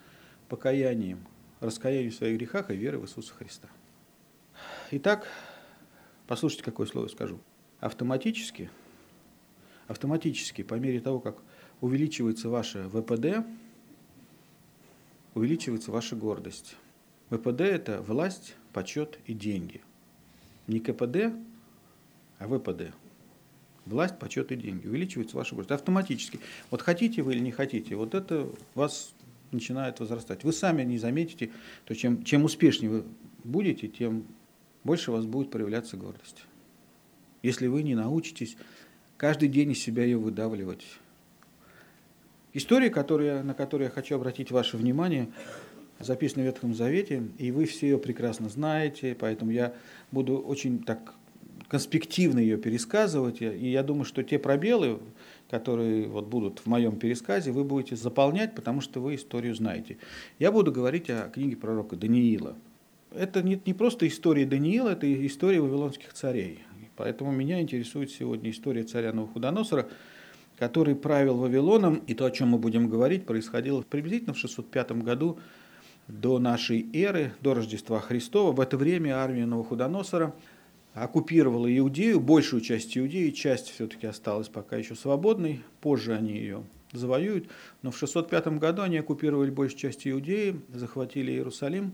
покаянием, 0.49 1.19
раскаянием 1.60 2.10
в 2.10 2.15
своих 2.15 2.39
грехах 2.39 2.71
и 2.71 2.75
верой 2.75 2.97
в 2.97 3.03
Иисуса 3.03 3.36
Христа. 3.36 3.69
Итак, 4.89 5.27
послушайте, 6.25 6.63
какое 6.63 6.88
слово 6.88 7.10
скажу. 7.10 7.39
Автоматически, 7.79 8.71
автоматически, 9.88 10.63
по 10.63 10.73
мере 10.73 10.99
того, 10.99 11.19
как 11.19 11.38
увеличивается 11.79 12.49
ваше 12.49 12.89
ВПД, 12.89 13.45
увеличивается 15.36 15.91
ваша 15.91 16.15
гордость. 16.15 16.75
ВПД– 17.30 17.62
это 17.62 18.02
власть, 18.02 18.56
почет 18.74 19.20
и 19.26 19.34
деньги. 19.34 19.82
Не 20.68 20.80
КПД, 20.80 21.34
а 22.40 22.48
ВПД. 22.48 22.94
Власть, 23.86 24.18
почет 24.18 24.52
и 24.52 24.56
деньги. 24.56 24.88
Увеличивается 24.88 25.38
ваша 25.38 25.56
гордость 25.56 25.80
автоматически. 25.80 26.40
Вот 26.72 26.82
хотите 26.82 27.22
вы 27.22 27.34
или 27.34 27.40
не 27.40 27.52
хотите, 27.52 27.96
вот 27.96 28.16
это 28.16 28.50
вас 28.74 29.14
начинает 29.52 30.00
возрастать. 30.00 30.44
Вы 30.44 30.54
сами 30.54 30.84
не 30.84 30.98
заметите, 30.98 31.52
то 31.86 31.96
чем, 31.96 32.24
чем 32.24 32.44
успешнее 32.44 32.90
вы 32.90 33.04
будете, 33.44 33.88
тем 33.88 34.26
больше 34.84 35.12
у 35.12 35.16
вас 35.16 35.26
будет 35.26 35.52
проявляться 35.52 35.98
гордость. 35.98 36.46
Если 37.44 37.68
вы 37.68 37.84
не 37.84 37.96
научитесь 37.96 38.58
каждый 39.18 39.50
день 39.50 39.72
из 39.72 39.82
себя 39.82 40.04
ее 40.04 40.18
выдавливать. 40.18 40.86
История, 42.54 42.90
которая, 42.90 43.44
на 43.44 43.54
которую 43.54 43.88
я 43.88 43.92
хочу 43.92 44.16
обратить 44.16 44.52
ваше 44.52 44.78
внимание, 44.78 45.30
записана 45.99 46.43
в 46.43 46.45
Ветхом 46.45 46.73
Завете, 46.73 47.23
и 47.38 47.51
вы 47.51 47.65
все 47.65 47.88
ее 47.88 47.97
прекрасно 47.97 48.49
знаете, 48.49 49.15
поэтому 49.19 49.51
я 49.51 49.73
буду 50.12 50.38
очень 50.38 50.84
так 50.84 51.13
конспективно 51.67 52.39
ее 52.39 52.58
пересказывать, 52.58 53.41
и 53.41 53.69
я 53.69 53.84
думаю, 53.84 54.05
что 54.05 54.23
те 54.23 54.38
пробелы, 54.38 54.99
которые 55.49 56.08
вот 56.08 56.27
будут 56.27 56.60
в 56.60 56.67
моем 56.67 56.97
пересказе, 56.97 57.51
вы 57.51 57.63
будете 57.63 57.95
заполнять, 57.95 58.55
потому 58.55 58.81
что 58.81 58.99
вы 58.99 59.15
историю 59.15 59.55
знаете. 59.55 59.97
Я 60.39 60.51
буду 60.51 60.71
говорить 60.71 61.10
о 61.10 61.29
книге 61.29 61.55
пророка 61.55 61.95
Даниила. 61.95 62.55
Это 63.12 63.41
не, 63.41 63.60
не 63.65 63.73
просто 63.73 64.08
история 64.08 64.45
Даниила, 64.45 64.89
это 64.89 65.25
история 65.25 65.62
вавилонских 65.62 66.13
царей. 66.13 66.60
Поэтому 66.95 67.31
меня 67.31 67.62
интересует 67.62 68.12
сегодня 68.12 68.51
история 68.51 68.84
царя 68.84 69.12
Навуходоносора, 69.12 69.88
который 70.58 70.95
правил 70.95 71.38
Вавилоном, 71.38 71.95
и 72.08 72.13
то, 72.13 72.25
о 72.25 72.31
чем 72.31 72.49
мы 72.49 72.58
будем 72.58 72.88
говорить, 72.88 73.25
происходило 73.25 73.81
приблизительно 73.81 74.34
в 74.34 74.38
605 74.38 74.91
году 75.03 75.39
до 76.08 76.39
нашей 76.39 76.88
эры, 76.94 77.34
до 77.41 77.54
Рождества 77.54 78.00
Христова. 78.00 78.52
В 78.52 78.60
это 78.60 78.78
время 78.78 79.18
армия 79.18 79.46
Новохудоносора 79.46 80.34
оккупировала 80.94 81.68
Иудею, 81.78 82.20
большую 82.20 82.62
часть 82.62 82.98
Иудеи, 82.98 83.32
часть 83.32 83.70
все-таки 83.70 84.08
осталась 84.08 84.48
пока 84.48 84.78
еще 84.78 84.96
свободной, 84.96 85.62
позже 85.82 86.15
они 86.15 86.34
ее 86.34 86.63
завоюют, 86.91 87.50
но 87.82 87.91
в 87.91 87.98
605 87.98 88.48
году 88.60 88.84
они 88.84 88.98
оккупировали 88.98 89.50
большую 89.50 89.80
часть 89.80 90.08
Иудеи, 90.08 90.62
захватили 90.74 91.32
Иерусалим, 91.32 91.94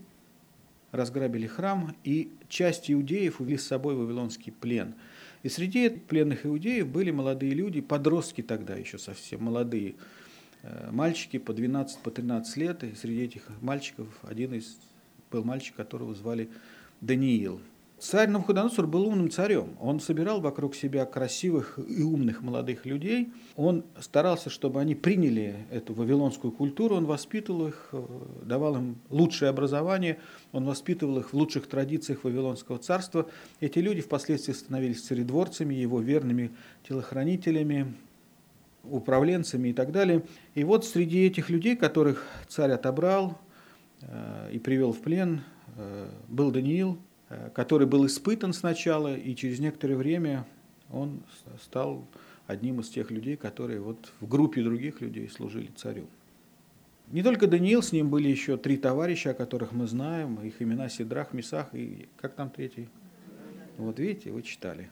разграбили 0.92 1.48
храм, 1.48 1.96
и 2.04 2.32
часть 2.50 2.92
иудеев 2.92 3.40
увели 3.40 3.58
с 3.58 3.66
собой 3.66 3.96
вавилонский 3.96 4.52
плен. 4.52 4.96
И 5.44 5.50
среди 5.50 5.90
пленных 5.90 6.46
иудеев 6.46 6.88
были 6.88 7.12
молодые 7.12 7.54
люди, 7.54 7.82
подростки 7.82 8.42
тогда 8.42 8.76
еще 8.76 8.98
совсем 8.98 9.44
молодые, 9.44 9.96
мальчики 10.92 11.38
по 11.38 11.54
12, 11.54 12.00
по 12.00 12.12
13 12.12 12.58
лет, 12.58 12.84
и 12.84 12.96
среди 12.96 13.24
этих 13.24 13.44
мальчиков 13.62 14.08
один 14.24 14.54
из 14.54 14.78
был 15.32 15.44
мальчик, 15.44 15.76
которого 15.76 16.14
звали 16.14 16.50
Даниил. 17.00 17.62
Царь 18.02 18.30
Навуходоносор 18.30 18.88
был 18.88 19.08
умным 19.08 19.30
царем. 19.30 19.78
Он 19.80 20.00
собирал 20.00 20.42
вокруг 20.42 20.74
себя 20.74 21.06
красивых 21.06 21.78
и 21.78 22.02
умных 22.02 22.42
молодых 22.42 22.88
людей. 22.88 23.30
Он 23.56 23.84
старался, 24.00 24.50
чтобы 24.50 24.82
они 24.82 24.96
приняли 24.96 25.68
эту 25.70 25.94
вавилонскую 25.94 26.52
культуру. 26.52 26.96
Он 26.96 27.06
воспитывал 27.06 27.68
их, 27.68 27.90
э, 27.92 28.04
давал 28.44 28.78
им 28.78 28.96
лучшее 29.12 29.50
образование. 29.50 30.18
Он 30.52 30.66
воспитывал 30.66 31.20
их 31.20 31.32
в 31.32 31.36
лучших 31.36 31.68
традициях 31.68 32.24
Вавилонского 32.24 32.80
царства. 32.80 33.30
Эти 33.60 33.78
люди 33.78 34.02
впоследствии 34.02 34.54
становились 34.54 35.02
царедворцами, 35.02 35.76
его 35.76 36.02
верными 36.02 36.50
телохранителями, 36.90 37.94
управленцами 38.84 39.70
и 39.70 39.74
так 39.74 39.92
далее. 39.92 40.24
И 40.56 40.64
вот 40.64 40.86
среди 40.86 41.26
этих 41.26 41.50
людей, 41.50 41.76
которых 41.76 42.26
царь 42.48 42.72
отобрал 42.72 43.40
э, 44.02 44.50
и 44.54 44.60
привел 44.60 44.92
в 44.94 45.02
плен, 45.02 45.42
э, 45.78 46.10
был 46.28 46.52
Даниил, 46.52 47.00
Э, 47.32 47.50
который 47.54 47.88
был 47.88 48.06
испытан 48.06 48.52
сначала, 48.52 49.16
и 49.16 49.34
через 49.36 49.60
некоторое 49.60 49.96
время 49.96 50.46
он 50.90 51.24
стал 51.62 52.06
одним 52.46 52.82
из 52.82 52.90
тех 52.90 53.10
людей, 53.10 53.38
которые 53.38 53.80
вот 53.80 54.12
в 54.20 54.28
группе 54.28 54.62
других 54.62 55.00
людей 55.00 55.30
служили 55.30 55.70
царю. 55.78 56.08
Не 57.08 57.24
только 57.24 57.48
Даниил, 57.48 57.82
с 57.82 57.94
ним 57.94 58.10
были 58.10 58.28
еще 58.28 58.58
три 58.58 58.76
товарища, 58.76 59.32
о 59.32 59.34
которых 59.34 59.72
мы 59.72 59.88
знаем, 59.88 60.42
их 60.44 60.62
имена 60.62 60.90
Сидрах, 60.90 61.32
Месах 61.32 61.74
и 61.74 62.10
как 62.18 62.36
там 62.36 62.50
третий? 62.50 62.90
Вот 63.78 63.98
видите, 64.00 64.32
вы 64.32 64.42
читали. 64.42 64.90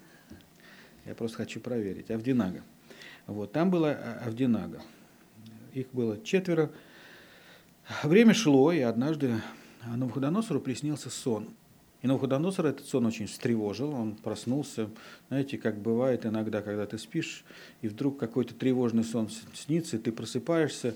Я 1.05 1.15
просто 1.15 1.37
хочу 1.37 1.59
проверить. 1.59 2.09
Авдинага. 2.09 2.63
Вот, 3.27 3.51
там 3.51 3.69
была 3.71 3.91
Авдинага. 4.23 4.81
Их 5.73 5.87
было 5.91 6.21
четверо. 6.23 6.71
Время 8.03 8.33
шло, 8.33 8.71
и 8.71 8.79
однажды 8.79 9.41
Навуходоносору 9.85 10.59
приснился 10.59 11.09
сон. 11.09 11.49
И 12.01 12.07
Навуходоносор 12.07 12.65
этот 12.65 12.85
сон 12.85 13.05
очень 13.05 13.27
встревожил, 13.27 13.91
он 13.93 14.15
проснулся. 14.15 14.89
Знаете, 15.27 15.57
как 15.57 15.77
бывает 15.79 16.25
иногда, 16.25 16.61
когда 16.61 16.85
ты 16.85 16.97
спишь, 16.97 17.43
и 17.81 17.87
вдруг 17.87 18.17
какой-то 18.17 18.53
тревожный 18.53 19.03
сон 19.03 19.29
снится, 19.53 19.97
и 19.97 19.99
ты 19.99 20.11
просыпаешься, 20.11 20.95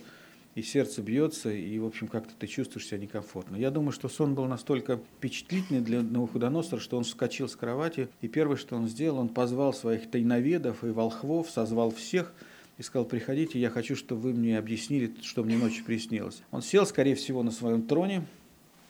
и 0.56 0.62
сердце 0.62 1.02
бьется, 1.02 1.52
и, 1.52 1.80
в 1.80 1.86
общем, 1.86 2.08
как-то 2.08 2.34
ты 2.38 2.48
чувствуешь 2.48 2.88
себя 2.88 3.00
некомфортно. 3.00 3.56
Я 3.56 3.72
думаю, 3.72 3.92
что 3.92 4.10
сон 4.10 4.36
был 4.36 4.46
настолько 4.46 4.98
впечатлительный 5.18 5.82
для 5.82 6.02
Навуходоносора, 6.02 6.80
что 6.80 6.98
он 6.98 7.04
вскочил 7.04 7.48
с 7.48 7.56
кровати, 7.56 8.10
и 8.22 8.28
первое, 8.28 8.58
что 8.58 8.76
он 8.76 8.88
сделал, 8.88 9.20
он 9.20 9.30
позвал 9.30 9.74
своих 9.74 10.10
тайноведов 10.10 10.84
и 10.84 10.88
волхвов, 10.88 11.50
созвал 11.50 11.92
всех, 11.92 12.34
и 12.78 12.84
сказал, 12.84 13.06
приходите, 13.06 13.60
я 13.60 13.70
хочу, 13.70 13.96
чтобы 13.96 14.22
вы 14.22 14.34
мне 14.34 14.58
объяснили, 14.58 15.14
что 15.22 15.44
мне 15.44 15.58
ночью 15.58 15.86
приснилось. 15.86 16.42
Он 16.52 16.62
сел, 16.62 16.86
скорее 16.86 17.16
всего, 17.16 17.44
на 17.44 17.52
своем 17.52 17.84
троне, 17.84 18.26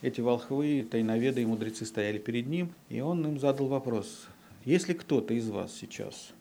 эти 0.01 0.21
волхвы, 0.21 0.87
тайноведы 0.89 1.41
и 1.41 1.45
мудрецы 1.45 1.85
стояли 1.85 2.17
перед 2.17 2.47
ним, 2.47 2.73
и 2.89 2.99
он 3.01 3.25
им 3.25 3.39
задал 3.39 3.67
вопрос. 3.67 4.27
Если 4.65 4.93
кто-то 4.93 5.33
из 5.33 5.49
вас 5.49 5.73
сейчас 5.73 6.33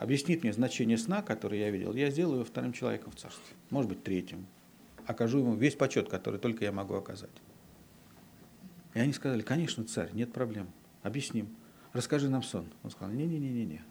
объяснит 0.00 0.42
мне 0.42 0.52
значение 0.52 0.96
сна, 0.96 1.20
который 1.20 1.58
я 1.58 1.70
видел, 1.70 1.92
я 1.92 2.10
сделаю 2.10 2.36
его 2.36 2.44
вторым 2.44 2.72
человеком 2.72 3.12
в 3.12 3.16
царстве, 3.16 3.54
может 3.68 3.90
быть, 3.90 4.02
третьим. 4.02 4.46
Окажу 5.06 5.40
ему 5.40 5.54
весь 5.54 5.74
почет, 5.74 6.08
который 6.08 6.40
только 6.40 6.64
я 6.64 6.72
могу 6.72 6.94
оказать. 6.94 7.30
И 8.94 8.98
они 8.98 9.12
сказали, 9.12 9.42
конечно, 9.42 9.84
царь, 9.84 10.10
нет 10.14 10.32
проблем, 10.32 10.68
объясним. 11.02 11.54
Расскажи 11.92 12.30
нам 12.30 12.42
сон. 12.42 12.66
Он 12.82 12.90
сказал, 12.90 13.12
не-не-не-не-не. 13.12 13.82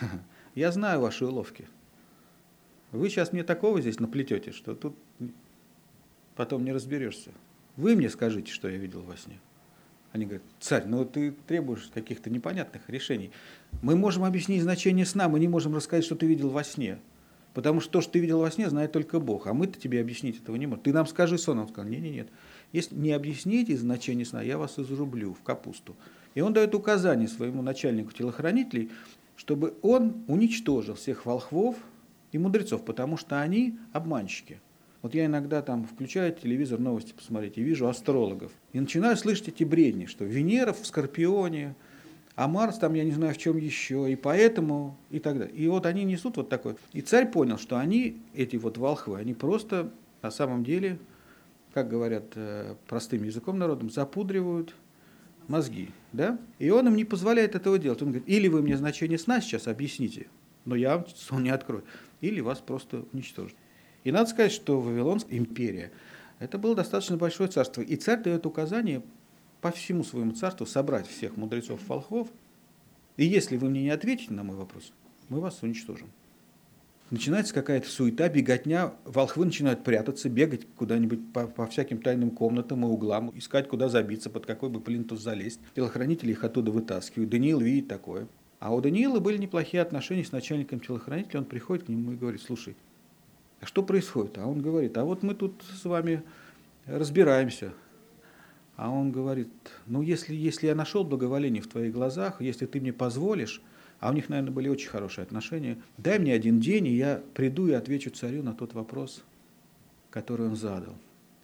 Я 0.54 0.72
знаю 0.72 1.00
ваши 1.00 1.24
уловки. 1.24 1.68
Вы 2.92 3.08
сейчас 3.08 3.32
мне 3.32 3.44
такого 3.44 3.80
здесь 3.80 4.00
наплетете, 4.00 4.52
что 4.52 4.74
тут 4.74 4.96
потом 6.36 6.64
не 6.64 6.72
разберешься. 6.72 7.30
Вы 7.76 7.96
мне 7.96 8.10
скажите, 8.10 8.52
что 8.52 8.68
я 8.68 8.76
видел 8.76 9.02
во 9.02 9.16
сне. 9.16 9.40
Они 10.14 10.26
говорят, 10.26 10.44
царь, 10.60 10.84
ну 10.86 11.04
ты 11.04 11.32
требуешь 11.48 11.90
каких-то 11.92 12.30
непонятных 12.30 12.88
решений. 12.88 13.32
Мы 13.82 13.96
можем 13.96 14.22
объяснить 14.22 14.62
значение 14.62 15.04
сна, 15.04 15.28
мы 15.28 15.40
не 15.40 15.48
можем 15.48 15.74
рассказать, 15.74 16.04
что 16.04 16.14
ты 16.14 16.24
видел 16.26 16.50
во 16.50 16.62
сне. 16.62 17.00
Потому 17.52 17.80
что 17.80 17.94
то, 17.94 18.00
что 18.00 18.12
ты 18.12 18.20
видел 18.20 18.38
во 18.38 18.48
сне, 18.48 18.70
знает 18.70 18.92
только 18.92 19.18
Бог. 19.18 19.48
А 19.48 19.54
мы-то 19.54 19.76
тебе 19.76 20.00
объяснить 20.00 20.40
этого 20.40 20.54
не 20.54 20.68
можем. 20.68 20.84
Ты 20.84 20.92
нам 20.92 21.08
скажи 21.08 21.36
сон. 21.36 21.58
Он 21.58 21.68
сказал, 21.68 21.90
нет, 21.90 22.00
нет, 22.00 22.14
нет. 22.14 22.28
Если 22.70 22.94
не 22.94 23.10
объясните 23.10 23.76
значение 23.76 24.24
сна, 24.24 24.40
я 24.40 24.56
вас 24.56 24.78
изрублю 24.78 25.34
в 25.34 25.42
капусту. 25.42 25.96
И 26.36 26.40
он 26.40 26.52
дает 26.52 26.76
указание 26.76 27.26
своему 27.26 27.62
начальнику 27.62 28.12
телохранителей, 28.12 28.92
чтобы 29.34 29.74
он 29.82 30.22
уничтожил 30.28 30.94
всех 30.94 31.26
волхвов 31.26 31.74
и 32.30 32.38
мудрецов, 32.38 32.84
потому 32.84 33.16
что 33.16 33.40
они 33.40 33.80
обманщики. 33.92 34.60
Вот 35.04 35.14
я 35.14 35.26
иногда 35.26 35.60
там 35.60 35.84
включаю 35.84 36.32
телевизор, 36.32 36.80
новости 36.80 37.12
посмотреть, 37.12 37.58
и 37.58 37.62
вижу 37.62 37.86
астрологов. 37.88 38.50
И 38.72 38.80
начинаю 38.80 39.18
слышать 39.18 39.48
эти 39.48 39.62
бредни, 39.62 40.06
что 40.06 40.24
Венера 40.24 40.72
в 40.72 40.86
Скорпионе, 40.86 41.74
а 42.36 42.48
Марс 42.48 42.78
там, 42.78 42.94
я 42.94 43.04
не 43.04 43.10
знаю, 43.10 43.34
в 43.34 43.36
чем 43.36 43.58
еще, 43.58 44.10
и 44.10 44.16
поэтому, 44.16 44.96
и 45.10 45.18
так 45.18 45.38
далее. 45.38 45.54
И 45.54 45.68
вот 45.68 45.84
они 45.84 46.04
несут 46.04 46.38
вот 46.38 46.48
такое. 46.48 46.76
И 46.94 47.02
царь 47.02 47.30
понял, 47.30 47.58
что 47.58 47.76
они, 47.76 48.22
эти 48.32 48.56
вот 48.56 48.78
волхвы, 48.78 49.18
они 49.18 49.34
просто 49.34 49.92
на 50.22 50.30
самом 50.30 50.64
деле, 50.64 50.98
как 51.74 51.90
говорят 51.90 52.32
э, 52.36 52.74
простым 52.88 53.24
языком 53.24 53.58
народом, 53.58 53.90
запудривают 53.90 54.74
мозги. 55.48 55.90
Да? 56.14 56.38
И 56.58 56.70
он 56.70 56.86
им 56.86 56.96
не 56.96 57.04
позволяет 57.04 57.54
этого 57.54 57.78
делать. 57.78 58.00
Он 58.00 58.08
говорит, 58.08 58.26
или 58.26 58.48
вы 58.48 58.62
мне 58.62 58.78
значение 58.78 59.18
сна 59.18 59.42
сейчас 59.42 59.68
объясните, 59.68 60.28
но 60.64 60.74
я 60.74 60.96
вам 60.96 61.06
сон 61.14 61.42
не 61.42 61.50
открою, 61.50 61.84
или 62.22 62.40
вас 62.40 62.60
просто 62.60 63.04
уничтожат. 63.12 63.54
И 64.04 64.12
надо 64.12 64.30
сказать, 64.30 64.52
что 64.52 64.80
Вавилонская 64.80 65.38
империя– 65.38 65.90
это 66.38 66.58
было 66.58 66.74
достаточно 66.74 67.16
большое 67.16 67.48
царство. 67.48 67.82
И 67.82 67.96
царь 67.96 68.22
дает 68.22 68.46
указание 68.46 69.02
по 69.60 69.70
всему 69.70 70.04
своему 70.04 70.32
царству 70.32 70.66
собрать 70.66 71.08
всех 71.08 71.36
мудрецов 71.36 71.80
волхвов. 71.88 72.28
И 73.16 73.24
если 73.24 73.56
вы 73.56 73.70
мне 73.70 73.82
не 73.82 73.90
ответите 73.90 74.34
на 74.34 74.44
мой 74.44 74.56
вопрос, 74.56 74.92
мы 75.28 75.40
вас 75.40 75.62
уничтожим. 75.62 76.08
Начинается 77.10 77.54
какая-то 77.54 77.88
суета, 77.88 78.28
беготня, 78.28 78.92
волхвы 79.04 79.44
начинают 79.44 79.84
прятаться, 79.84 80.28
бегать 80.28 80.66
куда-нибудь 80.76 81.32
по, 81.32 81.46
по 81.46 81.66
всяким 81.66 82.02
тайным 82.02 82.30
комнатам 82.30 82.84
и 82.84 82.88
углам, 82.88 83.30
искать, 83.36 83.68
куда 83.68 83.88
забиться, 83.88 84.30
под 84.30 84.46
какой 84.46 84.68
бы 84.68 84.80
плинтус 84.80 85.20
залезть. 85.20 85.60
Телохранители 85.76 86.32
их 86.32 86.44
оттуда 86.44 86.70
вытаскивают. 86.70 87.30
Даниил 87.30 87.60
видит 87.60 87.88
такое. 87.88 88.26
А 88.58 88.74
у 88.74 88.80
Даниила 88.80 89.20
были 89.20 89.36
неплохие 89.36 89.82
отношения 89.82 90.24
с 90.24 90.32
начальником 90.32 90.80
телохранителя. 90.80 91.40
Он 91.40 91.46
приходит 91.46 91.84
к 91.84 91.88
нему 91.88 92.12
и 92.12 92.16
говорит, 92.16 92.42
слушай, 92.42 92.74
что 93.62 93.82
происходит? 93.82 94.38
А 94.38 94.46
он 94.46 94.60
говорит, 94.60 94.96
а 94.98 95.04
вот 95.04 95.22
мы 95.22 95.34
тут 95.34 95.62
с 95.62 95.84
вами 95.84 96.22
разбираемся. 96.86 97.72
А 98.76 98.90
он 98.90 99.12
говорит, 99.12 99.48
ну 99.86 100.02
если, 100.02 100.34
если 100.34 100.66
я 100.66 100.74
нашел 100.74 101.04
благоволение 101.04 101.62
в 101.62 101.68
твоих 101.68 101.92
глазах, 101.92 102.40
если 102.40 102.66
ты 102.66 102.80
мне 102.80 102.92
позволишь, 102.92 103.62
а 104.00 104.10
у 104.10 104.12
них, 104.12 104.28
наверное, 104.28 104.52
были 104.52 104.68
очень 104.68 104.88
хорошие 104.88 105.22
отношения, 105.22 105.78
дай 105.96 106.18
мне 106.18 106.34
один 106.34 106.60
день, 106.60 106.86
и 106.88 106.96
я 106.96 107.22
приду 107.34 107.68
и 107.68 107.72
отвечу 107.72 108.10
царю 108.10 108.42
на 108.42 108.52
тот 108.52 108.74
вопрос, 108.74 109.24
который 110.10 110.48
он 110.48 110.56
задал. 110.56 110.94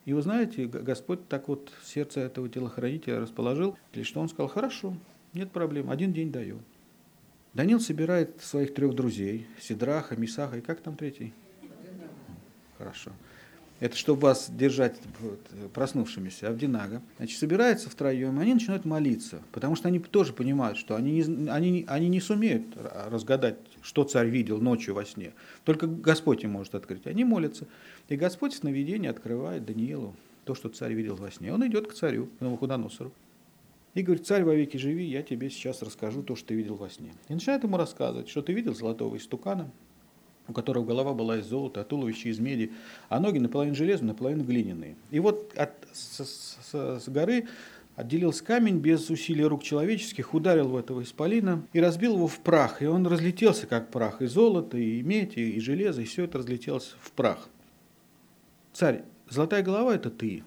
И 0.05 0.13
вы 0.13 0.23
знаете, 0.23 0.67
Господь 0.67 1.29
так 1.29 1.49
вот 1.49 1.71
сердце 1.85 2.21
этого 2.21 2.49
телохранителя 2.49 3.21
расположил, 3.21 3.79
что 4.03 4.21
он 4.21 4.29
сказал, 4.29 4.49
хорошо, 4.49 4.97
нет 5.33 5.53
проблем, 5.53 5.91
один 5.91 6.13
день 6.13 6.33
даю. 6.33 6.59
Данил 7.55 7.81
собирает 7.81 8.41
своих 8.41 8.75
трех 8.75 8.95
друзей, 8.95 9.47
Сидраха, 9.61 10.17
Мисаха 10.17 10.59
и 10.59 10.61
как 10.61 10.81
там 10.81 10.97
третий? 10.97 11.33
Хорошо. 12.81 13.13
Это 13.79 13.95
чтобы 13.95 14.23
вас 14.23 14.51
держать 14.51 14.97
проснувшимися, 15.75 16.49
Авдинага. 16.49 17.03
Значит, 17.19 17.39
собирается 17.39 17.91
втроем, 17.91 18.39
они 18.39 18.55
начинают 18.55 18.87
молиться, 18.87 19.43
потому 19.53 19.77
что 19.77 19.89
они 19.89 19.99
тоже 19.99 20.33
понимают, 20.33 20.79
что 20.79 20.97
они 20.97 21.13
не, 21.13 21.51
они, 21.51 21.85
они 21.87 22.09
не 22.09 22.21
сумеют 22.21 22.65
разгадать, 22.77 23.57
что 23.83 24.05
царь 24.05 24.29
видел 24.29 24.61
ночью 24.61 24.95
во 24.95 25.05
сне. 25.05 25.33
Только 25.65 25.87
Господь 25.87 26.43
им 26.43 26.53
может 26.53 26.75
открыть. 26.75 27.07
Они 27.07 27.25
молятся. 27.25 27.67
И 28.09 28.17
Господь 28.17 28.55
в 28.55 28.57
сновидении 28.57 29.09
открывает 29.09 29.67
Даниилу 29.67 30.15
то, 30.45 30.55
что 30.55 30.71
царь 30.71 30.95
видел 30.95 31.17
во 31.17 31.31
сне. 31.31 31.53
Он 31.53 31.67
идет 31.67 31.87
к 31.87 31.93
царю, 31.93 32.29
к 32.39 32.41
Навуходоносору. 32.41 33.13
И 33.93 34.03
говорит, 34.03 34.27
царь 34.27 34.45
вовеки 34.45 34.79
живи, 34.79 35.05
я 35.05 35.23
тебе 35.23 35.51
сейчас 35.51 35.83
расскажу 35.83 36.23
то, 36.23 36.35
что 36.35 36.49
ты 36.49 36.55
видел 36.55 36.77
во 36.77 36.89
сне. 36.89 37.13
И 37.29 37.35
начинает 37.35 37.63
ему 37.63 37.77
рассказывать, 37.77 38.29
что 38.29 38.41
ты 38.41 38.53
видел 38.53 38.75
золотого 38.75 39.17
истукана, 39.17 39.71
у 40.51 40.53
которого 40.53 40.85
голова 40.85 41.15
была 41.15 41.39
из 41.39 41.47
золота, 41.47 41.81
а 41.81 41.85
туловище 41.85 42.29
из 42.29 42.39
меди, 42.39 42.73
а 43.09 43.21
ноги 43.21 43.39
наполовину 43.39 43.77
железные, 43.77 44.09
наполовину 44.09 44.45
глиняные. 44.45 44.97
И 45.11 45.21
вот 45.21 45.53
от, 45.57 45.73
с, 45.93 46.25
с, 46.25 47.01
с 47.01 47.09
горы 47.09 47.47
отделился 47.95 48.45
камень 48.45 48.79
без 48.79 49.09
усилий 49.11 49.45
рук 49.45 49.63
человеческих, 49.63 50.35
ударил 50.35 50.69
в 50.69 50.77
этого 50.77 51.03
исполина 51.03 51.63
и 51.73 51.81
разбил 51.81 52.15
его 52.15 52.27
в 52.27 52.41
прах. 52.41 52.83
И 52.83 52.87
он 52.87 53.07
разлетелся, 53.07 53.67
как 53.67 53.91
прах, 53.91 54.23
и 54.23 54.27
золото, 54.27 54.77
и 54.77 55.03
медь, 55.03 55.37
и, 55.37 55.61
железо, 55.61 56.03
и 56.03 56.05
все 56.05 56.25
это 56.25 56.39
разлетелось 56.39 56.95
в 57.01 57.13
прах. 57.13 57.49
Царь, 58.73 59.05
золотая 59.29 59.63
голова– 59.63 59.95
это 59.95 60.11
ты. 60.11 60.43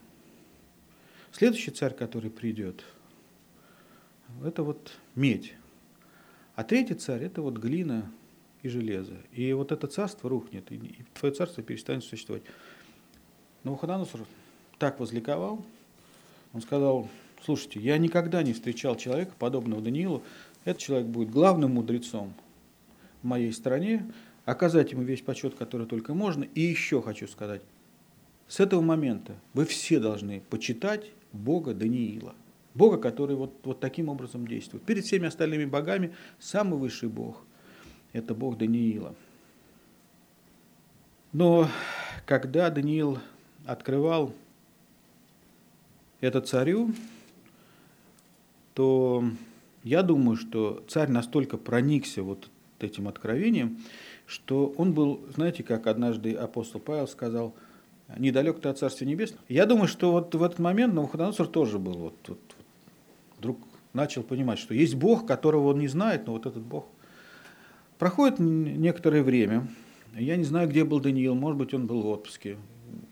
Следующий 1.31 1.71
царь, 1.71 1.93
который 1.93 2.29
придет, 2.29 2.83
это 4.43 4.63
вот 4.63 4.91
медь. 5.15 5.53
А 6.55 6.63
третий 6.63 6.93
царь– 6.93 7.23
это 7.23 7.41
вот 7.41 7.57
глина, 7.57 8.11
и 8.63 8.69
железо. 8.69 9.15
И 9.31 9.53
вот 9.53 9.71
это 9.71 9.87
царство 9.87 10.29
рухнет, 10.29 10.71
и 10.71 11.03
твое 11.13 11.35
царство 11.35 11.61
перестанет 11.61 12.03
существовать. 12.03 12.43
Но 13.63 13.71
Навуходоносор 13.71 14.21
так 14.79 14.99
возликовал, 14.99 15.63
он 16.53 16.61
сказал, 16.61 17.07
Слушайте, 17.45 17.81
я 17.81 17.97
никогда 17.97 18.41
не 18.41 18.53
встречал 18.53 18.95
человека, 18.95 19.33
подобного 19.37 19.81
Даниилу. 19.81 20.23
Этот 20.63 20.81
человек 20.81 21.07
будет 21.07 21.29
главным 21.29 21.73
мудрецом 21.73 22.33
в 23.21 23.27
моей 23.27 23.51
стране, 23.51 24.09
оказать 24.45 24.93
ему 24.93 25.01
весь 25.01 25.21
почет, 25.21 25.55
который 25.55 25.85
только 25.85 26.13
можно. 26.13 26.45
И 26.55 26.61
еще 26.61 27.01
хочу 27.01 27.27
сказать, 27.27 27.61
с 28.47 28.61
этого 28.61 28.79
момента 28.79 29.35
вы 29.53 29.65
все 29.65 29.99
должны 29.99 30.41
почитать 30.49 31.11
Бога 31.33 31.73
Даниила. 31.73 32.33
Бога, 32.75 32.97
который 32.97 33.35
вот, 33.35 33.53
вот 33.63 33.81
таким 33.81 34.07
образом 34.07 34.47
действует. 34.47 34.83
Перед 34.83 35.03
всеми 35.03 35.27
остальными 35.27 35.65
богами 35.65 36.13
самый 36.39 36.79
высший 36.79 37.09
Бог– 37.09 37.43
это 38.13 38.33
Бог 38.33 38.57
Даниила. 38.57 39.13
Но 41.33 41.67
когда 42.25 42.69
Даниил 42.69 43.19
открывал 43.65 44.33
это 46.21 46.41
царю, 46.41 46.93
то 48.75 49.23
я 49.83 50.03
думаю, 50.03 50.37
что 50.37 50.83
царь 50.87 51.09
настолько 51.09 51.57
проникся 51.57 52.23
вот 52.23 52.49
этим 52.79 53.07
откровением, 53.07 53.79
что 54.25 54.73
он 54.77 54.93
был, 54.93 55.21
знаете, 55.33 55.63
как 55.63 55.87
однажды 55.87 56.33
апостол 56.33 56.79
Павел 56.79 57.07
сказал, 57.07 57.53
недалек 58.17 58.59
ты 58.59 58.69
от 58.69 58.77
Царствия 58.77 59.07
Небесного. 59.07 59.43
Я 59.49 59.65
думаю, 59.65 59.87
что 59.87 60.11
вот 60.11 60.33
в 60.33 60.43
этот 60.43 60.59
момент 60.59 60.93
Навуходоносор 60.93 61.47
тоже 61.47 61.79
был, 61.79 61.93
вот, 61.93 62.15
вот, 62.27 62.39
вдруг 63.39 63.59
начал 63.93 64.23
понимать, 64.23 64.59
что 64.59 64.73
есть 64.73 64.95
Бог, 64.95 65.25
которого 65.25 65.69
он 65.69 65.79
не 65.79 65.87
знает, 65.87 66.27
но 66.27 66.33
вот 66.33 66.45
этот 66.45 66.61
Бог. 66.63 66.85
Проходит 68.03 68.37
некоторое 68.37 69.23
время, 69.23 69.65
я 70.13 70.35
не 70.35 70.43
знаю, 70.43 70.67
где 70.67 70.83
был 70.83 70.99
Даниил, 70.99 71.35
может 71.35 71.57
быть, 71.57 71.73
он 71.73 71.87
был 71.87 72.01
в 72.01 72.07
отпуске, 72.07 72.57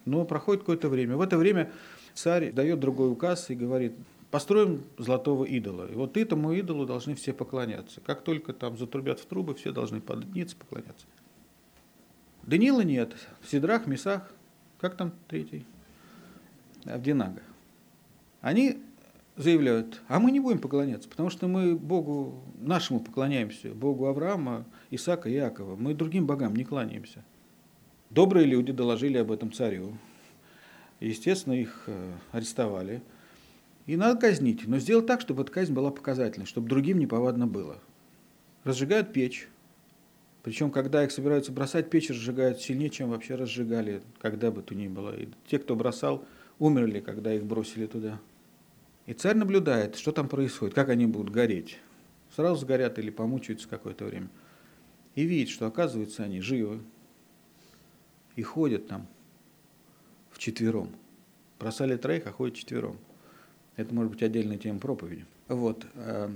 но 0.03 0.25
проходит 0.25 0.63
какое-то 0.63 0.89
время. 0.89 1.15
В 1.15 1.21
это 1.21 1.37
время 1.37 1.71
царь 2.13 2.51
дает 2.51 2.81
другой 2.81 3.09
указ 3.09 3.49
и 3.49 3.55
говорит, 3.55 3.93
построим 4.31 4.83
золотого 4.97 5.45
идола. 5.45 5.89
И 5.89 5.95
вот 5.95 6.17
этому 6.17 6.51
идолу 6.51 6.85
должны 6.85 7.15
все 7.15 7.31
поклоняться. 7.31 8.01
Как 8.01 8.21
только 8.21 8.51
там 8.51 8.77
затрубят 8.77 9.21
в 9.21 9.25
трубы, 9.27 9.55
все 9.55 9.71
должны 9.71 10.01
подняться, 10.01 10.57
поклоняться. 10.57 11.05
Даниила 12.43 12.81
нет. 12.81 13.15
Сидрах, 13.49 13.87
Месах, 13.87 14.29
как 14.81 14.97
там 14.97 15.13
третий? 15.29 15.65
Авдинага. 16.83 17.41
Они 18.41 18.81
заявляют, 19.41 20.01
а 20.07 20.19
мы 20.19 20.31
не 20.31 20.39
будем 20.39 20.59
поклоняться, 20.59 21.09
потому 21.09 21.29
что 21.29 21.47
мы 21.47 21.75
Богу 21.75 22.43
нашему 22.59 22.99
поклоняемся, 22.99 23.73
Богу 23.73 24.05
Авраама, 24.07 24.65
Исаака 24.89 25.29
и 25.29 25.33
Иакова. 25.33 25.75
Мы 25.75 25.93
другим 25.93 26.25
богам 26.25 26.55
не 26.55 26.63
кланяемся. 26.63 27.23
Добрые 28.09 28.45
люди 28.45 28.71
доложили 28.71 29.17
об 29.17 29.31
этом 29.31 29.51
царю. 29.51 29.97
Естественно, 30.99 31.53
их 31.53 31.83
э, 31.87 32.11
арестовали. 32.31 33.01
И 33.87 33.95
надо 33.95 34.19
казнить, 34.19 34.67
но 34.67 34.77
сделать 34.77 35.07
так, 35.07 35.21
чтобы 35.21 35.43
эта 35.43 35.51
казнь 35.51 35.73
была 35.73 35.91
показательной, 35.91 36.45
чтобы 36.45 36.69
другим 36.69 36.99
неповадно 36.99 37.47
было. 37.47 37.79
Разжигают 38.63 39.11
печь. 39.11 39.47
Причем, 40.43 40.71
когда 40.71 41.03
их 41.03 41.11
собираются 41.11 41.51
бросать, 41.51 41.89
печь 41.89 42.09
разжигают 42.09 42.61
сильнее, 42.61 42.89
чем 42.89 43.09
вообще 43.09 43.35
разжигали, 43.35 44.01
когда 44.19 44.51
бы 44.51 44.61
то 44.61 44.75
ни 44.75 44.87
было. 44.87 45.15
И 45.15 45.29
те, 45.47 45.57
кто 45.57 45.75
бросал, 45.75 46.25
умерли, 46.59 46.99
когда 46.99 47.33
их 47.33 47.43
бросили 47.43 47.87
туда. 47.87 48.19
И 49.11 49.13
царь 49.13 49.35
наблюдает, 49.35 49.97
что 49.97 50.13
там 50.13 50.29
происходит, 50.29 50.73
как 50.73 50.87
они 50.87 51.05
будут 51.05 51.33
гореть. 51.33 51.79
Сразу 52.33 52.61
сгорят 52.61 52.97
или 52.97 53.09
помучаются 53.09 53.67
какое-то 53.67 54.05
время. 54.05 54.29
И 55.15 55.23
видит, 55.23 55.49
что, 55.49 55.65
оказывается, 55.65 56.23
они 56.23 56.39
живы. 56.39 56.79
И 58.37 58.41
ходят 58.41 58.87
там 58.87 59.05
вчетвером. 60.31 60.91
Бросали 61.59 61.97
троих, 61.97 62.25
а 62.25 62.31
ходят 62.31 62.55
четвером. 62.55 62.97
Это 63.75 63.93
может 63.93 64.13
быть 64.13 64.23
отдельная 64.23 64.57
тема 64.57 64.79
проповеди. 64.79 65.25
Вот. 65.49 65.85
Э, 65.95 66.29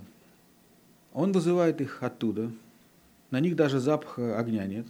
он 1.13 1.31
вызывает 1.31 1.79
их 1.79 2.03
оттуда. 2.03 2.51
На 3.31 3.39
них 3.39 3.55
даже 3.55 3.79
запаха 3.79 4.37
огня 4.37 4.65
нет. 4.65 4.87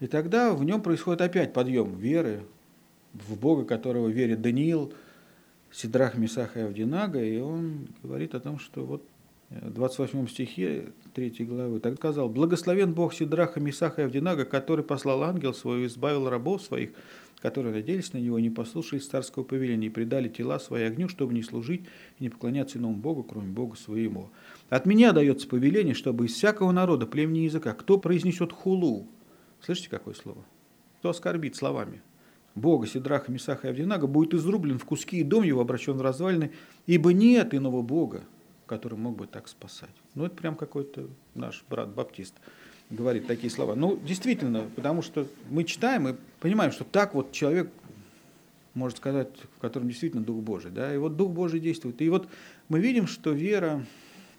И 0.00 0.06
тогда 0.06 0.52
в 0.52 0.62
нем 0.62 0.82
происходит 0.82 1.22
опять 1.22 1.54
подъем 1.54 1.96
веры 1.96 2.42
в 3.14 3.40
Бога, 3.40 3.64
которого 3.64 4.08
верит 4.08 4.42
Даниил, 4.42 4.92
Сидрах, 5.72 6.16
Месах 6.16 6.56
и 6.56 6.60
Авдинага, 6.60 7.22
и 7.22 7.38
он 7.38 7.88
говорит 8.02 8.34
о 8.34 8.40
том, 8.40 8.58
что 8.58 8.84
вот 8.84 9.02
в 9.50 9.70
28 9.70 10.28
стихе 10.28 10.92
3 11.14 11.30
главы, 11.44 11.80
так 11.80 11.96
сказал, 11.96 12.28
«Благословен 12.28 12.94
Бог 12.94 13.12
Сидраха, 13.14 13.60
Месаха 13.60 14.02
и 14.02 14.04
Авдинага, 14.04 14.44
который 14.44 14.84
послал 14.84 15.22
ангел 15.24 15.52
свой 15.52 15.82
и 15.82 15.86
избавил 15.86 16.28
рабов 16.28 16.62
своих 16.62 16.90
которые 17.42 17.74
надеялись 17.74 18.12
на 18.12 18.18
него, 18.18 18.38
не 18.38 18.50
послушались 18.50 19.08
царского 19.08 19.42
повеления 19.42 19.88
и 19.88 19.90
предали 19.90 20.28
тела 20.28 20.60
свои 20.60 20.84
огню, 20.84 21.08
чтобы 21.08 21.34
не 21.34 21.42
служить 21.42 21.82
и 22.18 22.22
не 22.22 22.28
поклоняться 22.30 22.78
иному 22.78 22.94
Богу, 22.94 23.24
кроме 23.24 23.48
Бога 23.48 23.76
своему. 23.76 24.30
От 24.70 24.86
меня 24.86 25.12
дается 25.12 25.48
повеление, 25.48 25.94
чтобы 25.94 26.26
из 26.26 26.34
всякого 26.34 26.70
народа, 26.70 27.04
племени 27.04 27.40
языка, 27.40 27.74
кто 27.74 27.98
произнесет 27.98 28.52
хулу, 28.52 29.08
слышите, 29.60 29.90
какое 29.90 30.14
слово? 30.14 30.44
Кто 31.00 31.10
оскорбит 31.10 31.56
словами? 31.56 32.00
Бога, 32.54 32.86
Сидраха, 32.86 33.32
Месаха 33.32 33.68
и 33.68 33.70
Авдинага 33.70 34.06
будет 34.06 34.34
изрублен 34.34 34.78
в 34.78 34.84
куски, 34.84 35.20
и 35.20 35.24
дом 35.24 35.42
его 35.42 35.60
обращен 35.60 35.94
в 35.94 36.02
развалины, 36.02 36.52
ибо 36.86 37.12
нет 37.12 37.54
иного 37.54 37.82
Бога, 37.82 38.22
который 38.66 38.98
мог 38.98 39.16
бы 39.16 39.26
так 39.26 39.48
спасать. 39.48 39.90
Ну, 40.14 40.26
это 40.26 40.36
прям 40.36 40.56
какой-то 40.56 41.08
наш 41.34 41.64
брат 41.70 41.88
Баптист 41.88 42.34
говорит 42.90 43.26
такие 43.26 43.50
слова. 43.50 43.74
Ну, 43.74 43.96
действительно, 43.96 44.66
потому 44.76 45.02
что 45.02 45.26
мы 45.48 45.64
читаем 45.64 46.08
и 46.08 46.14
понимаем, 46.40 46.72
что 46.72 46.84
так 46.84 47.14
вот 47.14 47.32
человек 47.32 47.70
может 48.74 48.98
сказать, 48.98 49.28
в 49.56 49.60
котором 49.60 49.88
действительно 49.88 50.22
Дух 50.22 50.42
Божий. 50.42 50.70
Да? 50.70 50.94
И 50.94 50.98
вот 50.98 51.16
Дух 51.16 51.32
Божий 51.32 51.60
действует. 51.60 52.00
И 52.00 52.08
вот 52.08 52.28
мы 52.68 52.80
видим, 52.80 53.06
что 53.06 53.30
вера 53.30 53.84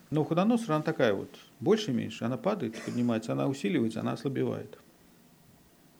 Навуходоносора, 0.09 0.75
она 0.75 0.83
такая 0.83 1.13
вот, 1.13 1.29
больше 1.59 1.91
и 1.91 1.93
меньше. 1.93 2.25
Она 2.25 2.37
падает, 2.37 2.75
поднимается, 2.83 3.33
она 3.33 3.47
усиливается, 3.47 3.99
она 3.99 4.13
ослабевает. 4.13 4.77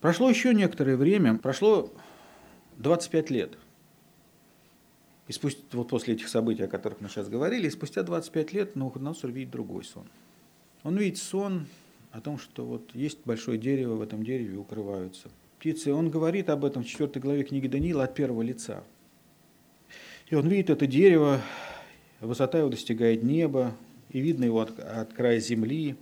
Прошло 0.04 0.30
еще 0.30 0.54
некоторое 0.54 0.98
время, 0.98 1.38
прошло 1.38 1.90
25 2.76 3.30
лет. 3.30 3.58
И 5.30 5.32
спустя, 5.32 5.62
вот 5.72 5.88
после 5.88 6.16
этих 6.16 6.28
событий, 6.28 6.64
о 6.64 6.68
которых 6.68 7.00
мы 7.00 7.08
сейчас 7.08 7.30
говорили, 7.30 7.68
и 7.68 7.70
спустя 7.70 8.04
25 8.04 8.52
лет 8.52 8.76
Навуходоносор 8.76 9.32
видит 9.32 9.52
другой 9.52 9.86
сон. 9.86 10.04
Он 10.84 10.98
видит 10.98 11.20
сон 11.20 11.68
о 12.12 12.20
том, 12.20 12.38
что 12.38 12.66
вот 12.66 12.94
есть 12.94 13.20
большое 13.24 13.58
дерево, 13.58 13.96
в 13.96 14.02
этом 14.02 14.26
дереве 14.26 14.58
укрываются 14.58 15.30
птицы. 15.58 15.94
Он 15.94 16.10
говорит 16.10 16.50
об 16.50 16.66
этом 16.66 16.84
в 16.84 16.86
4 16.86 17.10
главе 17.22 17.44
книги 17.44 17.68
Даниила 17.68 18.04
от 18.04 18.14
первого 18.14 18.42
лица. 18.42 18.84
И 20.28 20.36
он 20.36 20.50
видит 20.50 20.70
это 20.70 20.86
дерево, 20.86 21.40
высота 22.20 22.58
его 22.60 22.68
достигает 22.68 23.24
неба, 23.24 23.74
и 24.10 24.20
видно 24.20 24.44
его 24.44 24.60
от, 24.60 24.78
от 24.78 25.14
края 25.14 25.40
земли, 25.40 25.96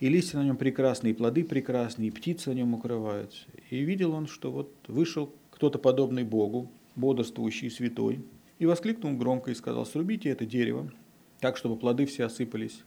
и 0.00 0.08
листья 0.08 0.38
на 0.38 0.44
нем 0.44 0.56
прекрасные, 0.56 1.12
и 1.12 1.14
плоды 1.14 1.44
прекрасные, 1.44 2.08
и 2.08 2.10
птицы 2.10 2.50
на 2.50 2.54
нем 2.54 2.74
укрываются. 2.74 3.46
И 3.68 3.80
видел 3.82 4.12
он, 4.12 4.26
что 4.26 4.50
вот 4.50 4.74
вышел 4.88 5.32
кто-то 5.50 5.78
подобный 5.78 6.24
Богу, 6.24 6.70
бодрствующий 6.96 7.70
святой, 7.70 8.24
и 8.58 8.66
воскликнул 8.66 9.16
громко 9.16 9.50
и 9.50 9.54
сказал, 9.54 9.84
срубите 9.86 10.30
это 10.30 10.46
дерево, 10.46 10.90
так, 11.38 11.56
чтобы 11.56 11.76
плоды 11.76 12.06
все 12.06 12.24
осыпались. 12.24 12.82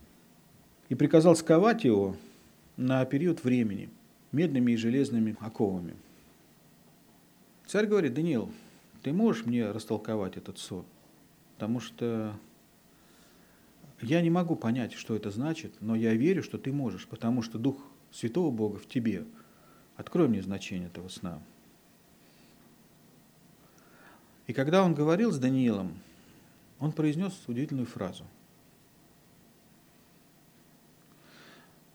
И 0.89 0.95
приказал 0.95 1.35
сковать 1.35 1.83
его 1.83 2.15
на 2.77 3.05
период 3.05 3.43
времени 3.43 3.89
медными 4.31 4.71
и 4.71 4.77
железными 4.77 5.35
оковами. 5.39 5.93
Царь 7.67 7.85
говорит, 7.85 8.15
Даниил, 8.15 8.51
ты 9.03 9.13
можешь 9.13 9.45
мне 9.45 9.69
растолковать 9.71 10.37
этот 10.37 10.57
сон? 10.57 10.85
Потому 11.55 11.79
что 11.79 12.33
я 14.01 14.21
не 14.21 14.29
могу 14.29 14.55
понять, 14.55 14.93
что 14.93 15.15
это 15.15 15.31
значит, 15.31 15.73
но 15.79 15.95
я 15.95 16.13
верю, 16.13 16.43
что 16.43 16.57
ты 16.57 16.71
можешь, 16.71 17.07
потому 17.07 17.41
что 17.41 17.57
Дух 17.57 17.77
Святого 18.11 18.51
Бога 18.51 18.77
в 18.77 18.87
тебе. 18.87 19.25
Открой 19.95 20.27
мне 20.27 20.41
значение 20.41 20.87
этого 20.87 21.07
сна. 21.07 21.41
И 24.47 24.53
когда 24.53 24.83
он 24.83 24.93
говорил 24.93 25.31
с 25.31 25.37
Даниилом, 25.37 25.93
он 26.79 26.91
произнес 26.91 27.33
удивительную 27.47 27.87
фразу– 27.87 28.25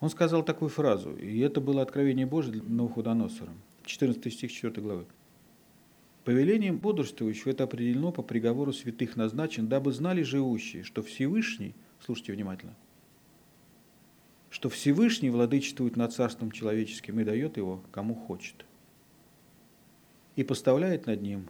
Он 0.00 0.10
сказал 0.10 0.44
такую 0.44 0.68
фразу, 0.68 1.16
и 1.16 1.40
это 1.40 1.60
было 1.60 1.82
откровение 1.82 2.26
Божие 2.26 2.52
для 2.52 2.62
Навуходоносора, 2.62 3.50
14 3.84 4.32
стих 4.32 4.52
4 4.52 4.80
главы. 4.80 5.06
Повелением 6.24 6.78
бодрствующего 6.78 7.50
это 7.50 7.64
определено 7.64 8.12
по 8.12 8.22
приговору 8.22 8.72
святых 8.72 9.16
назначен, 9.16 9.66
дабы 9.66 9.92
знали 9.92 10.22
живущие, 10.22 10.84
что 10.84 11.02
Всевышний, 11.02 11.74
слушайте 12.04 12.32
внимательно, 12.32 12.74
что 14.50 14.68
Всевышний 14.68 15.30
владычествует 15.30 15.96
над 15.96 16.12
царством 16.12 16.50
человеческим 16.50 17.20
и 17.20 17.24
дает 17.24 17.56
его 17.56 17.82
кому 17.90 18.14
хочет. 18.14 18.64
И 20.36 20.44
поставляет 20.44 21.06
над 21.06 21.20
ним 21.20 21.48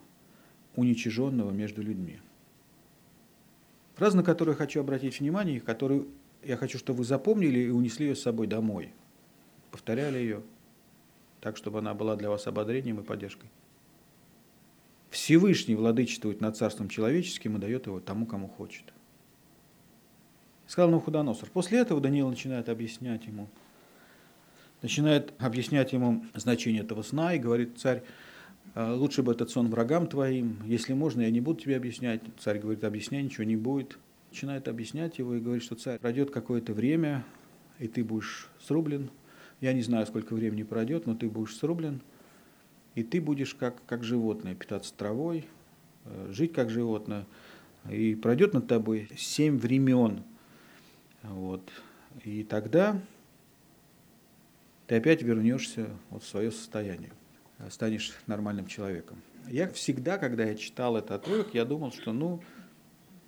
уничиженного 0.75 1.51
между 1.51 1.81
людьми. 1.81 2.19
Фраза, 3.95 4.17
на 4.17 4.23
которую 4.23 4.53
я 4.53 4.57
хочу 4.57 4.79
обратить 4.79 5.19
внимание, 5.19 5.59
которую 5.59 6.07
я 6.43 6.57
хочу, 6.57 6.77
чтобы 6.77 6.99
вы 6.99 7.03
запомнили 7.03 7.59
и 7.59 7.69
унесли 7.69 8.07
ее 8.07 8.15
с 8.15 8.21
собой 8.21 8.47
домой. 8.47 8.93
Повторяли 9.71 10.17
ее 10.17 10.41
так, 11.41 11.57
чтобы 11.57 11.79
она 11.79 11.93
была 11.93 12.15
для 12.15 12.29
вас 12.29 12.47
ободрением 12.47 12.99
и 12.99 13.03
поддержкой. 13.03 13.49
Всевышний 15.09 15.75
владычествует 15.75 16.39
над 16.39 16.55
царством 16.55 16.89
человеческим 16.89 17.57
и 17.57 17.59
дает 17.59 17.87
его 17.87 17.99
тому, 17.99 18.25
кому 18.25 18.47
хочет. 18.47 18.93
Сказал 20.69 20.91
Навуходоносор. 20.91 21.49
После 21.49 21.79
этого 21.79 21.99
Даниил 21.99 22.29
начинает 22.29 22.69
объяснять 22.69 23.25
ему, 23.25 23.49
начинает 24.83 25.33
объяснять 25.39 25.93
ему 25.93 26.23
значение 26.35 26.83
этого 26.83 27.01
сна 27.01 27.33
и 27.33 27.39
говорит, 27.39 27.79
царь, 27.79 28.03
«А, 28.75 28.93
лучше 28.93 29.23
бы 29.23 29.31
этот 29.31 29.49
сон 29.49 29.69
врагам 29.69 30.05
твоим, 30.05 30.61
если 30.67 30.93
можно, 30.93 31.21
я 31.21 31.31
не 31.31 31.41
буду 31.41 31.59
тебе 31.59 31.75
объяснять. 31.75 32.21
Царь 32.37 32.59
говорит, 32.59 32.83
объясняй, 32.83 33.23
ничего 33.23 33.45
не 33.45 33.55
будет. 33.55 33.97
Начинает 34.29 34.67
объяснять 34.67 35.17
его 35.17 35.33
и 35.33 35.39
говорит, 35.39 35.63
что 35.63 35.73
царь, 35.73 35.97
пройдет 35.97 36.29
какое-то 36.29 36.75
время, 36.75 37.25
и 37.79 37.87
ты 37.87 38.03
будешь 38.03 38.47
срублен. 38.61 39.09
Я 39.61 39.73
не 39.73 39.81
знаю, 39.81 40.05
сколько 40.05 40.35
времени 40.35 40.61
пройдет, 40.61 41.07
но 41.07 41.15
ты 41.15 41.31
будешь 41.31 41.55
срублен, 41.55 41.99
и 42.93 43.01
ты 43.01 43.19
будешь 43.19 43.55
как, 43.55 43.83
как 43.87 44.03
животное, 44.03 44.53
питаться 44.53 44.93
травой, 44.93 45.47
э, 46.05 46.29
жить 46.31 46.53
как 46.53 46.69
животное. 46.69 47.25
И 47.89 48.13
пройдет 48.13 48.53
над 48.53 48.67
тобой 48.67 49.09
семь 49.17 49.57
времен. 49.57 50.21
Вот. 51.23 51.69
И 52.23 52.43
тогда 52.43 52.99
ты 54.87 54.95
опять 54.95 55.21
вернешься 55.21 55.89
вот 56.09 56.23
в 56.23 56.27
свое 56.27 56.51
состояние, 56.51 57.11
станешь 57.69 58.13
нормальным 58.27 58.65
человеком. 58.67 59.21
Я 59.47 59.67
всегда, 59.69 60.17
когда 60.17 60.43
я 60.43 60.55
читал 60.55 60.97
этот 60.97 61.11
отрывок, 61.11 61.53
я 61.53 61.65
думал, 61.65 61.91
что 61.91 62.13
ну, 62.13 62.41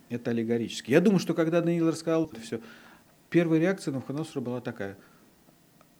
это 0.08 0.30
аллегорически. 0.30 0.90
Я 0.90 1.00
думаю, 1.00 1.20
что 1.20 1.34
когда 1.34 1.60
Даниил 1.60 1.88
рассказал 1.88 2.26
это 2.26 2.40
все, 2.40 2.60
первая 3.30 3.60
реакция 3.60 3.92
на 3.92 3.96
Навуходоносора 3.96 4.42
была 4.42 4.60
такая. 4.60 4.96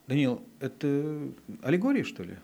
Даниил, 0.06 0.42
это 0.60 1.32
аллегория, 1.62 2.04
что 2.04 2.22
ли? 2.22 2.36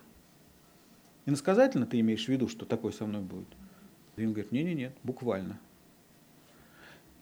Иносказательно 1.27 1.87
ты 1.87 2.01
имеешь 2.01 2.25
в 2.25 2.29
виду, 2.29 2.49
что 2.49 2.65
такое 2.65 2.93
со 2.93 3.05
мной 3.05 3.23
будет? 3.23 3.49
Даниил 4.17 4.33
говорит, 4.33 4.53
не-не-не, 4.53 4.93
буквально. 5.03 5.59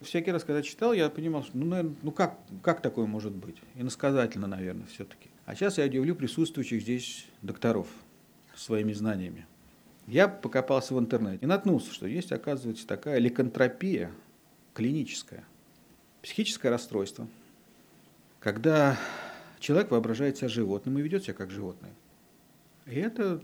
Всякий 0.02 0.30
раз, 0.30 0.44
когда 0.44 0.62
читал, 0.62 0.92
я 0.92 1.08
понимал, 1.08 1.42
что, 1.42 1.56
ну, 1.56 1.66
наверное, 1.66 1.96
ну 2.02 2.12
как, 2.12 2.38
как 2.62 2.82
такое 2.82 3.06
может 3.06 3.32
быть? 3.32 3.56
Иносказательно, 3.76 4.46
наверное, 4.46 4.86
все-таки. 4.86 5.30
А 5.46 5.54
сейчас 5.54 5.78
я 5.78 5.86
удивлю 5.86 6.14
присутствующих 6.14 6.82
здесь 6.82 7.26
докторов 7.40 7.88
своими 8.54 8.92
знаниями. 8.92 9.46
Я 10.06 10.28
покопался 10.28 10.94
в 10.94 10.98
интернете 10.98 11.38
и 11.42 11.46
наткнулся, 11.46 11.92
что 11.92 12.06
есть, 12.06 12.30
оказывается, 12.30 12.86
такая 12.86 13.18
ликантропия 13.18 14.12
клиническая, 14.74 15.44
психическое 16.22 16.68
расстройство, 16.68 17.26
когда 18.40 18.98
человек 19.58 19.90
воображает 19.90 20.36
себя 20.36 20.48
животным 20.48 20.98
и 20.98 21.02
ведет 21.02 21.24
себя 21.24 21.34
как 21.34 21.50
животное. 21.50 21.92
И 22.84 22.94
это 22.94 23.42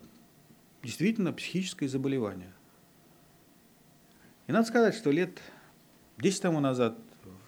действительно 0.82 1.32
психическое 1.32 1.88
заболевание. 1.88 2.52
И 4.46 4.52
надо 4.52 4.68
сказать, 4.68 4.94
что 4.94 5.10
лет 5.10 5.40
10 6.18 6.42
тому 6.42 6.60
назад 6.60 6.98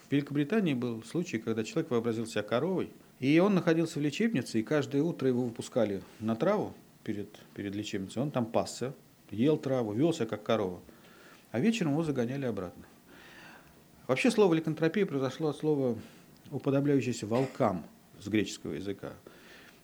в 0.09 0.13
Великобритании 0.13 0.75
был 0.75 1.03
случай, 1.03 1.39
когда 1.39 1.65
человек 1.65 1.91
вообразил 1.91 2.27
себя 2.27 2.43
коровой, 2.43 2.91
и 3.21 3.39
он 3.39 3.55
находился 3.55 3.99
в 3.99 4.03
лечебнице, 4.03 4.61
и 4.61 4.63
каждое 4.63 5.03
утро 5.03 5.29
его 5.29 5.45
выпускали 5.45 6.03
на 6.21 6.37
траву 6.37 6.75
перед, 7.05 7.29
перед 7.55 7.75
лечебницей. 7.75 8.21
Он 8.23 8.31
там 8.31 8.47
пасся, 8.47 8.95
ел 9.31 9.57
траву, 9.57 9.93
вел 9.93 10.13
себя 10.13 10.27
как 10.27 10.43
корова. 10.43 10.81
А 11.53 11.61
вечером 11.61 11.93
его 11.93 12.03
загоняли 12.03 12.47
обратно. 12.47 12.85
Вообще 14.07 14.31
слово 14.31 14.55
ликантропия 14.55 15.07
произошло 15.07 15.51
от 15.51 15.57
слова 15.57 15.97
уподобляющееся 16.51 17.27
волкам 17.27 17.85
с 18.21 18.29
греческого 18.29 18.73
языка. 18.73 19.15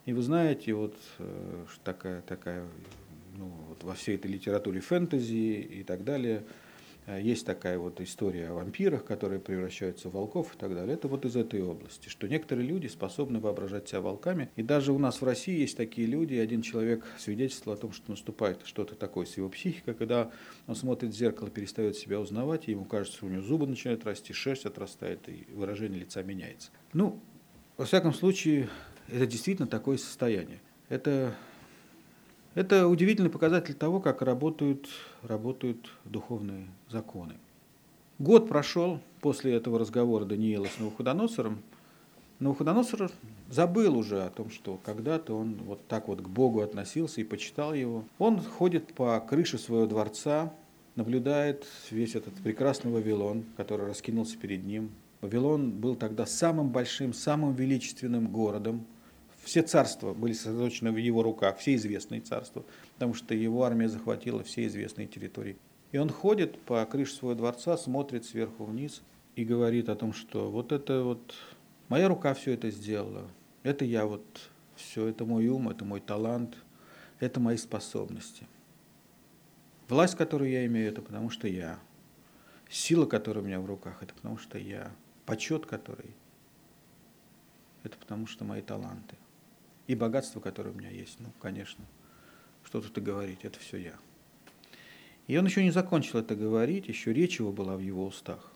И 0.05 0.13
вы 0.13 0.23
знаете, 0.23 0.75
вот 0.75 0.97
э, 1.19 1.65
такая, 1.85 2.21
такая 2.23 2.67
ну, 3.37 3.47
вот 3.69 3.83
во 3.85 3.95
всей 3.95 4.17
этой 4.17 4.31
литературе 4.31 4.81
фэнтези 4.81 5.61
и 5.61 5.83
так 5.83 6.05
далее– 6.05 6.45
есть 7.07 7.47
такая 7.47 7.79
вот 7.79 8.01
история 8.01 8.49
о 8.49 8.55
вампирах, 8.55 9.05
которые 9.05 9.41
превращаются 9.41 10.09
в 10.09 10.13
волков 10.13 10.55
и 10.55 10.59
так 10.59 10.75
далее. 10.75 10.95
Это 10.95 11.09
вот 11.09 11.25
из 11.25 11.37
этой 11.37 11.63
области, 11.63 12.09
что 12.09 12.29
некоторые 12.29 12.67
люди 12.67 12.87
способны 12.87 13.41
воображать 13.41 13.89
себя 13.89 14.01
волками. 14.01 14.51
И 14.57 14.63
даже 14.63 14.93
у 14.93 14.99
нас 14.99 15.21
в 15.21 15.25
России 15.25 15.59
есть 15.59 15.77
такие 15.77 16.07
люди, 16.07 16.35
один 16.35 16.63
человек 16.63 17.05
свидетельствовал 17.19 17.77
о 17.77 17.81
том, 17.81 17.93
что 17.93 18.11
наступает 18.11 18.61
что-то 18.65 18.95
такое 18.95 19.27
с 19.27 19.37
его 19.37 19.49
психикой, 19.49 19.95
когда 19.95 20.31
он 20.67 20.77
смотрит 20.77 21.13
в 21.13 21.17
зеркало, 21.17 21.51
перестает 21.51 21.97
себя 21.97 22.21
узнавать, 22.21 22.69
и 22.69 22.73
ему 22.73 22.85
кажется, 22.85 23.19
что 23.19 23.27
у 23.27 23.29
него 23.29 23.43
зубы 23.43 23.67
начинают 23.67 24.05
расти, 24.05 24.33
шерсть 24.33 24.67
отрастает, 24.67 25.29
и 25.29 25.47
выражение 25.53 26.01
лица 26.01 26.23
меняется. 26.23 26.71
Ну, 26.93 27.21
во 27.77 27.85
всяком 27.87 28.13
случае, 28.13 28.69
это 29.09 29.27
действительно 29.27 29.67
такое 29.67 29.97
состояние. 29.97 30.61
Это 30.89 31.35
это 32.55 32.89
удивительный 32.89 33.31
показатель 33.31 33.75
того, 33.75 34.01
как 34.01 34.23
работают, 34.23 34.89
работают 35.23 35.91
духовные 36.05 36.67
законы. 36.89 37.35
Год 38.19 38.49
прошел 38.49 39.01
после 39.21 39.55
этого 39.55 39.79
разговора 39.79 40.25
Даниила 40.25 40.67
с 40.67 40.79
Навуходоносором. 40.79 41.63
Навуходоносор 42.39 43.11
забыл 43.49 43.97
уже 43.97 44.23
о 44.23 44.31
том, 44.31 44.51
что 44.51 44.79
когда-то 44.85 45.35
он 45.35 45.55
вот 45.65 45.87
так 45.87 46.09
вот 46.09 46.21
к 46.21 46.29
Богу 46.29 46.61
относился 46.61 47.21
и 47.21 47.25
почитал 47.25 47.75
его. 47.75 48.05
Он 48.19 48.41
ходит 48.41 48.95
по 48.95 49.19
крыше 49.21 49.59
своего 49.59 49.87
дворца, 49.87 50.53
наблюдает 50.97 51.67
весь 51.91 52.15
этот 52.15 52.35
прекрасный 52.35 52.91
Вавилон, 52.91 53.45
который 53.57 53.87
раскинулся 53.87 54.37
перед 54.37 54.65
ним. 54.65 54.91
Вавилон 55.21 55.71
был 55.71 55.97
тогда 55.97 56.27
самым 56.27 56.71
большим, 56.71 57.13
самым 57.13 57.55
величественным 57.55 58.29
городом 58.29 58.87
все 59.43 59.63
царства 59.63 60.13
были 60.13 60.33
сосредоточены 60.33 60.93
в 60.93 60.97
его 60.97 61.23
руках, 61.23 61.59
все 61.59 61.75
известные 61.75 62.21
царства, 62.21 62.65
потому 62.95 63.15
что 63.15 63.35
его 63.35 63.65
армия 63.65 63.89
захватила 63.89 64.43
все 64.45 64.67
известные 64.67 65.07
территории. 65.07 65.57
И 65.93 65.99
он 65.99 66.11
ходит 66.11 66.61
по 66.61 66.85
крыше 66.87 67.15
своего 67.15 67.37
дворца, 67.37 67.77
смотрит 67.77 68.25
сверху 68.25 68.65
вниз 68.65 69.03
и 69.37 69.45
говорит 69.45 69.89
о 69.89 69.97
том, 69.97 70.13
что 70.13 70.51
вот 70.51 70.73
это 70.73 71.03
вот 71.03 71.35
моя 71.89 72.09
рука 72.09 72.35
все 72.35 72.53
это 72.53 72.71
сделала, 72.71 73.29
это 73.63 73.85
я 73.85 74.07
вот 74.07 74.25
все, 74.77 75.07
это 75.07 75.25
мой 75.25 75.49
ум, 75.49 75.69
это 75.69 75.85
мой 75.85 76.01
талант, 76.01 76.57
это 77.19 77.41
мои 77.41 77.57
способности. 77.57 78.47
Власть, 79.89 80.17
которую 80.17 80.51
я 80.51 80.65
имею, 80.67 80.89
это 80.89 81.03
потому 81.03 81.31
что 81.31 81.49
я. 81.49 81.81
Сила, 82.69 83.07
которая 83.07 83.43
у 83.43 83.47
меня 83.47 83.61
в 83.61 83.67
руках, 83.67 84.03
это 84.03 84.15
потому 84.15 84.39
что 84.39 84.57
я. 84.57 84.93
Почет, 85.27 85.67
который, 85.67 86.15
это 87.83 87.97
потому 87.99 88.27
что 88.27 88.45
мои 88.45 88.63
таланты. 88.63 89.17
И 89.91 89.97
богатство, 89.97 90.39
которое 90.39 90.71
у 90.71 90.75
меня 90.75 90.89
есть, 90.89 91.19
ну, 91.19 91.33
конечно, 91.41 91.85
что 92.63 92.81
тут 92.81 92.97
и 92.97 93.01
говорить, 93.01 93.41
это 93.43 93.59
все 93.59 93.77
я. 93.77 93.95
И 95.27 95.37
он 95.37 95.45
еще 95.47 95.65
не 95.65 95.73
закончил 95.73 96.21
это 96.21 96.37
говорить, 96.37 96.87
еще 96.87 97.13
речь 97.13 97.41
его 97.41 97.51
была 97.51 97.75
в 97.75 97.81
его 97.81 98.07
устах. 98.07 98.53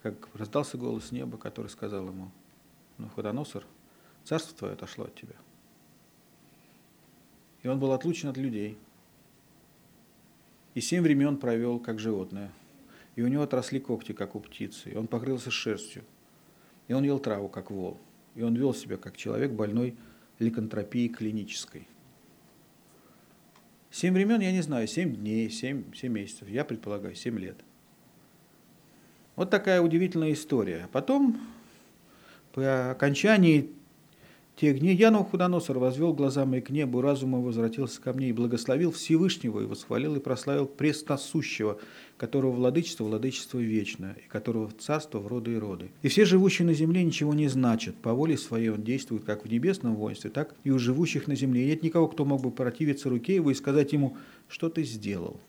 Как 0.00 0.34
раздался 0.34 0.78
голос 0.78 1.12
неба, 1.12 1.36
который 1.36 1.66
сказал 1.66 2.08
ему, 2.08 2.32
ну, 2.96 3.10
Ходоносор, 3.10 3.66
царство 4.24 4.56
твое 4.56 4.72
отошло 4.72 5.04
от 5.04 5.14
тебя. 5.14 5.36
И 7.62 7.68
он 7.68 7.78
был 7.78 7.92
отлучен 7.92 8.30
от 8.30 8.38
людей. 8.38 8.78
И 10.72 10.80
семь 10.80 11.02
времен 11.02 11.36
провел, 11.36 11.78
как 11.78 11.98
животное. 11.98 12.50
И 13.16 13.22
у 13.22 13.28
него 13.28 13.42
отросли 13.42 13.80
когти, 13.80 14.12
как 14.12 14.34
у 14.34 14.40
птицы. 14.40 14.92
И 14.92 14.96
он 14.96 15.08
покрылся 15.08 15.50
шерстью. 15.50 16.04
И 16.88 16.94
он 16.94 17.04
ел 17.04 17.18
траву, 17.18 17.50
как 17.50 17.70
вол 17.70 18.00
и 18.34 18.42
он 18.42 18.54
вел 18.54 18.74
себя 18.74 18.96
как 18.96 19.16
человек 19.16 19.52
больной 19.52 19.96
ликантропией 20.38 21.08
клинической. 21.08 21.88
Семь 23.90 24.12
времен, 24.12 24.40
я 24.40 24.50
не 24.50 24.60
знаю, 24.60 24.88
семь 24.88 25.14
дней, 25.14 25.48
семь, 25.50 25.94
семь 25.94 26.12
месяцев, 26.12 26.48
я 26.48 26.64
предполагаю, 26.64 27.14
семь 27.14 27.38
лет. 27.38 27.56
Вот 29.36 29.50
такая 29.50 29.80
удивительная 29.80 30.32
история. 30.32 30.88
Потом, 30.92 31.40
по 32.52 32.90
окончании 32.90 33.70
тех 34.56 34.78
дней 34.78 34.94
я, 34.94 35.10
Навуходоносор, 35.10 35.78
возвел 35.78 36.12
глаза 36.12 36.44
мои 36.44 36.60
к 36.60 36.70
небу, 36.70 37.00
разум 37.00 37.30
мой 37.30 37.42
возвратился 37.42 38.00
ко 38.00 38.12
мне 38.12 38.28
и 38.28 38.32
благословил 38.32 38.92
Всевышнего, 38.92 39.60
и 39.60 39.66
восхвалил 39.66 40.16
и 40.16 40.20
прославил 40.20 40.66
пресносущего, 40.66 41.78
которого 42.16 42.52
владычество– 42.52 43.04
владычество 43.04 43.58
вечное, 43.58 44.16
и 44.24 44.28
которого 44.28 44.70
царство 44.78 45.18
в 45.18 45.26
роды 45.26 45.54
и 45.54 45.56
роды. 45.56 45.90
И 46.02 46.08
все 46.08 46.24
живущие 46.24 46.66
на 46.66 46.74
земле 46.74 47.02
ничего 47.02 47.34
не 47.34 47.48
значат, 47.48 47.96
по 47.96 48.12
воле 48.12 48.38
своей 48.38 48.68
он 48.68 48.82
действует 48.82 49.24
как 49.24 49.44
в 49.44 49.50
небесном 49.50 49.96
воинстве, 49.96 50.30
так 50.30 50.54
и 50.62 50.70
у 50.70 50.78
живущих 50.78 51.26
на 51.26 51.34
земле. 51.34 51.64
И 51.64 51.66
нет 51.66 51.82
никого, 51.82 52.06
кто 52.08 52.24
мог 52.24 52.42
бы 52.42 52.50
противиться 52.50 53.08
руке 53.08 53.34
его 53.34 53.50
и 53.50 53.54
сказать 53.54 53.92
ему, 53.92 54.16
что 54.48 54.68
ты 54.68 54.84
сделал. 54.84 55.40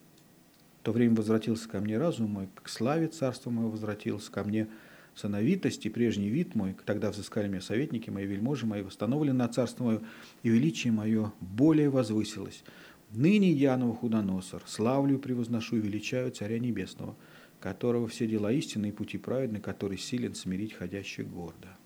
В 0.82 0.86
то 0.86 0.91
время 0.91 1.16
возвратился 1.16 1.68
ко 1.70 1.80
мне 1.80 1.97
разум 1.97 2.30
мой, 2.30 2.49
к 2.62 2.70
славе 2.70 3.08
царства 3.08 3.49
моего 3.49 3.72
возвратился 3.72 4.32
ко 4.32 4.43
мне– 4.43 4.68
сановитость 5.16 5.86
и 5.86 5.89
прежний 5.89 6.30
вид 6.30 6.55
мой, 6.55 6.76
тогда 6.86 7.11
взыскали 7.11 7.47
меня 7.47 7.61
советники 7.61 8.09
мои, 8.09 8.26
вельможи 8.26 8.66
мои, 8.66 8.82
восстановлены 8.82 9.38
на 9.38 9.47
царство 9.47 9.86
мое, 9.86 10.01
и 10.43 10.49
величие 10.49 10.93
мое 10.93 11.34
более 11.39 11.89
возвысилось. 11.89 12.63
Ныне 13.11 13.51
я, 13.51 13.78
Новохудоносор, 13.78 14.63
славлю, 14.66 15.20
превозношу 15.20 15.78
и 15.78 15.82
величаю 15.82 16.32
Царя 16.32 16.59
Небесного, 16.59 17.16
которого 17.59 18.07
все 18.07 18.28
дела 18.28 18.51
истинные 18.51 18.91
и 18.91 18.95
пути 18.95 19.18
праведны, 19.18 19.59
который 19.59 19.97
силен 19.97 20.36
смирить 20.36 20.74
ходящих 20.74 21.28
гордо. 21.30 21.78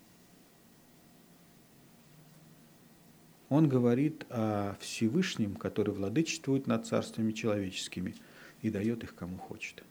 он 3.50 3.68
говорит 3.68 4.24
о 4.30 4.76
Всевышнем, 4.80 5.56
который 5.56 5.92
владычествует 5.92 6.66
над 6.68 6.86
царствами 6.86 7.32
человеческими 7.32 8.14
и 8.62 8.70
дает 8.70 9.02
их 9.02 9.14
кому 9.14 9.36
хочет. 9.36 9.82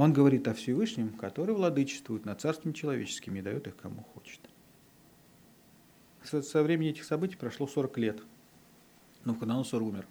Он 0.00 0.14
говорит 0.14 0.48
о 0.48 0.54
Всевышнем, 0.54 1.10
который 1.10 1.54
владычествует 1.54 2.24
над 2.24 2.40
царствами 2.40 2.72
человеческими 2.72 3.40
и 3.40 3.42
дает 3.42 3.66
их 3.66 3.76
кому 3.76 4.02
хочет. 4.14 4.40
Со, 6.22 6.62
времени 6.62 6.88
этих 6.88 7.04
событий 7.04 7.36
прошло 7.36 7.66
40 7.66 7.98
лет. 7.98 8.18
Но 9.26 9.32
Навуходоносор 9.32 9.82
умер. 9.82 10.06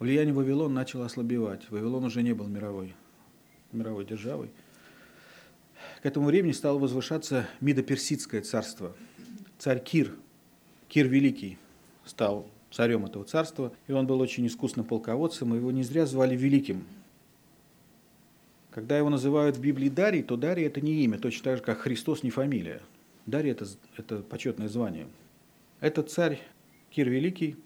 Влияние 0.00 0.34
Вавилона 0.34 0.74
начало 0.74 1.06
ослабевать. 1.06 1.70
Вавилон 1.70 2.06
уже 2.06 2.24
не 2.24 2.32
был 2.32 2.48
мировой, 2.48 2.96
мировой 3.70 4.04
державой. 4.04 4.50
К 6.02 6.06
этому 6.06 6.26
времени 6.26 6.50
стало 6.50 6.80
возвышаться 6.80 7.46
Мидо-Персидское 7.60 8.42
царство. 8.42 8.96
Царь 9.58 9.78
Кир– 9.78 10.12
Кир 10.88 11.06
Великий 11.06 11.56
стал 12.04 12.48
царем 12.72 13.06
этого 13.06 13.24
царства, 13.24 13.72
и 13.86 13.92
он 13.92 14.08
был 14.08 14.18
очень 14.18 14.44
искусным 14.48 14.84
полководцем, 14.84 15.54
и 15.54 15.58
его 15.58 15.70
не 15.70 15.84
зря 15.84 16.04
звали 16.04 16.34
Великим. 16.34 16.84
Когда 18.76 18.98
его 18.98 19.08
называют 19.08 19.56
в 19.56 19.60
Библии 19.62 19.88
Дарий, 19.88 20.22
то 20.22 20.36
Дарий– 20.36 20.64
это 20.66 20.82
не 20.82 21.02
имя, 21.02 21.18
точно 21.18 21.44
так 21.44 21.56
же, 21.56 21.62
как 21.62 21.78
Христос 21.78 22.22
не 22.22 22.28
фамилия. 22.28 22.82
Дарий– 23.24 23.50
это, 23.52 23.64
это 23.96 24.18
почетное 24.18 24.68
звание. 24.68 25.06
Этот 25.80 26.10
царь 26.10 26.38
Кир 26.90 27.08
Великий 27.08 27.56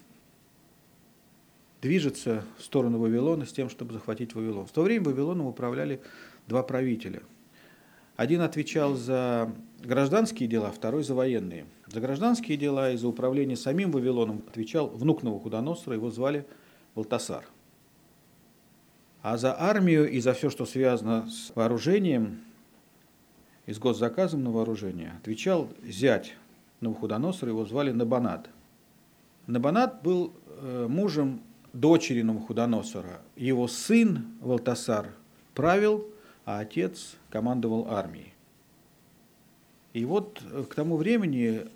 движется 1.81 2.45
в 2.57 2.63
сторону 2.63 2.97
Вавилона 2.97 3.45
с 3.45 3.51
тем, 3.51 3.69
чтобы 3.69 3.91
захватить 3.91 4.33
Вавилон. 4.35 4.65
В 4.65 4.71
то 4.71 4.83
время 4.83 5.03
Вавилоном 5.03 5.47
управляли 5.47 5.99
два 6.47 6.63
правителя. 6.63 7.21
Один 8.15 8.39
отвечал 8.39 8.95
за 8.95 9.53
гражданские 9.83 10.47
дела, 10.47 10.71
второй 10.71 11.03
за 11.03 11.13
военные– 11.13 11.65
за 11.87 11.99
гражданские 11.99 12.55
дела 12.55 12.93
и 12.93 12.95
за 12.95 13.09
управление 13.09 13.57
самим 13.57 13.91
Вавилоном 13.91 14.43
отвечал 14.47 14.87
внук 14.87 15.23
Навуходоносора, 15.23 15.97
его 15.97 16.09
звали 16.09 16.45
Балтасар. 16.95 17.43
А 19.21 19.37
за 19.37 19.59
армию 19.59 20.09
и 20.09 20.19
за 20.19 20.33
все, 20.33 20.49
что 20.49 20.65
связано 20.65 21.29
с 21.29 21.51
вооружением 21.55 22.41
и 23.67 23.73
с 23.73 23.79
госзаказом 23.79 24.43
на 24.43 24.51
вооружение, 24.51 25.13
отвечал 25.21 25.69
зять 25.83 26.35
Навуходоносора, 26.79 27.51
его 27.51 27.65
звали 27.65 27.91
Набанат. 27.91 28.49
Набанат 29.45 30.01
был 30.01 30.33
э, 30.47 30.87
мужем 30.89 31.41
дочери 31.73 32.23
Навуходоносора. 32.23 33.21
Его 33.35 33.67
сын 33.67 34.25
Валтасар 34.41 35.13
правил, 35.53 36.07
а 36.45 36.59
отец 36.59 37.15
командовал 37.29 37.87
армией. 37.89 38.33
И 39.93 40.05
вот 40.05 40.41
э, 40.51 40.63
к 40.67 40.73
тому 40.73 40.97
времени 40.97 41.67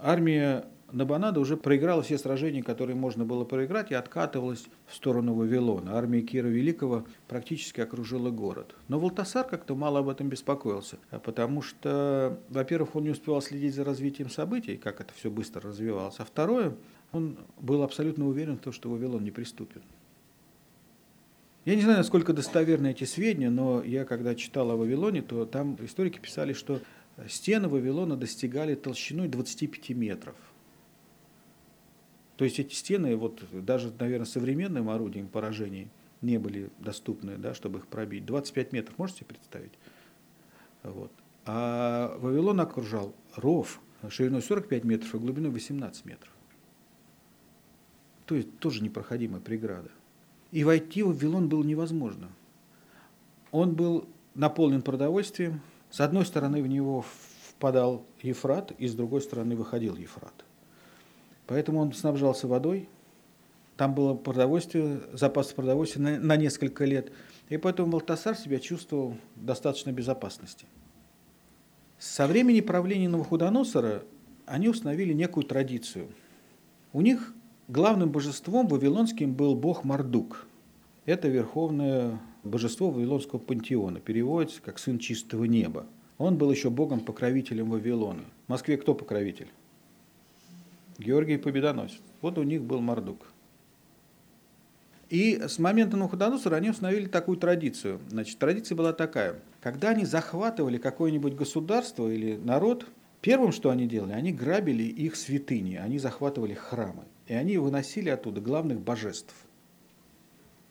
армия 0.00 0.64
Набанада 0.90 1.38
уже 1.38 1.58
проиграла 1.58 2.02
все 2.02 2.16
сражения, 2.16 2.62
которые 2.62 2.96
можно 2.96 3.24
было 3.26 3.44
проиграть, 3.44 3.90
и 3.90 3.94
откатывалась 3.94 4.66
в 4.86 4.94
сторону 4.94 5.34
Вавилона. 5.34 5.98
Армия 5.98 6.22
Кира 6.22 6.46
Великого 6.46 7.04
практически 7.26 7.80
окружила 7.80 8.30
город. 8.30 8.74
Но 8.88 8.98
Волтасар 8.98 9.46
как-то 9.46 9.74
мало 9.74 9.98
об 9.98 10.08
этом 10.08 10.28
беспокоился, 10.28 10.98
потому 11.24 11.60
что, 11.60 12.40
во-первых, 12.48 12.96
он 12.96 13.04
не 13.04 13.10
успевал 13.10 13.42
следить 13.42 13.74
за 13.74 13.84
развитием 13.84 14.30
событий, 14.30 14.78
как 14.78 15.02
это 15.02 15.12
все 15.12 15.30
быстро 15.30 15.60
развивалось, 15.60 16.16
а 16.18 16.24
второе, 16.24 16.74
он 17.12 17.38
был 17.60 17.82
абсолютно 17.82 18.26
уверен 18.26 18.56
в 18.56 18.60
том, 18.60 18.72
что 18.72 18.88
Вавилон 18.88 19.22
не 19.24 19.30
приступит. 19.30 19.82
Я 21.66 21.74
не 21.74 21.82
знаю, 21.82 21.98
насколько 21.98 22.32
достоверны 22.32 22.92
эти 22.92 23.04
сведения, 23.04 23.50
но 23.50 23.82
я 23.82 24.06
когда 24.06 24.34
читал 24.34 24.70
о 24.70 24.76
Вавилоне, 24.76 25.20
то 25.20 25.44
там 25.44 25.76
историки 25.82 26.18
писали, 26.18 26.54
что 26.54 26.80
стены 27.28 27.68
Вавилона 27.68 28.16
достигали 28.16 28.74
толщиной 28.74 29.28
25 29.28 29.90
метров. 29.90 30.34
То 32.38 32.44
есть 32.44 32.60
эти 32.60 32.72
стены, 32.72 33.16
вот 33.16 33.42
даже, 33.52 33.92
наверное, 33.98 34.24
современным 34.24 34.90
орудием 34.90 35.26
поражений 35.26 35.88
не 36.22 36.38
были 36.38 36.70
доступны, 36.78 37.36
да, 37.36 37.52
чтобы 37.52 37.80
их 37.80 37.88
пробить. 37.88 38.24
25 38.26 38.72
метров, 38.72 38.96
можете 38.96 39.24
представить? 39.24 39.72
Вот. 40.84 41.10
А 41.46 42.16
Вавилон 42.18 42.60
окружал 42.60 43.12
ров 43.34 43.80
шириной 44.08 44.40
45 44.40 44.84
метров 44.84 45.16
и 45.16 45.18
глубиной 45.18 45.50
18 45.50 46.04
метров. 46.04 46.32
То 48.24 48.36
есть 48.36 48.56
тоже 48.60 48.84
непроходимая 48.84 49.40
преграда. 49.40 49.90
И 50.52 50.62
войти 50.62 51.02
в 51.02 51.08
Вавилон 51.08 51.48
было 51.48 51.64
невозможно. 51.64 52.28
Он 53.50 53.74
был 53.74 54.08
наполнен 54.34 54.82
продовольствием, 54.82 55.60
с 55.90 56.00
одной 56.00 56.24
стороны 56.24 56.62
в 56.62 56.68
него 56.68 57.04
впадал 57.48 58.06
Ефрат, 58.22 58.70
и 58.78 58.86
с 58.86 58.94
другой 58.94 59.22
стороны 59.22 59.56
выходил 59.56 59.96
Ефрат. 59.96 60.44
Поэтому 61.48 61.80
он 61.80 61.92
снабжался 61.94 62.46
водой, 62.46 62.88
там 63.78 63.94
было 63.94 64.14
продовольствие, 64.14 65.00
запас 65.14 65.52
продовольствия 65.52 66.02
на, 66.02 66.18
на 66.18 66.36
несколько 66.36 66.84
лет, 66.84 67.10
и 67.48 67.56
поэтому 67.56 67.90
Балтасар 67.90 68.36
себя 68.36 68.58
чувствовал 68.58 69.16
в 69.34 69.44
достаточной 69.44 69.94
безопасности. 69.94 70.66
Со 71.98 72.26
времени 72.26 72.60
правления 72.60 73.08
Навуходоносора 73.08 74.02
они 74.44 74.68
установили 74.68 75.14
некую 75.14 75.44
традицию. 75.44 76.08
У 76.92 77.00
них 77.00 77.32
главным 77.66 78.10
божеством 78.10 78.68
вавилонским 78.68 79.32
был 79.32 79.54
бог 79.54 79.84
Мардук. 79.84 80.46
Это 81.06 81.28
верховное 81.28 82.20
божество 82.44 82.90
Вавилонского 82.90 83.38
пантеона, 83.38 84.00
переводится 84.00 84.60
как 84.60 84.78
«сын 84.78 84.98
чистого 84.98 85.44
неба». 85.44 85.86
Он 86.18 86.36
был 86.36 86.50
еще 86.50 86.68
богом-покровителем 86.68 87.70
Вавилона. 87.70 88.24
В 88.46 88.50
Москве 88.50 88.76
кто 88.76 88.94
покровитель? 88.94 89.48
Георгий 90.98 91.36
Победоносец. 91.36 92.00
Вот 92.20 92.38
у 92.38 92.42
них 92.42 92.62
был 92.62 92.80
Мардук. 92.80 93.26
И 95.10 95.40
с 95.40 95.58
момента 95.58 95.96
Навуходоносора 95.96 96.56
они 96.56 96.70
установили 96.70 97.06
такую 97.06 97.38
традицию. 97.38 98.00
Значит, 98.08 98.38
традиция 98.38 98.76
была 98.76 98.92
такая. 98.92 99.36
Когда 99.62 99.90
они 99.90 100.04
захватывали 100.04 100.76
какое-нибудь 100.76 101.34
государство 101.34 102.08
или 102.08 102.36
народ, 102.36 102.86
первым, 103.22 103.52
что 103.52 103.70
они 103.70 103.86
делали, 103.86 104.12
они 104.12 104.32
грабили 104.32 104.82
их 104.82 105.16
святыни, 105.16 105.76
они 105.76 105.98
захватывали 105.98 106.54
храмы. 106.54 107.04
И 107.26 107.32
они 107.32 107.56
выносили 107.58 108.10
оттуда 108.10 108.40
главных 108.40 108.80
божеств. 108.80 109.34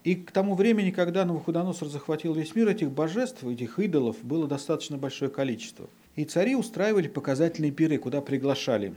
И 0.04 0.16
к 0.16 0.32
тому 0.32 0.56
времени, 0.56 0.92
когда 0.92 1.26
Навуходоносор 1.26 1.88
захватил 1.88 2.34
весь 2.34 2.54
мир, 2.54 2.70
этих 2.70 2.92
божеств, 2.92 3.44
этих 3.44 3.80
идолов 3.80 4.18
было 4.24 4.48
достаточно 4.48 4.98
большое 4.98 5.32
количество. 5.32 5.90
И 6.16 6.26
цари 6.26 6.56
устраивали 6.56 7.08
показательные 7.08 7.72
пиры, 7.72 7.98
куда 7.98 8.22
приглашали 8.22 8.94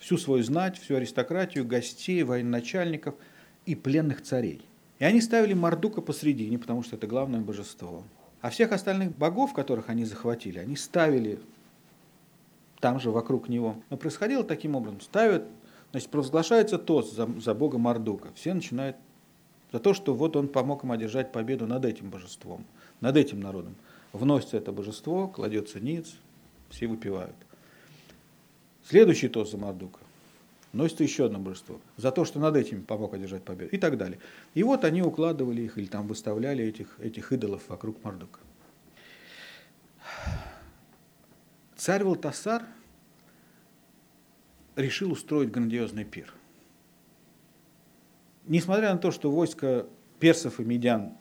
всю 0.00 0.16
свою 0.18 0.42
знать, 0.42 0.78
всю 0.78 0.96
аристократию, 0.96 1.64
гостей, 1.64 2.22
военачальников 2.24 3.14
и 3.66 3.76
пленных 3.76 4.22
царей. 4.22 4.62
И 4.98 5.04
они 5.04 5.20
ставили 5.20 5.54
Мардука 5.54 6.00
посредине, 6.00 6.58
потому 6.58 6.82
что 6.82 6.96
это 6.96 7.06
главное 7.06 7.40
божество. 7.40 8.02
А 8.40 8.50
всех 8.50 8.72
остальных 8.72 9.16
богов, 9.16 9.52
которых 9.52 9.90
они 9.90 10.04
захватили, 10.04 10.58
они 10.58 10.76
ставили 10.76 11.38
там 12.80 12.98
же 12.98 13.10
вокруг 13.10 13.48
него. 13.48 13.76
Но 13.90 13.98
происходило 13.98 14.42
таким 14.42 14.74
образом. 14.74 15.00
Ставят, 15.02 15.44
значит, 15.92 16.08
провозглашается 16.08 16.78
тост 16.78 17.14
за, 17.14 17.28
за 17.38 17.54
бога 17.54 17.76
Мардука. 17.76 18.28
Все 18.34 18.54
начинают 18.54 18.96
за 19.70 19.78
то, 19.78 19.92
что 19.92 20.14
вот 20.14 20.34
он 20.36 20.48
помог 20.48 20.84
им 20.84 20.92
одержать 20.92 21.30
победу 21.30 21.66
над 21.66 21.84
этим 21.84 22.08
божеством, 22.08 22.64
над 23.00 23.16
этим 23.16 23.40
народом. 23.40 23.76
Вносится 24.14 24.56
это 24.56 24.72
божество, 24.72 25.28
кладется 25.28 25.78
ниц, 25.78 26.14
все 26.70 26.86
выпивают. 26.86 27.36
Следующий 28.90 29.28
тост 29.28 29.52
за 29.52 29.58
Мардука. 29.58 30.00
Носится 30.72 31.04
еще 31.04 31.26
одно 31.26 31.38
божество. 31.38 31.80
За 31.96 32.10
то, 32.10 32.24
что 32.24 32.40
над 32.40 32.56
этим 32.56 32.84
помог 32.84 33.14
одержать 33.14 33.44
победу. 33.44 33.70
И 33.70 33.78
так 33.78 33.96
далее. 33.96 34.18
И 34.54 34.62
вот 34.62 34.84
они 34.84 35.00
укладывали 35.00 35.62
их 35.62 35.78
или 35.78 35.86
там 35.86 36.08
выставляли 36.08 36.64
этих, 36.64 36.98
этих 37.00 37.32
идолов 37.32 37.62
вокруг 37.68 38.02
Мардука. 38.04 38.40
Царь 41.76 42.04
Валтасар 42.04 42.64
решил 44.76 45.12
устроить 45.12 45.50
грандиозный 45.50 46.04
пир 46.04 46.34
несмотря 48.50 48.92
на 48.92 48.98
то, 48.98 49.10
что 49.12 49.30
войско 49.30 49.86
персов 50.18 50.60
и 50.60 50.64
медян 50.64 51.12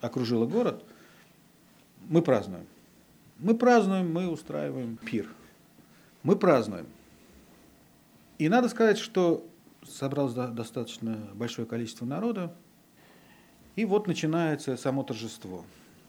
окружило 0.00 0.46
город, 0.46 0.82
мы 2.08 2.22
празднуем. 2.22 2.66
Мы 3.38 3.54
празднуем, 3.54 4.12
мы 4.12 4.28
устраиваем 4.28 4.96
пир. 4.96 5.28
Мы 6.22 6.34
празднуем. 6.34 6.86
И 8.38 8.48
надо 8.48 8.68
сказать, 8.68 8.98
что 8.98 9.48
собралось 9.84 10.34
достаточно 10.34 11.28
большое 11.34 11.66
количество 11.66 12.04
народа, 12.04 12.54
и 13.74 13.84
вот 13.84 14.06
начинается 14.06 14.76
само 14.76 15.02
торжество. 15.02 15.64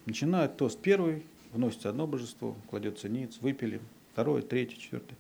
Начинает 0.06 0.58
тост 0.58 0.80
первый, 0.80 1.26
вносится 1.54 1.90
одно 1.90 2.08
божество, 2.08 2.56
кладется 2.70 3.10
ниц, 3.10 3.38
выпили, 3.42 3.82
второе, 4.12 4.42
третье, 4.42 4.78
четвертое. 4.78 5.18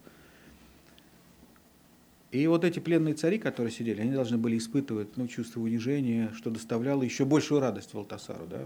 И 2.31 2.45
вот 2.45 2.63
эти 2.63 2.79
пленные 2.79 3.15
цари, 3.15 3.39
которые 3.39 3.71
сидели, 3.71 4.01
они 4.01 4.11
должны 4.11 4.37
были 4.37 4.57
испытывать 4.57 5.17
ну, 5.17 5.27
чувство 5.27 5.61
унижения, 5.61 6.31
что 6.35 6.51
доставляло 6.51 7.01
еще 7.01 7.25
большую 7.25 7.59
радость 7.59 7.93
Валтасару. 7.95 8.45
Да? 8.45 8.65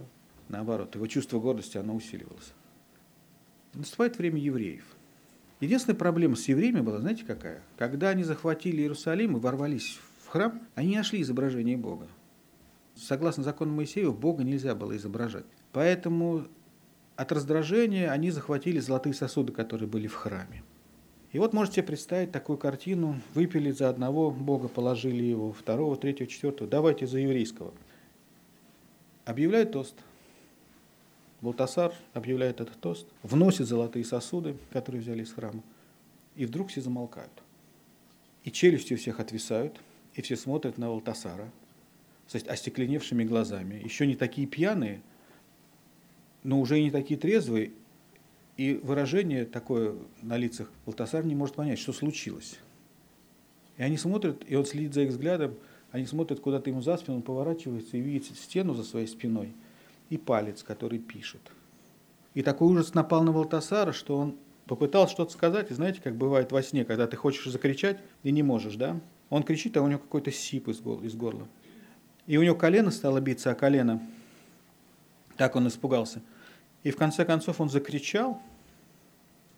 Наоборот, 0.49 0.95
его 0.95 1.07
чувство 1.07 1.39
гордости, 1.39 1.77
оно 1.77 1.95
усиливалось. 1.95 2.53
Наступает 3.73 4.17
время 4.17 4.39
евреев. 4.39 4.83
Единственная 5.63 5.97
проблема 5.97 6.35
с 6.35 6.45
евреями 6.49 6.81
была, 6.81 6.99
знаете, 6.99 7.23
какая? 7.23 7.61
Когда 7.77 8.09
они 8.09 8.25
захватили 8.25 8.81
Иерусалим 8.81 9.37
и 9.37 9.39
ворвались 9.39 9.97
в 10.25 10.27
храм, 10.27 10.61
они 10.75 10.89
не 10.89 10.97
нашли 10.97 11.21
изображение 11.21 11.77
Бога. 11.77 12.05
Согласно 12.95 13.43
закону 13.43 13.73
Моисея, 13.73 14.09
Бога 14.09 14.43
нельзя 14.43 14.75
было 14.75 14.97
изображать. 14.97 15.45
Поэтому 15.71 16.47
от 17.15 17.31
раздражения 17.31 18.11
они 18.11 18.29
захватили 18.29 18.79
золотые 18.79 19.13
сосуды, 19.13 19.53
которые 19.53 19.87
были 19.87 20.07
в 20.07 20.15
храме. 20.15 20.63
И 21.31 21.39
вот 21.39 21.53
можете 21.53 21.81
представить 21.81 22.33
такую 22.33 22.57
картину. 22.57 23.21
Выпили 23.33 23.71
за 23.71 23.87
одного 23.87 24.31
Бога, 24.31 24.67
положили 24.67 25.23
его, 25.23 25.53
второго, 25.53 25.95
третьего, 25.95 26.27
четвертого. 26.27 26.69
Давайте 26.69 27.07
за 27.07 27.19
еврейского. 27.19 27.73
Объявляет 29.23 29.71
тост. 29.71 29.95
Балтасар 31.43 31.93
объявляет 32.13 32.61
этот 32.61 32.79
тост, 32.79 33.05
вносит 33.21 33.67
золотые 33.67 34.05
сосуды, 34.05 34.55
которые 34.71 35.01
взяли 35.01 35.23
из 35.23 35.33
храма, 35.33 35.61
и 36.37 36.45
вдруг 36.45 36.69
все 36.69 36.79
замолкают. 36.79 37.33
И 38.45 38.51
челюсти 38.51 38.93
у 38.93 38.97
всех 38.97 39.19
отвисают, 39.19 39.77
и 40.13 40.21
все 40.21 40.37
смотрят 40.37 40.77
на 40.77 40.89
Валтасара 40.89 41.51
с 42.27 42.35
остекленевшими 42.35 43.25
глазами. 43.25 43.75
Еще 43.83 44.07
не 44.07 44.15
такие 44.15 44.47
пьяные, 44.47 45.01
но 46.43 46.61
уже 46.61 46.79
и 46.79 46.85
не 46.85 46.91
такие 46.91 47.19
трезвые, 47.19 47.73
и 48.55 48.75
выражение 48.81 49.43
такое 49.43 49.95
на 50.21 50.37
лицах 50.37 50.71
Валтасар 50.85 51.25
не 51.25 51.35
может 51.35 51.55
понять, 51.55 51.77
что 51.77 51.91
случилось. 51.91 52.57
И 53.75 53.83
они 53.83 53.97
смотрят, 53.97 54.45
и 54.47 54.55
он 54.55 54.65
следит 54.65 54.93
за 54.93 55.01
их 55.01 55.09
взглядом, 55.09 55.55
они 55.91 56.05
смотрят 56.05 56.39
куда-то 56.39 56.69
ему 56.69 56.81
за 56.81 56.95
спину, 56.95 57.17
он 57.17 57.21
поворачивается 57.21 57.97
и 57.97 57.99
видит 57.99 58.27
стену 58.37 58.75
за 58.75 58.85
своей 58.85 59.07
спиной 59.07 59.53
и 60.13 60.17
палец, 60.17 60.63
который 60.63 60.99
пишет. 60.99 61.41
И 62.33 62.41
такой 62.41 62.71
ужас 62.71 62.93
напал 62.93 63.23
на 63.23 63.31
Валтасара, 63.31 63.91
что 63.91 64.17
он 64.17 64.37
попытался 64.65 65.13
что-то 65.13 65.31
сказать, 65.33 65.71
и 65.71 65.73
знаете, 65.73 66.01
как 66.01 66.15
бывает 66.15 66.51
во 66.51 66.63
сне, 66.63 66.85
когда 66.85 67.07
ты 67.07 67.15
хочешь 67.15 67.51
закричать 67.51 67.99
и 68.23 68.31
не 68.31 68.43
можешь, 68.43 68.75
да? 68.75 68.99
Он 69.29 69.43
кричит, 69.43 69.77
а 69.77 69.81
у 69.81 69.87
него 69.87 69.99
какой-то 69.99 70.31
сип 70.31 70.67
из 70.69 70.79
горла. 70.81 71.47
И 72.27 72.37
у 72.37 72.43
него 72.43 72.55
колено 72.55 72.91
стало 72.91 73.19
биться, 73.19 73.51
а 73.51 73.55
колено, 73.55 74.01
так 75.37 75.55
он 75.55 75.67
испугался– 75.67 76.21
и 76.83 76.91
в 76.91 76.97
конце 76.97 77.25
концов 77.25 77.61
он 77.61 77.69
закричал, 77.69 78.41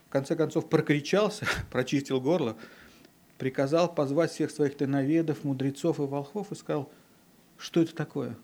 в 0.08 0.12
конце 0.12 0.36
концов 0.36 0.70
прокричался, 0.70 1.46
прочистил 1.72 2.22
горло, 2.22 2.56
приказал 3.38 3.94
позвать 3.94 4.32
всех 4.32 4.52
своих 4.52 4.78
тайноведов, 4.78 5.44
мудрецов 5.44 6.00
и 6.00 6.04
волхвов 6.04 6.52
и 6.52 6.56
сказал, 6.56 6.90
что 7.58 7.82
это 7.82 7.96
такое? 7.96 8.38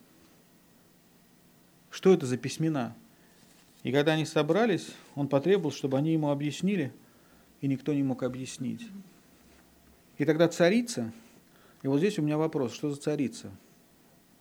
Что 1.92 2.14
это 2.14 2.26
за 2.26 2.38
письмена? 2.38 2.96
И 3.84 3.92
когда 3.92 4.14
они 4.14 4.26
собрались, 4.26 4.88
он 5.16 5.28
потребовал, 5.28 5.72
чтобы 5.72 5.98
они 5.98 6.14
ему 6.14 6.32
объяснили, 6.32 6.94
и 7.60 7.68
никто 7.68 7.94
не 7.94 8.02
мог 8.02 8.24
объяснить. 8.24 8.88
И 10.18 10.26
тогда 10.26 10.48
царица, 10.48 11.12
и 11.84 11.88
вот 11.88 11.98
здесь 11.98 12.18
у 12.18 12.22
меня 12.22 12.38
вопрос, 12.38 12.74
что 12.74 12.90
за 12.92 13.00
царица? 13.00 13.52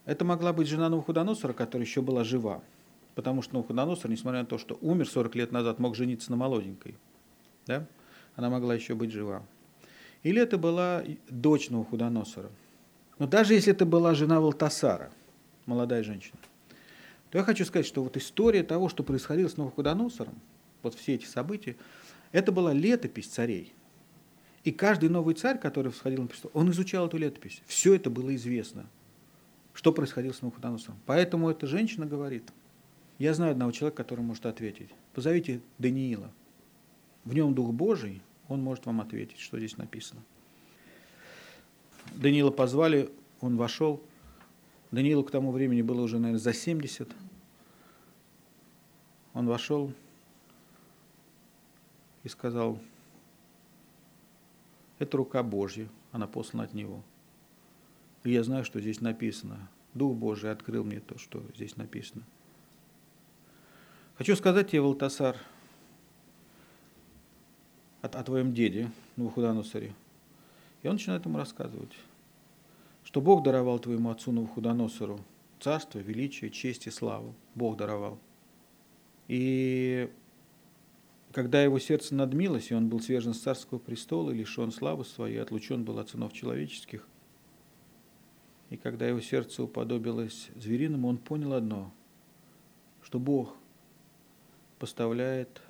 Это 0.04 0.24
могла 0.24 0.52
быть 0.52 0.68
жена 0.68 0.88
Навуходоносора, 0.88 1.52
которая 1.52 1.86
еще 1.86 2.02
была 2.02 2.24
жива. 2.24 2.62
Потому 3.14 3.42
что 3.42 3.54
Навуходоносор, 3.54 4.10
несмотря 4.10 4.40
на 4.40 4.46
то, 4.46 4.58
что 4.58 4.78
умер 4.80 5.08
40 5.08 5.34
лет 5.34 5.52
назад, 5.52 5.78
мог 5.78 5.96
жениться 5.96 6.30
на 6.30 6.36
молоденькой. 6.36 6.96
Да? 7.66 7.86
Она 8.36 8.50
могла 8.50 8.74
еще 8.74 8.94
быть 8.94 9.10
жива. 9.10 9.42
Или 10.22 10.40
это 10.40 10.58
была 10.58 11.02
дочь 11.28 11.70
Навуходоносора. 11.70 12.50
Но 13.18 13.26
даже 13.26 13.54
если 13.54 13.72
это 13.72 13.86
была 13.86 14.14
жена 14.14 14.40
Валтасара, 14.40 15.10
молодая 15.66 16.02
женщина, 16.02 16.38
то 17.30 17.38
я 17.38 17.44
хочу 17.44 17.64
сказать, 17.64 17.86
что 17.86 18.02
вот 18.02 18.16
история 18.16 18.62
того, 18.62 18.88
что 18.88 19.02
происходило 19.02 19.48
с 19.48 19.56
Навуходоносором, 19.56 20.34
вот 20.82 20.94
все 20.94 21.14
эти 21.14 21.26
события, 21.26 21.76
это 22.32 22.52
была 22.52 22.72
летопись 22.72 23.26
царей. 23.26 23.72
И 24.64 24.72
каждый 24.72 25.08
новый 25.08 25.34
царь, 25.34 25.58
который 25.58 25.90
всходил 25.90 26.22
на 26.22 26.28
престол, 26.28 26.50
он 26.54 26.70
изучал 26.70 27.06
эту 27.06 27.16
летопись. 27.16 27.62
Все 27.66 27.94
это 27.94 28.10
было 28.10 28.34
известно, 28.34 28.86
что 29.72 29.92
происходило 29.92 30.32
с 30.32 30.42
Навуходоносором. 30.42 30.98
Поэтому 31.06 31.48
эта 31.48 31.66
женщина 31.66 32.06
говорит– 32.06 32.44
я 33.20 33.34
знаю 33.34 33.52
одного 33.52 33.70
человека, 33.70 34.02
который 34.02 34.22
может 34.22 34.46
ответить. 34.46 34.88
Позовите 35.12 35.60
Даниила. 35.76 36.32
В 37.24 37.34
нем 37.34 37.54
Дух 37.54 37.70
Божий, 37.74 38.22
он 38.48 38.62
может 38.62 38.86
вам 38.86 39.02
ответить, 39.02 39.38
что 39.38 39.58
здесь 39.58 39.76
написано. 39.76 40.22
Даниила 42.14 42.50
позвали, 42.50 43.10
он 43.42 43.58
вошел. 43.58 44.02
Даниилу 44.90 45.22
к 45.22 45.30
тому 45.30 45.52
времени 45.52 45.82
было 45.82 46.02
уже, 46.02 46.18
наверное, 46.18 46.40
за 46.40 46.52
70. 46.52 47.10
Он 49.34 49.46
вошел 49.46 49.92
и 52.24 52.28
сказал, 52.28 52.78
это 54.98 55.16
рука 55.16 55.42
Божья, 55.42 55.88
она 56.12 56.26
послана 56.26 56.64
от 56.64 56.74
Него. 56.74 57.02
И 58.24 58.32
я 58.32 58.42
знаю, 58.42 58.64
что 58.64 58.80
здесь 58.80 59.00
написано. 59.00 59.68
Дух 59.94 60.16
Божий 60.16 60.50
открыл 60.50 60.84
мне 60.84 61.00
то, 61.00 61.18
что 61.18 61.42
здесь 61.54 61.76
написано. 61.76 62.22
Хочу 64.16 64.36
сказать 64.36 64.70
тебе, 64.70 64.82
Валтасар, 64.82 65.36
о, 68.02 68.06
о 68.06 68.22
твоем 68.22 68.52
деде 68.52 68.90
Навуходоносоре. 69.16 69.94
И 70.82 70.88
он 70.88 70.94
начинает 70.94 71.24
ему 71.24 71.38
рассказывать, 71.38 71.92
что 73.10 73.20
Бог 73.20 73.42
даровал 73.42 73.80
твоему 73.80 74.10
отцу 74.10 74.30
Навуходоносору 74.30 75.18
царство, 75.58 75.98
величие, 75.98 76.48
честь 76.48 76.86
и 76.86 76.90
славу. 76.90 77.34
Бог 77.56 77.76
даровал. 77.76 78.20
И 79.26 80.08
когда 81.32 81.60
его 81.60 81.80
сердце 81.80 82.14
надмилось, 82.14 82.70
и 82.70 82.74
он 82.74 82.88
был 82.88 83.00
свержен 83.00 83.34
с 83.34 83.40
царского 83.40 83.80
престола, 83.80 84.30
лишен 84.30 84.70
славы 84.70 85.04
своей, 85.04 85.38
отлучен 85.38 85.84
был 85.84 85.98
от 85.98 86.10
сынов 86.10 86.32
человеческих, 86.32 87.06
и 88.70 88.76
когда 88.76 89.08
его 89.08 89.20
сердце 89.20 89.64
уподобилось 89.64 90.48
звериному, 90.54 91.08
он 91.08 91.18
понял 91.18 91.54
одно, 91.54 91.92
что 93.02 93.18
Бог 93.18 93.56
поставляет 94.78 95.60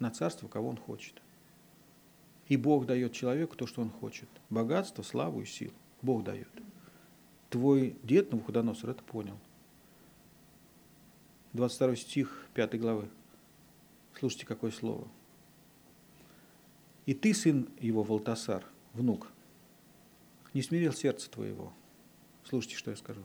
на 0.00 0.10
царство, 0.10 0.48
кого 0.48 0.68
он 0.68 0.76
хочет. 0.76 1.14
И 2.48 2.56
Бог 2.56 2.86
дает 2.86 3.12
человеку 3.12 3.54
то, 3.54 3.68
что 3.68 3.82
он 3.82 3.90
хочет. 3.90 4.28
Богатство, 4.50 5.02
славу 5.02 5.42
и 5.42 5.44
силу. 5.44 5.72
Бог 6.02 6.24
дает. 6.24 6.48
Твой 7.50 7.96
дед 8.02 8.30
Навуходоносор 8.30 8.90
это 8.90 9.02
понял. 9.02 9.38
22 11.52 11.96
стих 11.96 12.46
5 12.54 12.80
главы. 12.80 13.08
Слушайте, 14.18 14.46
какое 14.46 14.70
слово. 14.70 15.08
И 17.06 17.14
ты, 17.14 17.34
сын 17.34 17.68
его, 17.80 18.02
Валтасар, 18.02 18.64
внук, 18.94 19.28
не 20.54 20.62
смирил 20.62 20.92
сердце 20.92 21.30
твоего. 21.30 21.72
Слушайте, 22.44 22.76
что 22.76 22.90
я 22.90 22.96
скажу. 22.96 23.22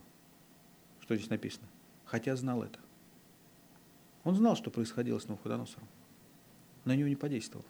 Что 1.02 1.16
здесь 1.16 1.30
написано. 1.30 1.68
Хотя 2.06 2.36
знал 2.36 2.64
это. 2.64 2.80
Он 4.24 4.36
знал, 4.36 4.56
что 4.56 4.72
происходило 4.72 5.20
с 5.20 5.28
Навуходоносором. 5.28 5.88
На 6.84 6.96
него 6.96 7.08
не 7.08 7.16
подействовал. 7.16 7.66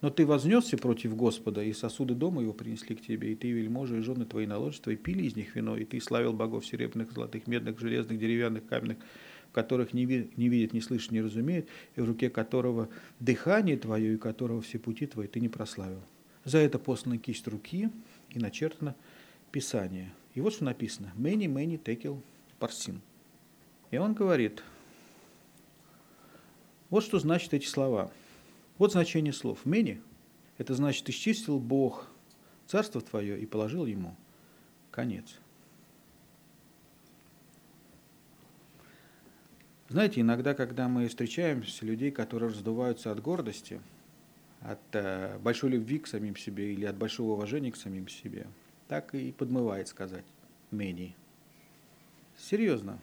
Но 0.00 0.08
ты 0.10 0.24
вознесся 0.24 0.78
против 0.78 1.14
Господа, 1.14 1.62
и 1.62 1.72
сосуды 1.72 2.14
дома 2.14 2.40
его 2.40 2.54
принесли 2.54 2.96
к 2.96 3.02
тебе, 3.02 3.32
и 3.32 3.34
ты, 3.34 3.50
вельможи, 3.50 3.98
и 3.98 4.02
жены 4.02 4.24
твои 4.24 4.46
наложества, 4.46 4.90
и 4.90 4.96
пили 4.96 5.24
из 5.24 5.36
них 5.36 5.54
вино, 5.54 5.76
и 5.76 5.84
ты 5.84 6.00
славил 6.00 6.32
богов 6.32 6.64
серебряных, 6.64 7.12
золотых, 7.12 7.46
медных, 7.46 7.78
железных, 7.78 8.18
деревянных, 8.18 8.66
каменных, 8.66 8.96
которых 9.52 9.92
не, 9.92 10.06
ви, 10.06 10.30
не 10.36 10.48
видят, 10.48 10.72
не 10.72 10.80
слышат, 10.80 11.10
не 11.10 11.20
разумеют, 11.20 11.68
и 11.96 12.00
в 12.00 12.06
руке 12.06 12.30
которого 12.30 12.88
дыхание 13.18 13.76
твое, 13.76 14.14
и 14.14 14.16
которого 14.16 14.62
все 14.62 14.78
пути 14.78 15.06
твои 15.06 15.26
ты 15.26 15.40
не 15.40 15.48
прославил. 15.48 16.00
За 16.44 16.58
это 16.58 16.78
послана 16.78 17.18
кисть 17.18 17.46
руки, 17.46 17.90
и 18.30 18.38
начертано 18.38 18.94
Писание. 19.52 20.12
И 20.34 20.40
вот 20.40 20.54
что 20.54 20.64
написано. 20.64 21.12
Мэни, 21.16 21.48
мэни, 21.48 21.76
текел, 21.76 22.22
парсин. 22.58 23.00
И 23.90 23.98
он 23.98 24.14
говорит, 24.14 24.62
вот 26.88 27.02
что 27.02 27.18
значит 27.18 27.52
эти 27.52 27.66
слова. 27.66 28.12
Вот 28.80 28.92
значение 28.92 29.34
слов. 29.34 29.66
Мени– 29.66 30.00
это 30.56 30.72
значит 30.72 31.06
исчистил 31.10 31.58
Бог 31.58 32.08
царство 32.66 33.02
твое 33.02 33.38
и 33.38 33.44
положил 33.44 33.84
ему 33.84 34.16
конец. 34.90 35.38
Знаете, 39.90 40.22
иногда, 40.22 40.54
когда 40.54 40.88
мы 40.88 41.08
встречаемся 41.08 41.84
людей, 41.84 42.10
которые 42.10 42.48
раздуваются 42.48 43.12
от 43.12 43.20
гордости, 43.20 43.82
от 44.62 44.80
э, 44.92 45.36
большой 45.40 45.72
любви 45.72 45.98
к 45.98 46.06
самим 46.06 46.34
себе 46.34 46.72
или 46.72 46.86
от 46.86 46.96
большого 46.96 47.32
уважения 47.32 47.72
к 47.72 47.76
самим 47.76 48.08
себе, 48.08 48.46
так 48.88 49.14
и 49.14 49.30
подмывает 49.32 49.88
сказать 49.88 50.24
«мени». 50.70 51.14
Серьезно. 52.38 52.98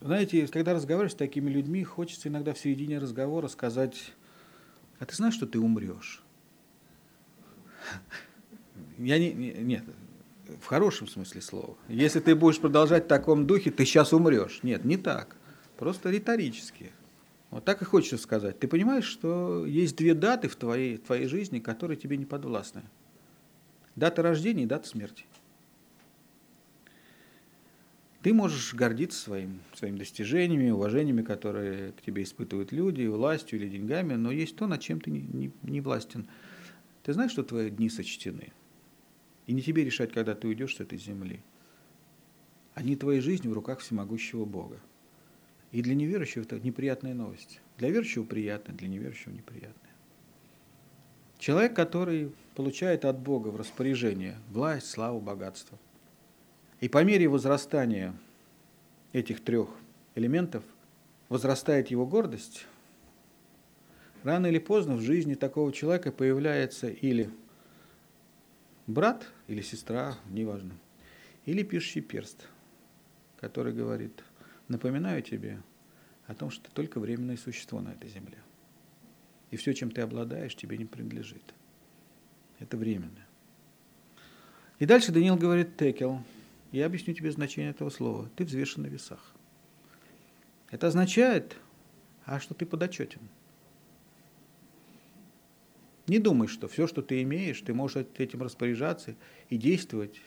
Знаете, 0.00 0.46
когда 0.46 0.74
разговариваешь 0.74 1.12
с 1.12 1.16
такими 1.16 1.50
людьми, 1.50 1.82
хочется 1.82 2.28
иногда 2.28 2.54
в 2.54 2.58
середине 2.58 2.98
разговора 2.98 3.48
сказать, 3.48 4.12
а 5.00 5.06
ты 5.06 5.14
знаешь, 5.14 5.34
что 5.34 5.46
ты 5.46 5.58
умрешь? 5.58 6.22
Я 8.98 9.18
не, 9.18 9.32
не, 9.32 9.52
нет, 9.52 9.84
в 10.60 10.66
хорошем 10.66 11.08
смысле 11.08 11.40
слова. 11.40 11.76
Если 11.88 12.20
ты 12.20 12.34
будешь 12.34 12.60
продолжать 12.60 13.04
в 13.04 13.08
таком 13.08 13.46
духе, 13.46 13.70
ты 13.70 13.84
сейчас 13.84 14.12
умрешь. 14.12 14.60
Нет, 14.62 14.84
не 14.84 14.96
так. 14.96 15.36
Просто 15.76 16.10
риторически. 16.10 16.92
Вот 17.50 17.64
так 17.64 17.82
и 17.82 17.84
хочется 17.84 18.18
сказать. 18.18 18.58
Ты 18.58 18.68
понимаешь, 18.68 19.04
что 19.04 19.64
есть 19.66 19.96
две 19.96 20.14
даты 20.14 20.48
в 20.48 20.56
твоей, 20.56 20.96
в 20.96 21.02
твоей 21.02 21.26
жизни, 21.26 21.60
которые 21.60 21.96
тебе 21.96 22.16
не 22.16 22.24
подвластны. 22.24 22.82
Дата 23.96 24.22
рождения 24.22 24.64
и 24.64 24.66
дата 24.66 24.88
смерти. 24.88 25.24
Ты 28.22 28.34
можешь 28.34 28.74
гордиться 28.74 29.18
своим, 29.18 29.60
своими 29.74 29.98
достижениями, 29.98 30.70
уважениями, 30.70 31.22
которые 31.22 31.92
к 31.92 32.02
тебе 32.02 32.24
испытывают 32.24 32.72
люди, 32.72 33.06
властью 33.06 33.60
или 33.60 33.68
деньгами, 33.68 34.14
но 34.14 34.32
есть 34.32 34.56
то, 34.56 34.66
над 34.66 34.80
чем 34.80 35.00
ты 35.00 35.10
не, 35.10 35.20
не, 35.20 35.52
не 35.62 35.80
властен. 35.80 36.26
Ты 37.04 37.12
знаешь, 37.12 37.30
что 37.30 37.44
твои 37.44 37.70
дни 37.70 37.88
сочтены? 37.88 38.52
И 39.46 39.52
не 39.52 39.62
тебе 39.62 39.84
решать, 39.84 40.12
когда 40.12 40.34
ты 40.34 40.48
уйдешь 40.48 40.76
с 40.76 40.80
этой 40.80 40.98
земли. 40.98 41.40
Они 42.74 42.96
твоей 42.96 43.20
жизни 43.20 43.48
в 43.48 43.52
руках 43.52 43.78
всемогущего 43.80 44.44
Бога. 44.44 44.80
И 45.70 45.80
для 45.80 45.94
неверующего 45.94 46.42
это 46.42 46.58
неприятная 46.58 47.14
новость. 47.14 47.60
Для 47.76 47.90
верующего 47.90 48.24
приятная, 48.24 48.74
для 48.74 48.88
неверующего 48.88 49.32
неприятная. 49.32 49.92
Человек, 51.38 51.76
который 51.76 52.32
получает 52.56 53.04
от 53.04 53.20
Бога 53.20 53.48
в 53.48 53.56
распоряжение 53.56 54.36
власть, 54.50 54.90
славу, 54.90 55.20
богатство. 55.20 55.78
И 56.80 56.88
по 56.88 57.02
мере 57.02 57.28
возрастания 57.28 58.14
этих 59.12 59.42
трех 59.42 59.68
элементов 60.14 60.64
возрастает 61.28 61.88
его 61.88 62.06
гордость, 62.06 62.66
рано 64.22 64.46
или 64.46 64.58
поздно 64.58 64.94
в 64.94 65.00
жизни 65.00 65.34
такого 65.34 65.72
человека 65.72 66.12
появляется 66.12 66.88
или 66.88 67.30
брат, 68.86 69.26
или 69.46 69.60
сестра, 69.60 70.16
неважно, 70.30 70.74
или 71.46 71.62
пишущий 71.62 72.00
перст, 72.00 72.48
который 73.40 73.72
говорит, 73.72 74.22
напоминаю 74.68 75.22
тебе 75.22 75.60
о 76.26 76.34
том, 76.34 76.50
что 76.50 76.64
ты 76.64 76.70
только 76.72 77.00
временное 77.00 77.36
существо 77.36 77.80
на 77.80 77.90
этой 77.90 78.10
земле. 78.10 78.38
И 79.50 79.56
все, 79.56 79.72
чем 79.72 79.90
ты 79.90 80.02
обладаешь, 80.02 80.54
тебе 80.54 80.76
не 80.76 80.84
принадлежит. 80.84 81.42
Это 82.58 82.76
временно. 82.76 83.26
И 84.78 84.86
дальше 84.86 85.10
Даниил 85.10 85.36
говорит 85.36 85.76
Текел. 85.76 86.22
Я 86.72 86.86
объясню 86.86 87.14
тебе 87.14 87.30
значение 87.30 87.70
этого 87.70 87.90
слова. 87.90 88.30
Ты 88.36 88.44
взвешен 88.44 88.82
на 88.82 88.86
весах. 88.88 89.34
Это 90.70 90.88
означает, 90.88 91.56
а 92.24 92.40
что 92.40 92.54
ты 92.54 92.66
подотчетен. 92.66 93.22
Не 96.06 96.18
думай, 96.18 96.48
что 96.48 96.68
все, 96.68 96.86
что 96.86 97.02
ты 97.02 97.22
имеешь, 97.22 97.60
ты 97.60 97.74
можешь 97.74 98.06
этим 98.16 98.42
распоряжаться 98.42 99.14
и 99.50 99.56
действовать 99.56 100.20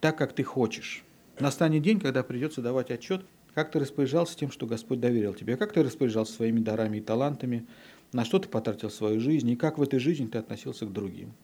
так, 0.00 0.16
как 0.16 0.34
ты 0.34 0.42
хочешь. 0.42 1.04
Настанет 1.38 1.82
день, 1.82 2.00
когда 2.00 2.22
придется 2.22 2.62
давать 2.62 2.90
отчет, 2.90 3.24
как 3.54 3.70
ты 3.70 3.78
распоряжался 3.78 4.36
тем, 4.36 4.50
что 4.50 4.66
Господь 4.66 5.00
доверил 5.00 5.34
тебе, 5.34 5.56
как 5.56 5.72
ты 5.72 5.82
распоряжался 5.82 6.34
своими 6.34 6.60
дарами 6.60 6.98
и 6.98 7.00
талантами, 7.00 7.66
на 8.12 8.24
что 8.24 8.38
ты 8.38 8.48
потратил 8.48 8.90
свою 8.90 9.20
жизнь, 9.20 9.48
и 9.50 9.56
как 9.56 9.78
в 9.78 9.82
этой 9.82 9.98
жизни 9.98 10.26
ты 10.26 10.38
относился 10.38 10.86
к 10.86 10.92
другим. 10.92 11.34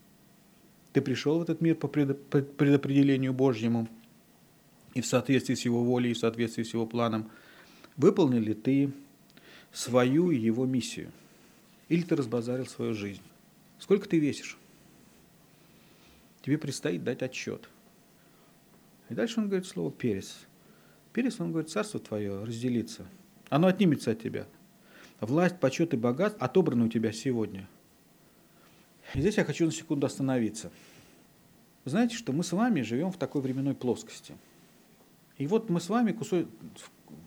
Ты 0.96 1.02
пришел 1.02 1.38
в 1.38 1.42
этот 1.42 1.60
мир 1.60 1.74
по 1.74 1.88
предопределению 1.88 3.34
Божьему 3.34 3.86
и 4.94 5.02
в 5.02 5.06
соответствии 5.06 5.54
с 5.54 5.66
его 5.66 5.84
волей, 5.84 6.12
и 6.12 6.14
в 6.14 6.18
соответствии 6.18 6.62
с 6.62 6.72
его 6.72 6.86
планом. 6.86 7.30
Выполнил 7.98 8.40
ли 8.40 8.54
ты 8.54 8.90
свою 9.74 10.30
и 10.30 10.38
его 10.38 10.64
миссию? 10.64 11.12
Или 11.90 12.00
ты 12.00 12.16
разбазарил 12.16 12.64
свою 12.64 12.94
жизнь? 12.94 13.20
Сколько 13.78 14.08
ты 14.08 14.18
весишь? 14.18 14.56
Тебе 16.40 16.56
предстоит 16.56 17.04
дать 17.04 17.20
отчет. 17.20 17.68
И 19.10 19.14
дальше 19.14 19.40
он 19.40 19.48
говорит 19.48 19.66
слово 19.66 19.92
«перец». 19.92 20.46
Перец, 21.12 21.38
он 21.40 21.50
говорит, 21.52 21.68
царство 21.68 22.00
твое 22.00 22.42
разделится. 22.42 23.04
Оно 23.50 23.66
отнимется 23.66 24.12
от 24.12 24.22
тебя. 24.22 24.46
Власть, 25.20 25.60
почет 25.60 25.92
и 25.92 25.98
богат 25.98 26.38
отобраны 26.40 26.86
у 26.86 26.88
тебя 26.88 27.12
сегодня. 27.12 27.68
И 29.14 29.20
здесь 29.20 29.36
я 29.36 29.44
хочу 29.44 29.66
на 29.66 29.72
секунду 29.72 30.06
остановиться. 30.06 30.70
Вы 31.84 31.90
знаете, 31.90 32.16
что 32.16 32.32
мы 32.32 32.42
с 32.42 32.52
вами 32.52 32.80
живем 32.82 33.12
в 33.12 33.16
такой 33.16 33.40
временной 33.40 33.74
плоскости. 33.74 34.34
И 35.38 35.46
вот 35.46 35.70
мы 35.70 35.80
с 35.80 35.88
вами 35.88 36.12
кусо... 36.12 36.46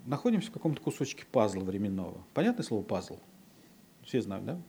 находимся 0.05 0.49
в 0.49 0.53
каком-то 0.53 0.81
кусочке 0.81 1.25
пазла 1.31 1.61
временного. 1.61 2.23
Понятное 2.33 2.63
слово 2.63 2.83
пазл? 2.83 3.19
Все 4.03 4.21
знают, 4.21 4.45
да? 4.45 4.59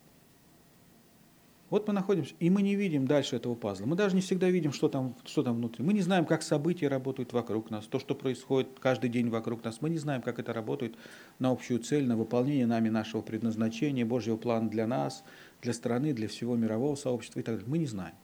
Вот 1.70 1.86
мы 1.86 1.94
находимся, 1.94 2.34
и 2.40 2.50
мы 2.50 2.62
не 2.62 2.74
видим 2.74 3.06
дальше 3.06 3.36
этого 3.36 3.54
пазла. 3.54 3.86
Мы 3.86 3.94
даже 3.94 4.16
не 4.16 4.20
всегда 4.20 4.50
видим, 4.50 4.72
что 4.72 4.88
там, 4.88 5.14
что 5.24 5.44
там 5.44 5.56
внутри. 5.56 5.84
Мы 5.84 5.92
не 5.92 6.00
знаем, 6.00 6.26
как 6.26 6.42
события 6.42 6.88
работают 6.88 7.32
вокруг 7.32 7.70
нас, 7.70 7.86
то, 7.86 8.00
что 8.00 8.16
происходит 8.16 8.80
каждый 8.80 9.08
день 9.08 9.30
вокруг 9.30 9.62
нас. 9.62 9.80
Мы 9.80 9.88
не 9.88 9.98
знаем, 9.98 10.20
как 10.20 10.40
это 10.40 10.52
работает 10.52 10.96
на 11.38 11.50
общую 11.50 11.78
цель, 11.78 12.06
на 12.06 12.16
выполнение 12.16 12.66
нами 12.66 12.88
нашего 12.88 13.22
предназначения, 13.22 14.04
Божьего 14.04 14.36
плана 14.36 14.68
для 14.68 14.88
нас, 14.88 15.22
для 15.62 15.72
страны, 15.72 16.12
для 16.12 16.26
всего 16.26 16.56
мирового 16.56 16.96
сообщества 16.96 17.38
и 17.38 17.42
так 17.44 17.54
далее. 17.54 17.70
Мы 17.70 17.78
не 17.78 17.86
знаем. 17.86 18.14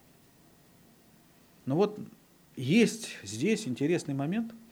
Но 1.65 1.77
вот 1.77 1.97
есть 2.57 3.17
здесь 3.23 3.65
интересный 3.65 4.13
момент– 4.13 4.53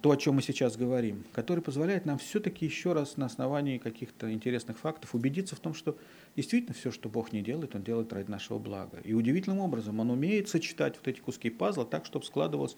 то, 0.00 0.10
о 0.10 0.16
чем 0.16 0.36
мы 0.36 0.42
сейчас 0.42 0.76
говорим, 0.76 1.24
который 1.32 1.60
позволяет 1.62 2.06
нам 2.06 2.18
все-таки 2.18 2.64
еще 2.64 2.92
раз 2.92 3.16
на 3.16 3.26
основании 3.26 3.78
каких-то 3.78 4.32
интересных 4.32 4.78
фактов 4.78 5.14
убедиться 5.14 5.54
в 5.54 5.60
том, 5.60 5.74
что 5.74 5.98
действительно 6.34 6.74
все, 6.74 6.90
что 6.90 7.08
Бог 7.08 7.32
не 7.32 7.42
делает, 7.42 7.74
Он 7.74 7.82
делает 7.82 8.12
ради 8.12 8.30
нашего 8.30 8.58
блага. 8.58 8.98
И 9.04 9.12
удивительным 9.12 9.60
образом 9.60 10.00
Он 10.00 10.10
умеет 10.10 10.48
сочетать 10.48 10.96
вот 10.96 11.06
эти 11.08 11.20
куски 11.20 11.50
пазла 11.50 11.84
так, 11.84 12.06
чтобы 12.06 12.24
складывалась 12.24 12.76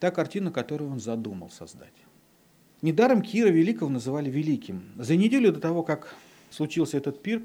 та 0.00 0.10
картина, 0.10 0.50
которую 0.50 0.90
Он 0.90 1.00
задумал 1.00 1.48
создать. 1.50 1.94
Недаром 2.82 3.22
Кира 3.22 3.48
Великого 3.48 3.88
называли 3.88 4.28
великим. 4.28 4.82
За 4.96 5.14
неделю 5.14 5.52
до 5.52 5.60
того, 5.60 5.84
как 5.84 6.16
случился 6.50 6.96
этот 6.96 7.22
пир, 7.22 7.42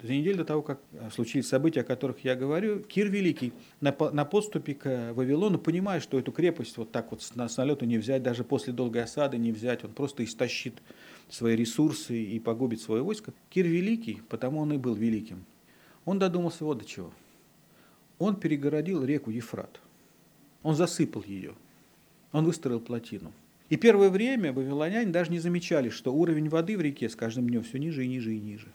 за 0.00 0.12
неделю 0.12 0.38
до 0.38 0.44
того, 0.44 0.62
как 0.62 0.80
э, 0.92 1.10
случились 1.12 1.48
события, 1.48 1.80
о 1.80 1.84
которых 1.84 2.24
я 2.24 2.34
говорю, 2.34 2.80
Кир 2.80 3.08
Великий 3.08 3.52
на, 3.80 3.94
на 4.12 4.24
подступе 4.24 4.74
к 4.74 5.12
Вавилону, 5.12 5.58
понимая, 5.58 6.00
что 6.00 6.18
эту 6.18 6.32
крепость 6.32 6.76
вот 6.76 6.90
так 6.92 7.10
вот 7.10 7.22
с 7.22 7.56
налету 7.56 7.84
не 7.84 7.98
взять, 7.98 8.22
даже 8.22 8.44
после 8.44 8.72
долгой 8.72 9.04
осады 9.04 9.38
не 9.38 9.52
взять, 9.52 9.84
он 9.84 9.92
просто 9.92 10.24
истощит 10.24 10.74
свои 11.28 11.56
ресурсы 11.56 12.22
и 12.22 12.38
погубит 12.40 12.80
свое 12.80 13.02
войско. 13.02 13.32
Кир 13.50 13.66
Великий, 13.66 14.22
потому 14.28 14.60
он 14.60 14.72
и 14.72 14.76
был 14.78 14.94
великим, 14.94 15.44
он 16.04 16.18
додумался 16.18 16.64
вот 16.64 16.78
до 16.78 16.84
чего. 16.84 17.12
Он 18.18 18.36
перегородил 18.36 19.04
реку 19.04 19.30
Ефрат. 19.30 19.80
Он 20.62 20.74
засыпал 20.74 21.24
ее. 21.26 21.54
Он 22.32 22.44
выстроил 22.44 22.80
плотину. 22.80 23.32
И 23.68 23.76
первое 23.76 24.10
время 24.10 24.52
вавилоняне 24.52 25.10
даже 25.10 25.30
не 25.30 25.38
замечали, 25.38 25.88
что 25.88 26.14
уровень 26.14 26.48
воды 26.48 26.76
в 26.76 26.80
реке 26.80 27.08
с 27.08 27.16
каждым 27.16 27.48
днем 27.48 27.62
все 27.62 27.78
ниже 27.78 28.04
и 28.04 28.08
ниже 28.08 28.34
и 28.34 28.38
ниже. 28.38 28.68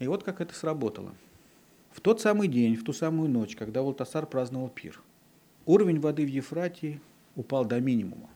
И 0.00 0.08
вот 0.08 0.24
как 0.24 0.40
это 0.40 0.54
сработало. 0.54 1.14
В 1.92 2.00
тот 2.00 2.20
самый 2.20 2.48
день, 2.48 2.74
в 2.74 2.82
ту 2.82 2.92
самую 2.92 3.30
ночь, 3.30 3.54
когда 3.54 3.82
Волтасар 3.82 4.26
праздновал 4.26 4.68
пир, 4.68 5.00
уровень 5.66 6.00
воды 6.00 6.24
в 6.24 6.28
Ефрате 6.28 7.00
упал 7.36 7.64
до 7.64 7.80
минимума. 7.80 8.28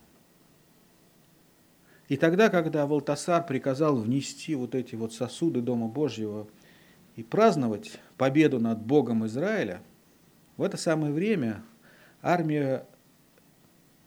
И 2.09 2.17
тогда, 2.19 2.51
когда 2.51 2.87
Волтасар 2.87 3.47
приказал 3.47 3.97
внести 3.97 4.55
вот 4.55 4.75
эти 4.75 4.95
вот 4.95 5.15
сосуды 5.15 5.63
Дома 5.63 5.89
Божьего 5.89 6.47
и 7.17 7.23
праздновать 7.23 7.99
победу 8.19 8.61
над 8.61 8.85
Богом 8.85 9.25
Израиля, 9.27 9.81
в 10.59 10.63
это 10.63 10.77
самое 10.77 11.15
время 11.15 11.63
армия 12.21 12.87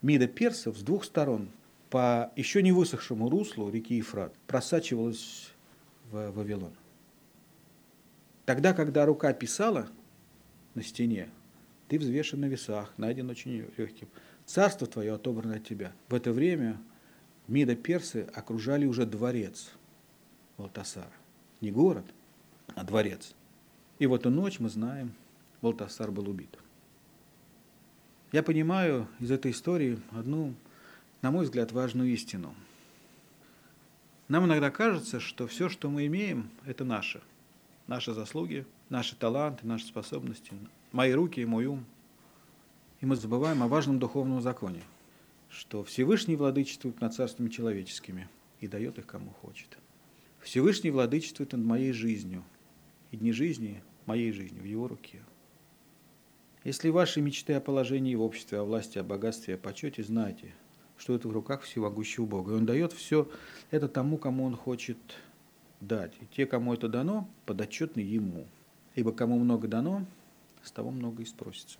Мида 0.04 0.28
персов 0.28 0.78
с 0.78 0.84
двух 0.84 1.06
сторон 1.06 1.50
по 1.90 2.32
еще 2.36 2.62
не 2.62 2.72
высохшему 2.72 3.30
руслу 3.30 3.72
реки 3.72 3.96
Ефрат 3.96 4.34
просачивалась 4.46 5.52
в 6.12 6.32
Вавилон. 6.32 6.74
Тогда, 8.48 8.74
когда 8.74 9.06
рука 9.06 9.34
писала 9.34 9.90
на 10.74 10.82
стене, 10.82 11.28
ты 11.90 12.00
взвешен 12.00 12.40
на 12.40 12.46
весах, 12.46 12.94
найден 12.96 13.30
очень 13.30 13.70
легким. 13.76 14.08
Царство 14.46 14.88
твое 14.88 15.16
отобрано 15.16 15.56
от 15.56 15.66
тебя. 15.66 15.92
В 16.08 16.14
это 16.14 16.32
время 16.32 16.78
Мида 17.50 17.76
персы 17.76 18.26
окружали 18.34 18.86
уже 18.86 19.06
дворец 19.06 19.74
Валтасара. 20.56 21.12
Не 21.60 21.72
город, 21.72 22.06
а 22.74 22.86
дворец. 22.86 23.36
И 24.00 24.06
в 24.06 24.14
эту 24.14 24.30
ночь, 24.30 24.60
мы 24.62 24.70
знаем, 24.70 25.12
Валтасар 25.60 26.10
был 26.10 26.30
убит. 26.30 26.58
Я 28.32 28.44
понимаю 28.44 29.10
из 29.20 29.30
этой 29.30 29.52
истории 29.52 30.00
одну, 30.12 30.56
на 31.22 31.32
мой 31.32 31.44
взгляд, 31.44 31.74
важную 31.74 32.14
истину. 32.14 32.56
Нам 34.30 34.46
иногда 34.46 34.72
кажется, 34.72 35.20
что 35.20 35.48
все, 35.48 35.68
что 35.68 35.90
мы 35.90 36.06
имеем, 36.06 36.50
это 36.66 36.86
наше– 36.86 37.22
наши 37.88 38.14
заслуги, 38.14 38.66
наши 38.90 39.16
таланты, 39.16 39.66
наши 39.66 39.86
способности, 39.86 40.54
мои 40.92 41.14
руки 41.14 41.40
и 41.40 41.46
мой 41.46 41.66
ум. 41.66 41.86
И 43.00 43.06
мы 43.06 43.16
забываем 43.16 43.64
о 43.64 43.68
важном 43.68 44.00
духовном 44.00 44.42
законе, 44.42 44.84
что 45.50 45.84
Всевышний 45.84 46.36
владычествует 46.36 47.00
над 47.02 47.14
царствами 47.14 47.50
человеческими 47.50 48.30
и 48.60 48.68
дает 48.68 48.98
их 49.00 49.06
кому 49.06 49.32
хочет. 49.32 49.78
Всевышний 50.42 50.92
владычествует 50.92 51.52
над 51.52 51.62
моей 51.62 51.92
жизнью, 51.92 52.44
и 53.12 53.18
дни 53.18 53.32
жизни 53.32 53.84
моей 54.06 54.32
жизни 54.32 54.60
в 54.60 54.64
его 54.64 54.88
руке. 54.88 55.20
Если 56.64 56.90
ваши 56.90 57.22
мечты 57.22 57.54
о 57.54 57.62
положении 57.62 58.16
в 58.16 58.22
обществе, 58.22 58.60
о 58.60 58.64
власти, 58.64 58.98
о 58.98 59.04
богатстве, 59.04 59.56
о 59.56 59.58
почете, 59.58 60.04
знайте, 60.04 60.54
что 60.98 61.14
это 61.14 61.28
в 61.28 61.32
руках 61.32 61.62
всемогущего 61.62 62.26
Бога. 62.26 62.54
И 62.54 62.56
Он 62.56 62.66
дает 62.66 62.92
все 62.92 63.30
это 63.72 63.88
тому, 63.88 64.18
кому 64.18 64.46
Он 64.46 64.56
хочет 64.56 64.98
дать. 65.80 66.14
И 66.22 66.26
те, 66.26 66.46
кому 66.46 66.74
это 66.74 66.88
дано, 66.88 67.28
подотчетны 67.46 68.00
Ему. 68.00 68.46
Ибо 68.96 69.12
кому 69.12 69.38
много 69.38 69.68
дано, 69.68 70.06
с 70.64 70.72
того 70.72 70.92
много 70.92 71.24
и 71.24 71.26
спросится. 71.26 71.80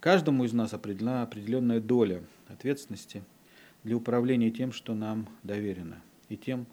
Каждому 0.00 0.44
из 0.44 0.52
нас 0.52 0.72
определена 0.72 1.22
определенная 1.22 1.80
доля 1.80 2.22
ответственности 2.48 3.22
для 3.84 3.96
управления 3.96 4.50
тем, 4.50 4.72
что 4.72 4.94
нам 4.94 5.28
доверено, 5.42 6.00
и 6.28 6.36
тем, 6.36 6.66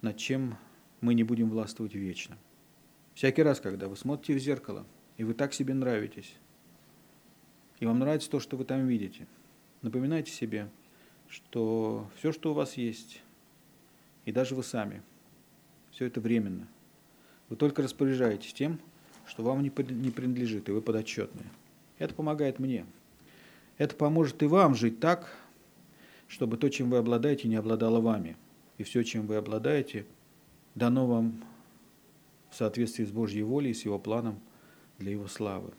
над 0.00 0.16
чем 0.16 0.56
мы 1.00 1.14
не 1.14 1.24
будем 1.24 1.50
властвовать 1.50 1.94
вечно. 1.94 2.38
Всякий 3.14 3.42
раз, 3.42 3.60
когда 3.60 3.88
вы 3.88 3.96
смотрите 3.96 4.38
в 4.38 4.42
зеркало, 4.42 4.86
и 5.18 5.24
вы 5.24 5.34
так 5.34 5.52
себе 5.52 5.74
нравитесь, 5.74 6.34
и 7.80 7.86
вам 7.86 7.98
нравится 7.98 8.30
то, 8.30 8.40
что 8.40 8.56
вы 8.56 8.64
там 8.64 8.86
видите, 8.86 9.26
напоминайте 9.82 10.32
себе, 10.32 10.70
что 11.28 12.08
все, 12.16 12.32
что 12.32 12.52
у 12.52 12.54
вас 12.54 12.76
есть, 12.76 13.22
и 14.24 14.32
даже 14.32 14.54
вы 14.54 14.62
сами, 14.62 15.02
все 15.90 16.06
это 16.06 16.20
временно. 16.20 16.66
Вы 17.48 17.56
только 17.56 17.82
распоряжаетесь 17.82 18.52
тем, 18.52 18.80
что 19.26 19.42
вам 19.42 19.62
не 19.62 19.70
принадлежит, 19.70 20.68
и 20.68 20.72
вы 20.72 20.82
подотчетные. 20.82 21.46
Это 21.98 22.14
помогает 22.14 22.58
мне. 22.58 22.86
Это 23.78 23.94
поможет 23.96 24.42
и 24.42 24.46
вам 24.46 24.74
жить 24.74 25.00
так, 25.00 25.32
чтобы 26.26 26.56
то, 26.56 26.68
чем 26.68 26.90
вы 26.90 26.98
обладаете, 26.98 27.48
не 27.48 27.56
обладало 27.56 28.00
вами. 28.00 28.36
И 28.78 28.82
все, 28.82 29.02
чем 29.02 29.26
вы 29.26 29.36
обладаете, 29.36 30.06
дано 30.74 31.06
вам 31.06 31.44
в 32.50 32.56
соответствии 32.56 33.04
с 33.04 33.10
Божьей 33.10 33.42
волей 33.42 33.70
и 33.70 33.74
с 33.74 33.84
Его 33.84 33.98
планом 33.98 34.40
для 34.98 35.12
Его 35.12 35.26
славы. 35.26 35.72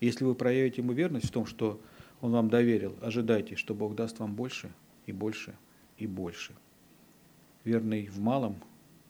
Если 0.00 0.24
вы 0.24 0.34
проявите 0.34 0.82
Ему 0.82 0.92
верность 0.92 1.28
в 1.28 1.30
том, 1.30 1.46
что 1.46 1.80
Он 2.20 2.32
вам 2.32 2.50
доверил, 2.50 2.96
ожидайте, 3.00 3.56
что 3.56 3.74
Бог 3.74 3.94
даст 3.94 4.18
вам 4.18 4.34
больше 4.34 4.70
и 5.06 5.12
больше 5.12 5.56
и 5.98 6.06
больше. 6.06 6.54
Верный 7.64 8.06
в 8.06 8.18
малом 8.18 8.56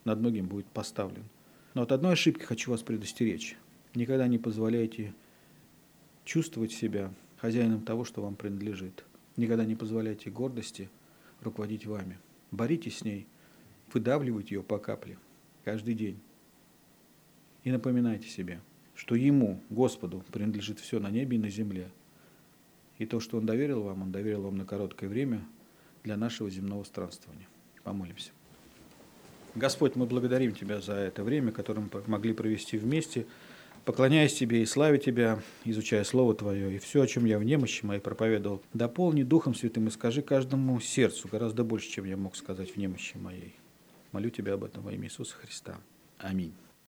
над 0.05 0.21
многим 0.21 0.47
будет 0.47 0.67
поставлен. 0.67 1.25
Но 1.75 1.83
от 1.83 1.93
одной 1.93 2.13
ошибки 2.13 2.45
хочу 2.45 2.71
вас 2.71 2.83
предостеречь. 2.83 3.57
Никогда 3.95 4.27
не 4.27 4.39
позволяйте 4.39 5.15
чувствовать 6.25 6.73
себя 6.73 7.13
хозяином 7.37 7.83
того, 7.83 8.05
что 8.05 8.23
вам 8.23 8.37
принадлежит. 8.37 9.05
Никогда 9.37 9.65
не 9.65 9.77
позволяйте 9.77 10.31
гордости 10.31 10.91
руководить 11.41 11.87
вами. 11.87 12.19
Боритесь 12.51 12.99
с 12.99 13.05
ней, 13.05 13.27
выдавливайте 13.93 14.57
ее 14.57 14.63
по 14.63 14.79
капле 14.79 15.19
каждый 15.65 15.95
день. 15.95 16.21
И 17.63 17.71
напоминайте 17.71 18.29
себе, 18.29 18.61
что 18.95 19.15
Ему, 19.15 19.63
Господу, 19.71 20.25
принадлежит 20.33 20.81
все 20.81 20.99
на 20.99 21.11
небе 21.11 21.37
и 21.37 21.41
на 21.41 21.51
земле. 21.51 21.91
И 22.99 23.07
то, 23.07 23.21
что 23.21 23.39
Он 23.39 23.47
доверил 23.47 23.83
вам, 23.83 24.03
Он 24.03 24.13
доверил 24.13 24.43
вам 24.43 24.57
на 24.57 24.65
короткое 24.65 25.09
время 25.09 25.47
для 26.03 26.17
нашего 26.17 26.51
земного 26.51 26.85
странствования. 26.85 27.49
Помолимся. 27.83 28.33
Господь, 29.55 29.97
мы 29.97 30.07
благодарим 30.07 30.55
Тебя 30.55 30.81
за 30.81 30.95
это 30.95 31.25
время, 31.25 31.53
которое 31.53 31.81
мы 31.81 32.03
могли 32.07 32.33
провести 32.33 32.79
вместе, 32.79 33.27
поклоняясь 33.85 34.35
Тебе 34.35 34.63
и 34.63 34.67
славя 34.67 34.99
Тебя, 34.99 35.41
изучая 35.65 36.05
Слово 36.05 36.35
Твое. 36.35 36.77
И 36.77 36.79
все, 36.79 37.03
о 37.03 37.07
чем 37.07 37.25
я 37.25 37.39
в 37.39 37.45
немощи 37.45 37.85
моей 37.85 38.01
проповедовал, 38.01 38.63
дополни 38.73 39.23
Духом 39.23 39.55
Святым 39.55 39.89
и 39.89 39.91
скажи 39.91 40.23
каждому 40.23 40.79
сердцу 40.81 41.29
гораздо 41.31 41.65
больше, 41.65 41.91
чем 41.91 42.05
я 42.05 42.17
мог 42.17 42.37
сказать 42.37 42.75
в 42.75 42.77
немощи 42.77 43.17
моей. 43.17 43.55
Молю 44.13 44.31
Тебя 44.31 44.55
об 44.55 44.65
этом 44.65 44.83
во 44.83 44.93
имя 44.93 45.07
Иисуса 45.07 45.35
Христа. 45.37 45.79
Аминь. 46.19 46.55